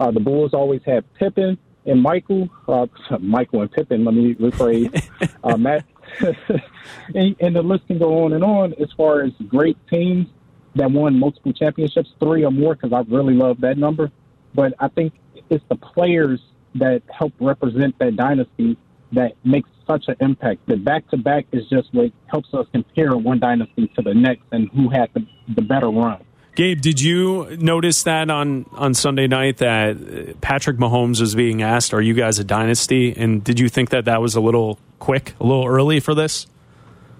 Uh, 0.00 0.10
the 0.10 0.20
Bulls 0.20 0.52
always 0.52 0.80
had 0.84 1.04
Pippen 1.14 1.56
and 1.86 2.02
Michael, 2.02 2.48
uh, 2.66 2.86
Michael 3.20 3.62
and 3.62 3.70
Pippen. 3.70 4.04
Let 4.04 4.14
me 4.14 4.34
rephrase. 4.34 5.08
uh, 5.44 5.56
Matt, 5.56 5.84
and, 7.14 7.36
and 7.40 7.56
the 7.56 7.62
list 7.62 7.86
can 7.86 7.98
go 7.98 8.24
on 8.24 8.32
and 8.32 8.44
on 8.44 8.74
as 8.74 8.88
far 8.96 9.22
as 9.22 9.32
great 9.48 9.76
teams 9.88 10.28
that 10.76 10.90
won 10.90 11.18
multiple 11.18 11.52
championships, 11.52 12.10
three 12.20 12.44
or 12.44 12.50
more, 12.50 12.74
because 12.74 12.92
I 12.92 13.00
really 13.12 13.34
love 13.34 13.60
that 13.60 13.78
number. 13.78 14.10
But 14.54 14.74
I 14.78 14.88
think 14.88 15.12
it's 15.50 15.64
the 15.68 15.76
players 15.76 16.40
that 16.76 17.02
help 17.08 17.32
represent 17.40 17.98
that 17.98 18.16
dynasty 18.16 18.76
that 19.12 19.32
makes 19.44 19.68
such 19.86 20.04
an 20.08 20.16
impact. 20.20 20.66
The 20.66 20.76
back 20.76 21.08
to 21.10 21.16
back 21.16 21.46
is 21.52 21.68
just 21.68 21.92
what 21.92 22.10
helps 22.26 22.52
us 22.54 22.66
compare 22.72 23.16
one 23.16 23.38
dynasty 23.38 23.88
to 23.94 24.02
the 24.02 24.14
next 24.14 24.42
and 24.50 24.68
who 24.70 24.88
had 24.88 25.10
the, 25.14 25.26
the 25.54 25.62
better 25.62 25.88
run. 25.88 26.20
Gabe, 26.56 26.80
did 26.80 27.00
you 27.00 27.56
notice 27.56 28.04
that 28.04 28.30
on, 28.30 28.66
on 28.72 28.94
Sunday 28.94 29.26
night 29.26 29.56
that 29.58 30.40
Patrick 30.40 30.76
Mahomes 30.76 31.20
was 31.20 31.34
being 31.34 31.62
asked, 31.62 31.92
"Are 31.92 32.00
you 32.00 32.14
guys 32.14 32.38
a 32.38 32.44
dynasty?" 32.44 33.12
And 33.16 33.42
did 33.42 33.58
you 33.58 33.68
think 33.68 33.90
that 33.90 34.04
that 34.04 34.20
was 34.20 34.36
a 34.36 34.40
little 34.40 34.78
quick, 34.98 35.34
a 35.40 35.44
little 35.44 35.66
early 35.66 36.00
for 36.00 36.14
this? 36.14 36.46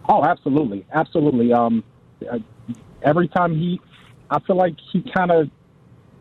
Oh, 0.09 0.25
absolutely, 0.25 0.85
absolutely. 0.93 1.53
Um, 1.53 1.83
uh, 2.31 2.39
every 3.03 3.29
time 3.29 3.55
he, 3.55 3.81
I 4.31 4.41
feel 4.41 4.57
like 4.57 4.75
he 4.93 5.03
kind 5.15 5.31
of 5.31 5.51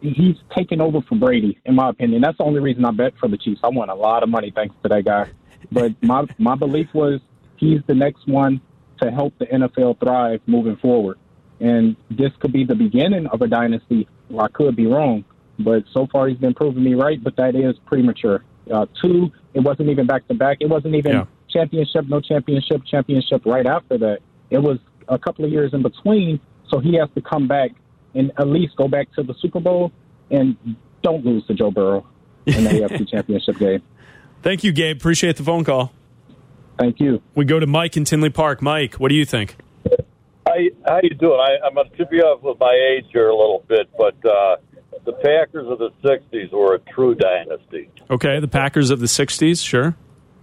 he's 0.01 0.35
taken 0.55 0.81
over 0.81 1.01
for 1.01 1.15
Brady, 1.15 1.57
in 1.65 1.75
my 1.75 1.89
opinion. 1.89 2.21
That's 2.21 2.37
the 2.37 2.43
only 2.43 2.59
reason 2.59 2.85
I 2.85 2.91
bet 2.91 3.13
for 3.19 3.27
the 3.27 3.37
Chiefs. 3.37 3.61
I 3.63 3.69
won 3.69 3.89
a 3.89 3.95
lot 3.95 4.23
of 4.23 4.29
money 4.29 4.51
thanks 4.53 4.75
to 4.83 4.89
that 4.89 5.05
guy. 5.05 5.29
But 5.71 5.91
my 6.01 6.25
my 6.37 6.55
belief 6.55 6.87
was 6.93 7.21
he's 7.57 7.81
the 7.87 7.95
next 7.95 8.27
one 8.27 8.61
to 9.01 9.11
help 9.11 9.37
the 9.39 9.45
NFL 9.45 9.99
thrive 9.99 10.41
moving 10.45 10.77
forward. 10.77 11.17
And 11.59 11.95
this 12.09 12.31
could 12.39 12.51
be 12.51 12.65
the 12.65 12.75
beginning 12.75 13.27
of 13.27 13.41
a 13.41 13.47
dynasty. 13.47 14.07
Or 14.31 14.43
I 14.43 14.47
could 14.49 14.75
be 14.75 14.87
wrong, 14.87 15.23
but 15.59 15.83
so 15.91 16.07
far 16.07 16.27
he's 16.27 16.37
been 16.37 16.53
proving 16.53 16.83
me 16.83 16.95
right. 16.95 17.23
But 17.23 17.35
that 17.37 17.55
is 17.55 17.77
premature. 17.85 18.43
Uh, 18.71 18.85
two, 19.01 19.31
it 19.53 19.59
wasn't 19.59 19.89
even 19.89 20.07
back 20.07 20.27
to 20.27 20.33
back. 20.33 20.57
It 20.61 20.69
wasn't 20.69 20.95
even 20.95 21.11
Yeah. 21.11 21.25
Championship, 21.53 22.05
no 22.07 22.19
championship, 22.19 22.81
championship 22.89 23.45
right 23.45 23.65
after 23.65 23.97
that. 23.99 24.19
It 24.49 24.59
was 24.59 24.79
a 25.07 25.17
couple 25.19 25.45
of 25.45 25.51
years 25.51 25.73
in 25.73 25.83
between, 25.83 26.39
so 26.69 26.79
he 26.79 26.95
has 26.97 27.09
to 27.15 27.21
come 27.21 27.47
back 27.47 27.71
and 28.15 28.31
at 28.37 28.47
least 28.47 28.75
go 28.75 28.87
back 28.87 29.11
to 29.13 29.23
the 29.23 29.33
Super 29.41 29.59
Bowl 29.59 29.91
and 30.31 30.57
don't 31.01 31.25
lose 31.25 31.45
to 31.47 31.53
Joe 31.53 31.71
Burrow 31.71 32.05
in 32.45 32.63
the 32.63 32.69
AFC 32.69 33.09
Championship 33.11 33.57
game. 33.57 33.81
Thank 34.41 34.63
you, 34.63 34.71
Gabe. 34.71 34.97
Appreciate 34.97 35.37
the 35.37 35.43
phone 35.43 35.63
call. 35.63 35.91
Thank 36.77 36.99
you. 36.99 37.21
We 37.35 37.45
go 37.45 37.59
to 37.59 37.67
Mike 37.67 37.97
in 37.97 38.03
Tinley 38.03 38.29
Park. 38.29 38.61
Mike, 38.61 38.95
what 38.95 39.09
do 39.09 39.15
you 39.15 39.25
think? 39.25 39.57
How 40.45 40.55
how 40.85 40.99
you 41.01 41.11
doing? 41.11 41.39
I, 41.39 41.65
I'm 41.65 41.73
going 41.75 41.89
to 41.89 41.97
tip 41.97 42.09
you 42.11 42.21
off 42.21 42.41
with 42.41 42.59
my 42.59 42.73
age 42.73 43.05
here 43.11 43.29
a 43.29 43.35
little 43.35 43.63
bit, 43.67 43.89
but 43.97 44.15
uh, 44.25 44.57
the 45.05 45.13
Packers 45.13 45.67
of 45.69 45.79
the 45.79 45.91
'60s 46.03 46.51
were 46.51 46.75
a 46.75 46.79
true 46.79 47.15
dynasty. 47.15 47.89
Okay, 48.09 48.39
the 48.39 48.47
Packers 48.47 48.89
of 48.89 48.99
the 48.99 49.05
'60s, 49.05 49.63
sure. 49.63 49.95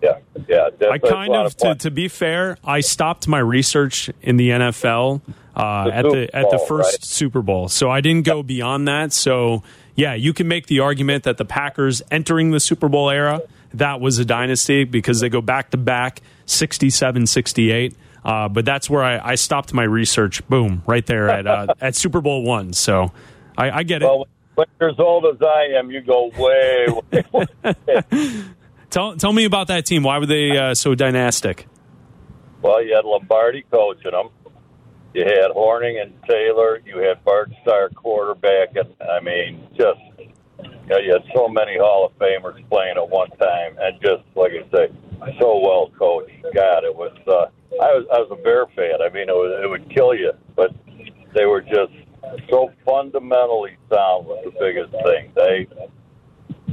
Yeah, 0.03 0.18
yeah. 0.48 0.68
I 0.90 0.98
kind 0.98 1.34
of, 1.34 1.57
to, 1.59 1.74
to 1.74 1.90
be 1.90 2.09
fair, 2.09 2.57
I 2.64 2.80
stopped 2.80 3.28
my 3.28 3.38
research 3.38 4.11
in 4.22 4.36
the 4.36 4.51
NFL 4.51 5.20
uh, 5.55 5.84
The 5.84 5.94
at 5.94 6.03
the 6.03 6.11
Super 6.11 6.36
at 6.36 6.51
the 6.51 6.59
first 6.59 6.92
right? 6.92 7.05
Super 7.05 7.42
Bowl, 7.42 7.68
so 7.68 7.90
I 7.90 8.01
didn't 8.01 8.24
go 8.24 8.42
beyond 8.42 8.88
that. 8.88 9.12
So 9.12 9.62
yeah, 9.94 10.14
you 10.14 10.32
can 10.32 10.48
make 10.48 10.66
the 10.66 10.80
argument 10.80 11.24
that 11.24 11.36
the 11.36 11.44
Packers 11.44 12.03
entering 12.11 12.51
the 12.51 12.61
Super 12.61 12.88
Bowl 12.88 13.11
era 13.11 13.42
that 13.74 14.01
was 14.01 14.18
a 14.18 14.24
dynasty 14.24 14.84
because 14.84 15.20
they 15.20 15.28
go 15.28 15.40
back 15.40 15.70
to 15.70 15.76
back 15.76 16.22
67, 16.46 17.26
68. 17.26 17.96
Uh, 18.24 18.48
but 18.48 18.64
that's 18.64 18.90
where 18.90 19.03
I, 19.03 19.32
I 19.32 19.34
stopped 19.36 19.72
my 19.72 19.84
research. 19.84 20.46
Boom, 20.48 20.82
right 20.86 21.05
there 21.07 21.28
at 21.28 21.46
uh, 21.46 21.74
at 21.80 21.94
Super 21.94 22.20
Bowl 22.20 22.42
one. 22.42 22.72
So 22.72 23.12
I, 23.57 23.70
I 23.70 23.82
get 23.82 24.03
it. 24.03 24.07
Well, 24.07 24.26
when 24.55 24.66
you're 24.78 24.90
as 24.90 24.98
old 24.98 25.24
as 25.26 25.40
I 25.40 25.78
am, 25.78 25.90
you 25.90 26.03
go 26.03 26.30
way, 26.36 26.86
way, 27.12 27.24
way. 27.32 28.03
Tell 28.91 29.16
tell 29.16 29.32
me 29.32 29.45
about 29.45 29.68
that 29.68 29.86
team. 29.86 30.03
Why 30.03 30.18
were 30.18 30.26
they 30.26 30.57
uh, 30.57 30.74
so 30.74 30.95
dynastic? 30.95 31.66
Well, 32.61 32.84
you 32.84 32.95
had 32.95 33.05
Lombardi 33.05 33.64
coaching 33.70 34.11
them. 34.11 34.28
You 35.14 35.24
had 35.24 35.51
Hornung 35.53 36.03
and 36.03 36.12
Taylor. 36.28 36.80
You 36.84 36.99
had 36.99 37.24
Bart 37.24 37.51
Starr 37.62 37.88
quarterback, 37.91 38.76
and 38.76 38.95
I 39.01 39.20
mean, 39.20 39.66
just 39.76 40.01
you, 40.18 40.70
know, 40.88 40.99
you 40.99 41.12
had 41.12 41.22
so 41.34 41.49
many 41.49 41.78
Hall 41.78 42.07
of 42.07 42.18
Famers 42.18 42.68
playing 42.68 42.97
at 42.97 43.09
one 43.09 43.30
time, 43.38 43.76
and 43.78 44.01
just 44.03 44.24
like 44.34 44.53
I 44.53 44.68
say, 44.76 44.93
so 45.38 45.61
well 45.61 45.91
coached. 45.97 46.45
God, 46.55 46.84
it 46.84 46.95
was. 46.95 47.16
Uh, 47.26 47.47
I 47.80 47.95
was 47.95 48.07
I 48.12 48.18
was 48.18 48.28
a 48.32 48.43
Bear 48.43 48.66
fan. 48.74 49.01
I 49.01 49.09
mean, 49.09 49.28
it, 49.28 49.34
was, 49.34 49.61
it 49.62 49.68
would 49.68 49.88
kill 49.95 50.14
you, 50.14 50.32
but 50.57 50.74
they 51.32 51.47
were 51.47 51.62
just 51.62 51.93
so 52.51 52.70
fundamentally 52.84 53.76
sound. 53.88 54.26
Was 54.26 54.45
the 54.45 54.53
biggest 54.59 54.91
thing. 55.05 55.32
They 55.36 55.68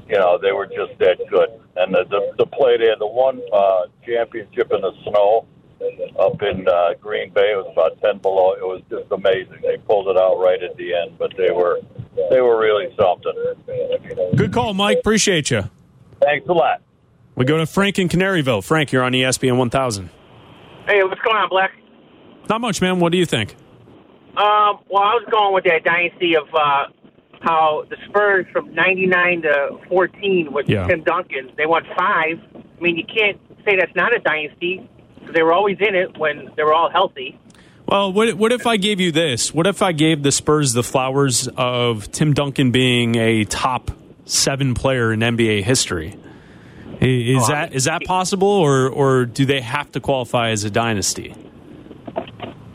you 0.09 0.17
know, 0.17 0.37
they 0.41 0.51
were 0.51 0.67
just 0.67 0.97
that 0.99 1.17
good. 1.29 1.49
And 1.75 1.93
the 1.93 2.05
the, 2.09 2.33
the 2.37 2.45
play 2.45 2.77
they 2.77 2.87
had 2.87 2.99
the 2.99 3.07
one 3.07 3.41
uh, 3.53 3.87
championship 4.05 4.71
in 4.71 4.81
the 4.81 4.91
snow 5.03 5.45
up 6.19 6.41
in 6.41 6.67
uh, 6.67 6.93
Green 6.99 7.31
Bay. 7.33 7.53
It 7.53 7.57
was 7.57 7.69
about 7.71 8.01
ten 8.01 8.17
below. 8.19 8.53
It 8.53 8.65
was 8.65 8.81
just 8.89 9.11
amazing. 9.11 9.61
They 9.61 9.77
pulled 9.77 10.07
it 10.07 10.17
out 10.17 10.39
right 10.39 10.61
at 10.63 10.75
the 10.77 10.93
end, 10.93 11.17
but 11.19 11.33
they 11.37 11.51
were 11.51 11.79
they 12.31 12.41
were 12.41 12.59
really 12.59 12.87
something. 12.99 14.35
Good 14.35 14.51
call, 14.53 14.66
Mike. 14.77 14.99
Appreciate 14.99 15.51
you. 15.51 15.63
Thanks 16.21 16.47
a 16.47 16.53
lot. 16.53 16.81
We 17.35 17.45
go 17.45 17.57
to 17.57 17.65
Frank 17.65 17.99
in 17.99 18.09
Canaryville. 18.09 18.63
Frank, 18.63 18.91
you're 18.91 19.03
on 19.03 19.11
ESPN 19.11 19.57
1000. 19.57 20.09
Hey, 20.87 21.03
what's 21.03 21.21
going 21.21 21.35
on, 21.37 21.49
Black? 21.49 21.71
Not 22.49 22.61
much, 22.61 22.81
man. 22.81 22.99
What 22.99 23.11
do 23.11 23.17
you 23.17 23.25
think? 23.25 23.55
Um, 24.37 24.79
well, 24.89 25.03
I 25.03 25.15
was 25.15 25.25
going 25.29 25.53
with 25.53 25.63
that 25.65 25.83
dynasty 25.83 26.35
of 26.35 26.47
uh, 26.53 26.85
how 27.41 27.83
the 27.89 27.97
Spurs 28.07 28.45
from 28.53 28.73
'99 28.73 29.41
to 29.43 29.77
14 29.89 30.51
with 30.51 30.69
Yeah. 30.69 30.87
Tim 30.87 31.03
Duncan, 31.03 31.51
they 31.57 31.65
won 31.65 31.83
five. 31.97 32.39
I 32.55 32.81
mean, 32.81 32.95
you 32.97 33.03
can't 33.03 33.39
say 33.65 33.75
that's 33.77 33.95
not 33.95 34.15
a 34.15 34.19
dynasty. 34.19 34.87
'cause 35.25 35.33
They 35.33 35.41
were 35.43 35.53
always 35.53 35.77
in 35.79 35.93
it 35.95 36.17
when 36.17 36.51
they 36.55 36.63
were 36.63 36.73
all 36.73 36.89
healthy. 36.89 37.37
Well, 37.87 38.11
what, 38.13 38.33
what 38.35 38.51
if 38.51 38.65
I 38.67 38.77
gave 38.77 38.99
you 38.99 39.11
this? 39.11 39.53
What 39.53 39.65
if 39.67 39.81
I 39.81 39.91
gave 39.91 40.21
the 40.23 40.31
Spurs 40.31 40.73
the 40.73 40.83
flowers 40.83 41.47
of 41.57 42.11
Tim 42.11 42.33
Duncan 42.33 42.71
being 42.71 43.15
a 43.15 43.43
top 43.45 43.91
seven 44.27 44.73
player 44.73 45.11
in 45.11 45.21
NBA 45.21 45.63
history? 45.63 46.17
Is 47.01 47.43
Oh, 47.43 47.47
that 47.49 47.73
is 47.73 47.83
that 47.85 48.03
possible, 48.05 48.47
or 48.47 48.89
or 48.89 49.25
do 49.25 49.45
they 49.45 49.61
have 49.61 49.91
to 49.93 49.99
qualify 49.99 50.49
as 50.49 50.63
a 50.63 50.69
dynasty? 50.69 51.35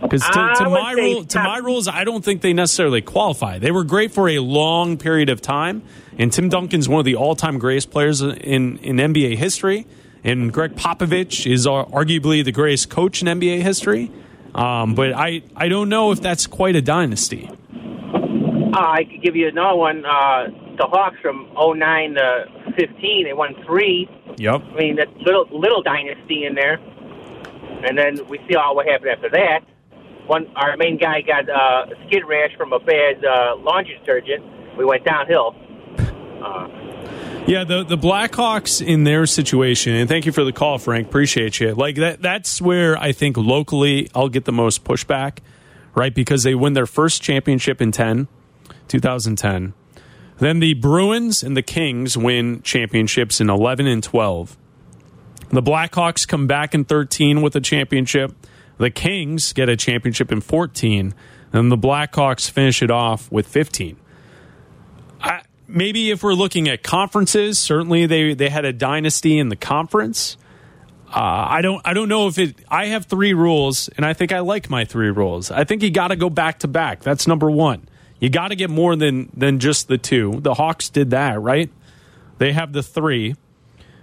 Because 0.00 0.22
to, 0.22 0.54
to 0.58 0.68
my 0.68 0.92
rule, 0.92 1.24
to 1.24 1.38
my 1.42 1.58
rules, 1.58 1.88
I 1.88 2.04
don't 2.04 2.24
think 2.24 2.42
they 2.42 2.52
necessarily 2.52 3.00
qualify. 3.00 3.58
They 3.58 3.70
were 3.70 3.84
great 3.84 4.12
for 4.12 4.28
a 4.28 4.40
long 4.40 4.98
period 4.98 5.30
of 5.30 5.40
time, 5.40 5.82
and 6.18 6.32
Tim 6.32 6.48
Duncan's 6.48 6.88
one 6.88 6.98
of 6.98 7.04
the 7.04 7.14
all-time 7.16 7.58
greatest 7.58 7.90
players 7.90 8.20
in 8.20 8.78
in 8.78 8.96
NBA 8.96 9.36
history. 9.36 9.86
And 10.24 10.52
Gregg 10.52 10.76
Popovich 10.76 11.50
is 11.50 11.66
arguably 11.66 12.44
the 12.44 12.52
greatest 12.52 12.90
coach 12.90 13.22
in 13.22 13.28
NBA 13.28 13.62
history. 13.62 14.10
Um, 14.54 14.94
but 14.94 15.12
I, 15.14 15.42
I 15.56 15.66
don't 15.68 15.88
know 15.88 16.12
if 16.12 16.20
that's 16.20 16.46
quite 16.46 16.76
a 16.76 16.82
dynasty. 16.82 17.50
Uh, 17.50 18.76
I 18.78 19.02
could 19.02 19.20
give 19.20 19.34
you 19.34 19.48
another 19.48 19.76
one. 19.76 20.04
Uh, 20.04 20.48
the 20.76 20.86
Hawks 20.86 21.16
from 21.20 21.48
09 21.54 22.14
to 22.14 22.44
15, 22.76 23.24
they 23.24 23.32
won 23.32 23.54
three. 23.66 24.08
Yep. 24.38 24.62
I 24.62 24.74
mean, 24.74 24.96
that 24.96 25.08
little 25.18 25.46
little 25.50 25.82
dynasty 25.82 26.44
in 26.44 26.54
there. 26.54 26.78
And 27.84 27.98
then 27.98 28.26
we 28.28 28.38
see 28.48 28.54
all 28.54 28.76
what 28.76 28.86
happened 28.86 29.10
after 29.10 29.30
that. 29.30 29.60
One, 30.26 30.46
our 30.54 30.76
main 30.76 30.98
guy 30.98 31.20
got 31.20 31.48
uh, 31.48 31.86
skid 32.06 32.22
rash 32.26 32.56
from 32.56 32.72
a 32.72 32.78
bad 32.78 33.24
uh, 33.24 33.56
laundry 33.56 33.98
detergent. 33.98 34.44
We 34.78 34.84
went 34.84 35.04
downhill. 35.04 35.54
Uh, 36.42 36.68
Yeah, 37.46 37.64
the 37.64 37.82
the 37.82 37.98
Blackhawks 37.98 38.80
in 38.84 39.02
their 39.02 39.26
situation, 39.26 39.94
and 39.94 40.08
thank 40.08 40.26
you 40.26 40.32
for 40.32 40.44
the 40.44 40.52
call, 40.52 40.78
Frank. 40.78 41.08
Appreciate 41.08 41.58
you. 41.58 41.74
Like 41.74 41.96
that 41.96 42.22
that's 42.22 42.62
where 42.62 42.96
I 42.96 43.10
think 43.12 43.36
locally 43.36 44.08
I'll 44.14 44.28
get 44.28 44.44
the 44.44 44.52
most 44.52 44.84
pushback, 44.84 45.38
right? 45.94 46.14
Because 46.14 46.44
they 46.44 46.54
win 46.54 46.74
their 46.74 46.86
first 46.86 47.20
championship 47.20 47.82
in 47.82 47.90
10, 47.90 48.28
2010. 48.86 49.74
Then 50.42 50.58
the 50.58 50.74
Bruins 50.74 51.44
and 51.44 51.56
the 51.56 51.62
Kings 51.62 52.16
win 52.16 52.62
championships 52.62 53.40
in 53.40 53.48
11 53.48 53.86
and 53.86 54.02
12. 54.02 54.56
The 55.50 55.62
Blackhawks 55.62 56.26
come 56.26 56.48
back 56.48 56.74
in 56.74 56.84
13 56.84 57.42
with 57.42 57.54
a 57.54 57.60
championship. 57.60 58.34
The 58.76 58.90
Kings 58.90 59.52
get 59.52 59.68
a 59.68 59.76
championship 59.76 60.32
in 60.32 60.40
14. 60.40 61.14
And 61.52 61.70
the 61.70 61.78
Blackhawks 61.78 62.50
finish 62.50 62.82
it 62.82 62.90
off 62.90 63.30
with 63.30 63.46
15 63.46 63.96
maybe 65.68 66.10
if 66.10 66.22
we're 66.22 66.34
looking 66.34 66.68
at 66.68 66.82
conferences, 66.82 67.58
certainly 67.58 68.04
they 68.04 68.34
they 68.34 68.48
had 68.48 68.64
a 68.64 68.72
dynasty 68.72 69.38
in 69.38 69.48
the 69.48 69.56
conference. 69.56 70.36
Uh, 71.08 71.46
I 71.48 71.62
don't 71.62 71.80
I 71.84 71.94
don't 71.94 72.10
know 72.10 72.26
if 72.26 72.38
it. 72.38 72.56
I 72.68 72.86
have 72.86 73.06
three 73.06 73.32
rules, 73.32 73.88
and 73.96 74.04
I 74.04 74.12
think 74.12 74.32
I 74.32 74.40
like 74.40 74.68
my 74.68 74.84
three 74.84 75.10
rules. 75.10 75.50
I 75.50 75.64
think 75.64 75.82
you 75.82 75.90
got 75.90 76.08
to 76.08 76.16
go 76.16 76.28
back 76.28 76.58
to 76.58 76.68
back. 76.68 77.00
That's 77.00 77.26
number 77.26 77.50
one. 77.50 77.88
You 78.22 78.30
got 78.30 78.48
to 78.48 78.54
get 78.54 78.70
more 78.70 78.94
than 78.94 79.32
than 79.36 79.58
just 79.58 79.88
the 79.88 79.98
two. 79.98 80.38
The 80.42 80.54
Hawks 80.54 80.88
did 80.88 81.10
that, 81.10 81.42
right? 81.42 81.68
They 82.38 82.52
have 82.52 82.72
the 82.72 82.82
three. 82.82 83.34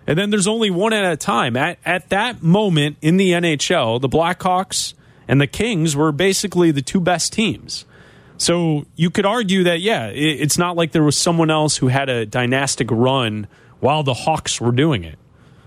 And 0.06 0.20
then 0.20 0.30
there's 0.30 0.46
only 0.46 0.70
one 0.70 0.92
at 0.92 1.10
a 1.10 1.16
time. 1.16 1.56
At 1.56 1.80
at 1.86 2.10
that 2.10 2.44
moment 2.44 2.98
in 3.02 3.16
the 3.16 3.32
NHL, 3.32 4.02
the 4.02 4.10
Blackhawks 4.10 4.94
and 5.30 5.40
the 5.40 5.48
Kings 5.48 5.96
were 5.96 6.12
basically 6.12 6.72
the 6.72 6.82
two 6.82 7.00
best 7.00 7.32
teams. 7.32 7.86
So 8.36 8.86
you 8.98 9.10
could 9.10 9.26
argue 9.26 9.64
that, 9.64 9.80
yeah, 9.80 10.08
it, 10.08 10.42
it's 10.42 10.58
not 10.58 10.76
like 10.76 10.92
there 10.92 11.04
was 11.04 11.18
someone 11.18 11.50
else 11.50 11.78
who 11.78 11.88
had 11.88 12.10
a 12.10 12.26
dynastic 12.26 12.92
run 12.92 13.48
while 13.80 14.04
the 14.04 14.14
Hawks 14.14 14.60
were 14.60 14.74
doing 14.74 15.06
it. 15.06 15.18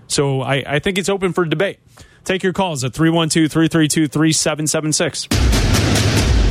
So 0.05 0.41
I, 0.41 0.63
I 0.67 0.79
think 0.79 0.99
it's 0.99 1.09
open 1.09 1.33
for 1.33 1.43
debate. 1.43 1.79
Take 2.23 2.43
your 2.43 2.53
calls 2.53 2.83
at 2.83 2.93
312 2.93 3.51
332 3.51 4.07
3776. 4.07 5.52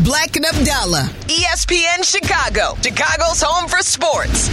Black 0.04 0.34
and 0.36 0.44
Abdallah, 0.44 1.08
ESPN 1.28 2.02
Chicago, 2.02 2.74
Chicago's 2.82 3.40
home 3.40 3.68
for 3.68 3.78
sports. 3.82 4.48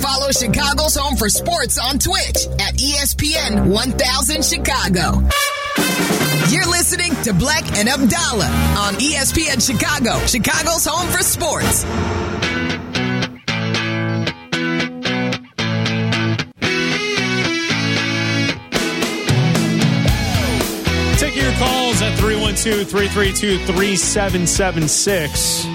Follow 0.00 0.30
Chicago's 0.30 0.94
home 0.94 1.16
for 1.16 1.28
sports 1.28 1.76
on 1.78 1.98
Twitch 1.98 2.46
at 2.60 2.74
ESPN 2.76 3.66
1000 3.66 4.44
Chicago. 4.44 5.20
You're 6.48 6.66
listening 6.70 7.12
to 7.24 7.32
Black 7.32 7.64
and 7.76 7.88
Abdallah 7.88 8.46
on 8.78 8.94
ESPN 8.94 9.60
Chicago, 9.60 10.24
Chicago's 10.26 10.86
home 10.86 11.08
for 11.08 11.22
sports. 11.24 11.84
Calls 21.58 22.02
at 22.02 22.16
312 22.18 22.88
332 22.88 23.58
3776. 23.66 25.66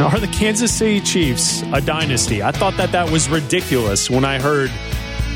Are 0.00 0.18
the 0.18 0.28
Kansas 0.28 0.72
City 0.72 1.00
Chiefs 1.00 1.62
a 1.74 1.80
dynasty? 1.80 2.42
I 2.42 2.52
thought 2.52 2.76
that 2.78 2.92
that 2.92 3.10
was 3.10 3.28
ridiculous 3.28 4.08
when 4.08 4.24
I 4.24 4.38
heard 4.38 4.70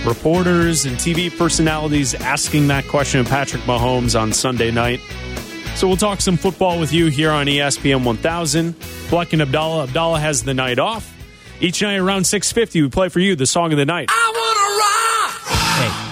reporters 0.06 0.86
and 0.86 0.96
TV 0.96 1.36
personalities 1.36 2.14
asking 2.14 2.68
that 2.68 2.86
question 2.88 3.20
of 3.20 3.28
Patrick 3.28 3.62
Mahomes 3.64 4.18
on 4.18 4.32
Sunday 4.32 4.70
night. 4.70 5.00
So 5.76 5.88
we'll 5.88 5.96
talk 5.96 6.20
some 6.20 6.36
football 6.36 6.78
with 6.80 6.92
you 6.92 7.06
here 7.06 7.30
on 7.30 7.46
ESPN 7.46 8.04
1000. 8.04 8.74
Black 9.10 9.32
and 9.32 9.42
Abdallah. 9.42 9.84
Abdallah 9.84 10.20
has 10.20 10.44
the 10.44 10.54
night 10.54 10.78
off. 10.78 11.10
Each 11.60 11.82
night 11.82 11.96
around 11.96 12.24
650, 12.24 12.82
we 12.82 12.88
play 12.88 13.08
for 13.08 13.20
you 13.20 13.36
the 13.36 13.46
song 13.46 13.72
of 13.72 13.78
the 13.78 13.86
night. 13.86 14.10
Hey, 14.10 14.23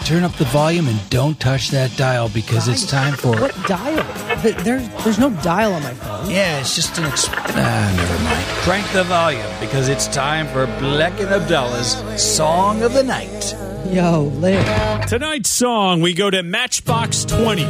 turn 0.02 0.24
up 0.24 0.32
the 0.34 0.44
volume 0.46 0.88
and 0.88 1.10
don't 1.10 1.38
touch 1.38 1.70
that 1.70 1.96
dial 1.96 2.28
because 2.28 2.68
it's 2.68 2.84
time 2.86 3.14
for 3.14 3.36
What 3.40 3.54
dial? 3.66 4.04
There's 4.42 4.88
there's 5.04 5.18
no 5.18 5.30
dial 5.42 5.72
on 5.74 5.82
my 5.82 5.94
phone. 5.94 6.30
Yeah, 6.30 6.60
it's 6.60 6.74
just 6.74 6.98
an. 6.98 7.04
Exp- 7.04 7.32
ah, 7.32 7.94
never 7.96 8.24
mind. 8.24 8.46
Crank 8.64 8.86
the 8.92 9.04
volume 9.04 9.46
because 9.60 9.88
it's 9.88 10.06
time 10.08 10.46
for 10.48 10.66
Black 10.80 11.18
and 11.20 11.28
Abdallah's 11.30 11.96
Song 12.22 12.82
of 12.82 12.92
the 12.94 13.02
Night. 13.02 13.54
Yo, 13.92 14.22
lit. 14.40 14.64
Tonight's 15.08 15.50
song, 15.50 16.00
we 16.00 16.14
go 16.14 16.30
to 16.30 16.42
Matchbox 16.42 17.24
20, 17.24 17.64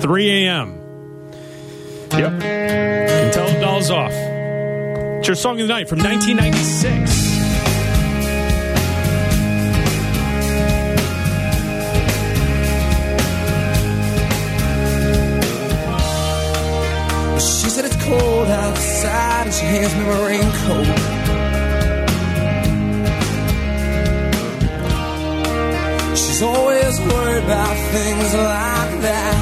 3 0.00 0.46
a.m. 0.46 0.78
Yep. 2.12 2.40
Can 2.40 3.32
tell 3.32 3.46
the 3.52 3.60
dolls 3.60 3.90
off. 3.90 4.12
It's 4.12 5.26
your 5.28 5.34
song 5.34 5.60
of 5.60 5.66
the 5.66 5.74
night 5.74 5.88
from 5.88 5.98
1996. 5.98 7.35
Outside 18.76 19.46
and 19.46 19.54
she 19.54 19.64
hands 19.74 19.94
me 19.96 20.02
my 20.10 20.18
raincoat. 20.28 20.86
She's 26.20 26.42
always 26.42 26.94
worried 27.08 27.44
about 27.44 27.76
things 27.94 28.28
like 28.52 28.92
that. 29.06 29.36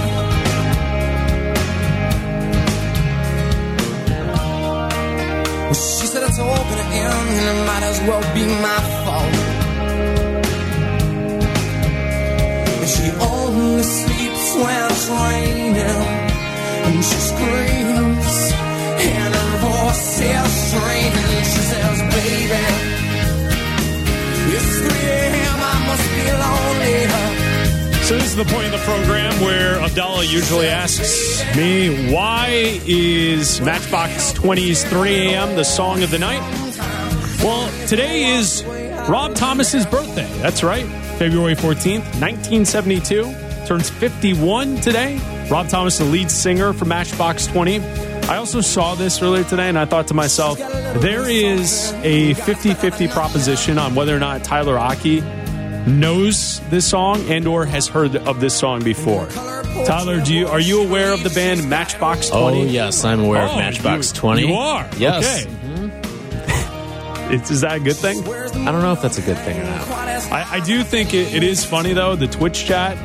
Well, 5.65 5.75
she 5.75 6.07
said 6.13 6.23
it's 6.29 6.39
all 6.39 6.65
gonna 6.71 6.89
end 7.03 7.31
and 7.41 7.47
it 7.53 7.59
might 7.71 7.85
as 7.93 7.99
well 8.07 8.25
be 8.39 8.45
my 8.67 8.81
fault. 9.03 9.35
And 12.81 12.89
she 12.95 13.07
only 13.33 13.83
sleeps 13.83 14.47
when 14.63 14.81
it's 14.93 15.07
raining. 15.23 16.03
And 16.87 17.03
she 17.09 17.19
screams, 17.31 18.35
and 19.07 19.35
her 19.35 19.59
voice 19.59 19.99
strange. 19.99 21.15
She 21.45 21.63
says, 21.71 22.01
baby, 22.15 22.63
it's 24.55 24.79
3 24.81 24.89
a.m., 24.89 25.59
I 25.61 25.77
must 25.87 26.07
be 26.15 26.25
lonely. 26.33 28.05
So 28.05 28.13
this 28.17 28.27
is 28.27 28.37
the 28.37 28.45
point 28.45 28.67
of 28.67 28.73
the 28.73 28.85
program 28.85 29.41
where 29.41 29.81
Abdallah 29.81 30.25
usually 30.25 30.69
asks 30.69 31.43
me, 31.57 32.13
why 32.13 32.81
is 32.87 33.61
Matchbox 33.63 34.33
20's 34.35 34.85
3 34.85 35.29
a.m. 35.29 35.57
the 35.57 35.65
song 35.65 36.03
of 36.03 36.11
the 36.11 36.19
night? 36.19 36.43
Well, 37.43 37.71
today 37.89 38.37
is 38.37 38.63
Rob 39.09 39.35
Thomas's 39.35 39.87
birthday. 39.87 40.31
That's 40.41 40.63
right. 40.63 40.85
February 41.19 41.55
14th, 41.55 42.05
1972. 42.21 43.35
Turns 43.67 43.89
51 43.89 44.77
today. 44.83 45.19
Rob 45.51 45.69
Thomas, 45.69 45.97
the 45.99 46.05
lead 46.05 46.31
singer 46.31 46.73
for 46.75 46.85
Matchbox 46.85 47.47
20. 47.47 47.79
I 48.29 48.37
also 48.37 48.61
saw 48.63 48.95
this 48.95 49.21
earlier 49.23 49.45
today 49.45 49.69
and 49.69 49.79
I 49.79 49.85
thought 49.85 50.09
to 50.09 50.15
myself, 50.15 50.59
there 50.59 51.29
is 51.29 51.93
a 52.03 52.33
50 52.35 52.75
50 52.75 53.09
proposition 53.09 53.79
on 53.79 53.95
whether 53.95 54.17
or 54.17 54.19
not 54.19 54.43
Tyler 54.43 54.79
Aki 54.79 55.21
knows 55.87 56.61
this 56.71 56.89
song 56.89 57.21
and 57.31 57.47
or 57.47 57.67
has 57.67 57.87
heard 57.87 58.17
of 58.17 58.41
this 58.41 58.55
song 58.55 58.83
before. 58.83 59.27
Tyler, 59.87 60.21
do 60.23 60.33
you 60.35 60.47
are 60.47 60.61
you 60.61 60.83
aware 60.83 61.13
of 61.13 61.23
the 61.23 61.29
band 61.31 61.69
Matchbox 61.69 62.31
20? 62.31 62.61
Oh, 62.61 62.65
yes, 62.65 63.05
I'm 63.05 63.21
aware 63.21 63.43
Oh, 63.43 63.51
of 63.51 63.57
Matchbox 63.59 64.13
you- 64.15 64.21
20. 64.21 64.47
You 64.49 64.55
are? 64.55 64.89
Yes. 64.97 65.45
Okay. 65.45 65.51
It's- 67.35 67.51
is 67.51 67.61
that 67.61 67.77
a 67.77 67.81
good 67.81 67.97
thing? 67.97 68.21
I 68.27 68.73
don't 68.73 68.81
know 68.83 68.93
if 68.93 69.03
that's 69.03 69.19
a 69.19 69.23
good 69.23 69.39
thing 69.39 69.59
or 69.61 69.65
not. 69.65 69.89
I, 70.33 70.47
I 70.53 70.61
do 70.61 70.83
think 70.83 71.13
it, 71.13 71.35
it 71.35 71.43
is 71.43 71.65
funny, 71.65 71.93
though, 71.93 72.17
the 72.17 72.27
Twitch 72.27 72.65
chat. 72.65 72.97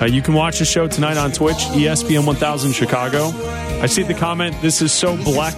Uh, 0.00 0.06
you 0.06 0.22
can 0.22 0.34
watch 0.34 0.58
the 0.58 0.64
show 0.64 0.86
tonight 0.88 1.16
on 1.16 1.32
Twitch, 1.32 1.56
ESPN 1.56 2.24
1000 2.26 2.72
Chicago. 2.72 3.30
I 3.84 3.86
see 3.86 4.02
the 4.02 4.14
comment, 4.14 4.58
this 4.62 4.80
is 4.80 4.92
so 4.92 5.14
black. 5.14 5.52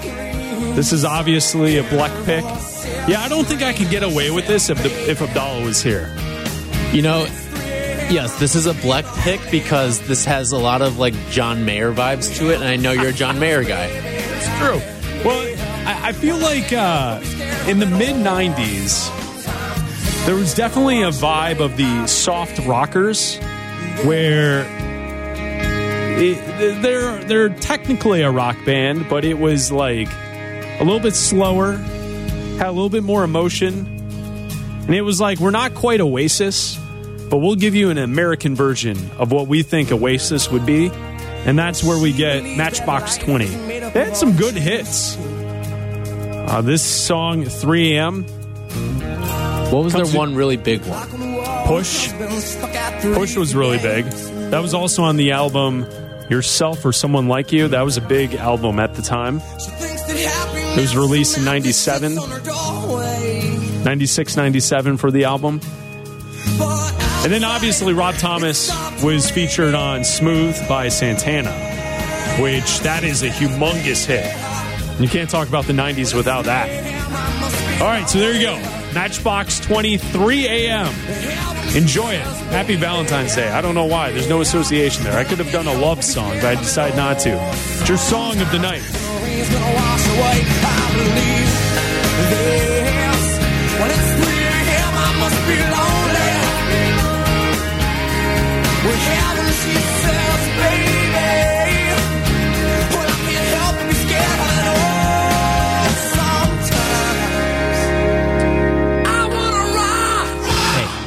This 0.74 0.92
is 0.92 1.04
obviously 1.04 1.78
a 1.78 1.84
black 1.84 2.10
pick. 2.24 2.42
Yeah, 3.08 3.20
I 3.20 3.28
don't 3.28 3.46
think 3.46 3.62
I 3.62 3.72
could 3.72 3.88
get 3.88 4.02
away 4.02 4.32
with 4.32 4.48
this 4.48 4.68
if, 4.68 4.82
the, 4.82 4.90
if 5.08 5.22
Abdallah 5.22 5.64
was 5.64 5.80
here. 5.80 6.12
You 6.90 7.02
know, 7.02 7.26
yes, 8.10 8.36
this 8.40 8.56
is 8.56 8.66
a 8.66 8.74
black 8.74 9.04
pick 9.18 9.40
because 9.52 10.00
this 10.08 10.24
has 10.24 10.50
a 10.50 10.58
lot 10.58 10.82
of 10.82 10.98
like 10.98 11.14
John 11.30 11.64
Mayer 11.64 11.92
vibes 11.92 12.36
to 12.38 12.50
it, 12.50 12.56
and 12.56 12.64
I 12.64 12.74
know 12.74 12.90
you're 12.90 13.10
a 13.10 13.12
John 13.12 13.38
Mayer 13.38 13.62
guy. 13.62 13.84
It's 13.84 14.58
true. 14.58 14.80
Well, 15.24 15.56
I, 15.86 16.08
I 16.08 16.12
feel 16.12 16.38
like 16.38 16.72
uh, 16.72 17.20
in 17.68 17.78
the 17.78 17.86
mid 17.86 18.16
90s, 18.16 19.06
there 20.26 20.34
was 20.34 20.52
definitely 20.52 21.02
a 21.02 21.10
vibe 21.10 21.60
of 21.60 21.76
the 21.76 22.08
soft 22.08 22.58
rockers 22.66 23.38
where 24.02 24.64
it, 26.16 26.82
they're 26.82 27.24
they're 27.24 27.48
technically 27.50 28.22
a 28.22 28.30
rock 28.30 28.56
band, 28.64 29.08
but 29.08 29.24
it 29.24 29.38
was 29.38 29.70
like 29.70 30.08
a 30.10 30.82
little 30.84 31.00
bit 31.00 31.14
slower, 31.14 31.72
had 31.72 32.68
a 32.68 32.72
little 32.72 32.88
bit 32.88 33.02
more 33.02 33.22
emotion, 33.22 33.86
and 34.86 34.94
it 34.94 35.02
was 35.02 35.20
like 35.20 35.38
we're 35.38 35.50
not 35.50 35.74
quite 35.74 36.00
Oasis, 36.00 36.78
but 37.28 37.38
we'll 37.38 37.56
give 37.56 37.74
you 37.74 37.90
an 37.90 37.98
American 37.98 38.54
version 38.54 38.96
of 39.18 39.30
what 39.32 39.46
we 39.46 39.62
think 39.62 39.92
Oasis 39.92 40.50
would 40.50 40.64
be, 40.64 40.90
and 40.90 41.58
that's 41.58 41.84
where 41.84 42.00
we 42.00 42.12
get 42.12 42.42
Matchbox 42.44 43.18
Twenty. 43.18 43.46
They 43.46 44.04
had 44.04 44.16
some 44.16 44.36
good 44.36 44.54
hits. 44.54 45.16
Uh, 45.18 46.62
this 46.62 46.80
song, 46.82 47.44
3 47.44 47.96
a.m. 47.96 48.22
What 49.72 49.82
was 49.82 49.92
their 49.94 50.06
one 50.06 50.36
really 50.36 50.56
big 50.56 50.80
one? 50.86 51.08
Push. 51.66 52.12
Push 52.12 53.36
was 53.36 53.54
really 53.56 53.78
big. 53.78 54.04
That 54.50 54.62
was 54.62 54.72
also 54.72 55.02
on 55.02 55.16
the 55.16 55.32
album 55.32 55.84
Yourself 56.28 56.84
or 56.84 56.92
Someone 56.92 57.28
Like 57.28 57.52
You. 57.52 57.68
That 57.68 57.82
was 57.82 57.96
a 57.96 58.00
big 58.00 58.34
album 58.34 58.78
at 58.78 58.94
the 58.94 59.02
time. 59.02 59.40
It 59.68 60.80
was 60.80 60.96
released 60.96 61.38
in 61.38 61.44
97, 61.44 62.14
96, 63.84 64.36
97 64.36 64.96
for 64.96 65.10
the 65.10 65.24
album. 65.24 65.60
And 67.24 67.32
then 67.32 67.44
obviously 67.44 67.92
Rob 67.92 68.14
Thomas 68.16 68.70
was 69.02 69.30
featured 69.30 69.74
on 69.74 70.04
Smooth 70.04 70.68
by 70.68 70.88
Santana, 70.88 71.52
which 72.40 72.80
that 72.80 73.04
is 73.04 73.22
a 73.22 73.28
humongous 73.28 74.04
hit. 74.04 74.26
You 75.00 75.08
can't 75.08 75.28
talk 75.28 75.48
about 75.48 75.64
the 75.64 75.72
90s 75.72 76.14
without 76.14 76.44
that. 76.44 76.68
All 77.80 77.88
right, 77.88 78.08
so 78.08 78.18
there 78.18 78.32
you 78.32 78.40
go. 78.42 78.85
Matchbox 78.96 79.60
23 79.60 80.46
a.m. 80.46 80.86
Enjoy 81.76 82.14
it. 82.14 82.24
Happy 82.48 82.76
Valentine's 82.76 83.34
Day. 83.36 83.46
I 83.46 83.60
don't 83.60 83.74
know 83.74 83.84
why. 83.84 84.10
There's 84.10 84.26
no 84.26 84.40
association 84.40 85.04
there. 85.04 85.18
I 85.18 85.24
could 85.24 85.36
have 85.38 85.52
done 85.52 85.66
a 85.66 85.74
love 85.74 86.02
song, 86.02 86.30
but 86.36 86.46
I 86.46 86.54
decided 86.54 86.96
not 86.96 87.18
to. 87.18 87.38
It's 87.52 87.86
your 87.90 87.98
song 87.98 88.40
of 88.40 88.50
the 88.50 88.58
night. 88.58 88.80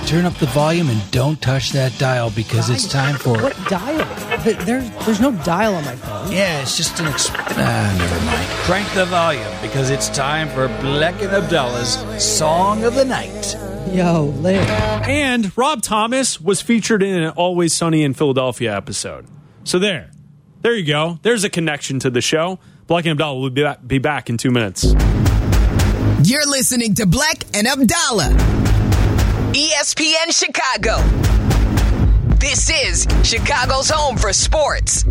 Turn 0.09 0.25
up 0.25 0.33
the 0.39 0.47
volume 0.47 0.89
and 0.89 1.11
don't 1.11 1.39
touch 1.39 1.69
that 1.69 1.95
dial 1.99 2.31
because 2.31 2.71
it's 2.71 2.87
time 2.87 3.15
for. 3.15 3.39
What 3.43 3.55
dial? 3.69 4.43
Th- 4.43 4.57
There's 4.57 4.89
there's 5.05 5.21
no 5.21 5.31
dial 5.43 5.75
on 5.75 5.85
my 5.85 5.95
phone. 5.97 6.31
Yeah, 6.31 6.63
it's 6.63 6.75
just 6.75 6.99
an. 6.99 7.05
Exp- 7.05 7.35
ah, 7.37 7.95
never 7.95 8.25
mind. 8.25 8.47
Crank 8.65 8.91
the 8.95 9.05
volume 9.05 9.45
because 9.61 9.91
it's 9.91 10.09
time 10.09 10.49
for 10.49 10.67
Black 10.81 11.21
and 11.21 11.29
Abdallah's 11.31 11.99
Song 12.23 12.83
of 12.85 12.95
the 12.95 13.05
Night. 13.05 13.55
Yo, 13.93 14.23
lit. 14.39 14.67
And 15.07 15.55
Rob 15.55 15.83
Thomas 15.83 16.41
was 16.41 16.59
featured 16.59 17.03
in 17.03 17.21
an 17.21 17.29
Always 17.35 17.73
Sunny 17.75 18.01
in 18.03 18.15
Philadelphia 18.15 18.75
episode. 18.75 19.27
So 19.63 19.77
there. 19.77 20.09
There 20.61 20.73
you 20.75 20.85
go. 20.85 21.19
There's 21.21 21.43
a 21.43 21.49
connection 21.51 21.99
to 21.99 22.09
the 22.09 22.21
show. 22.21 22.57
Black 22.87 23.05
and 23.05 23.11
Abdallah 23.11 23.39
will 23.39 23.49
be 23.51 23.61
back, 23.61 23.85
be 23.85 23.99
back 23.99 24.29
in 24.31 24.37
two 24.37 24.49
minutes. 24.49 24.85
You're 26.23 26.47
listening 26.47 26.95
to 26.95 27.05
Black 27.05 27.43
and 27.53 27.67
Abdallah. 27.67 28.78
ESPN 29.53 30.31
Chicago. 30.31 31.01
This 32.35 32.69
is 32.69 33.07
Chicago's 33.23 33.89
home 33.89 34.15
for 34.15 34.31
sports. 34.31 35.05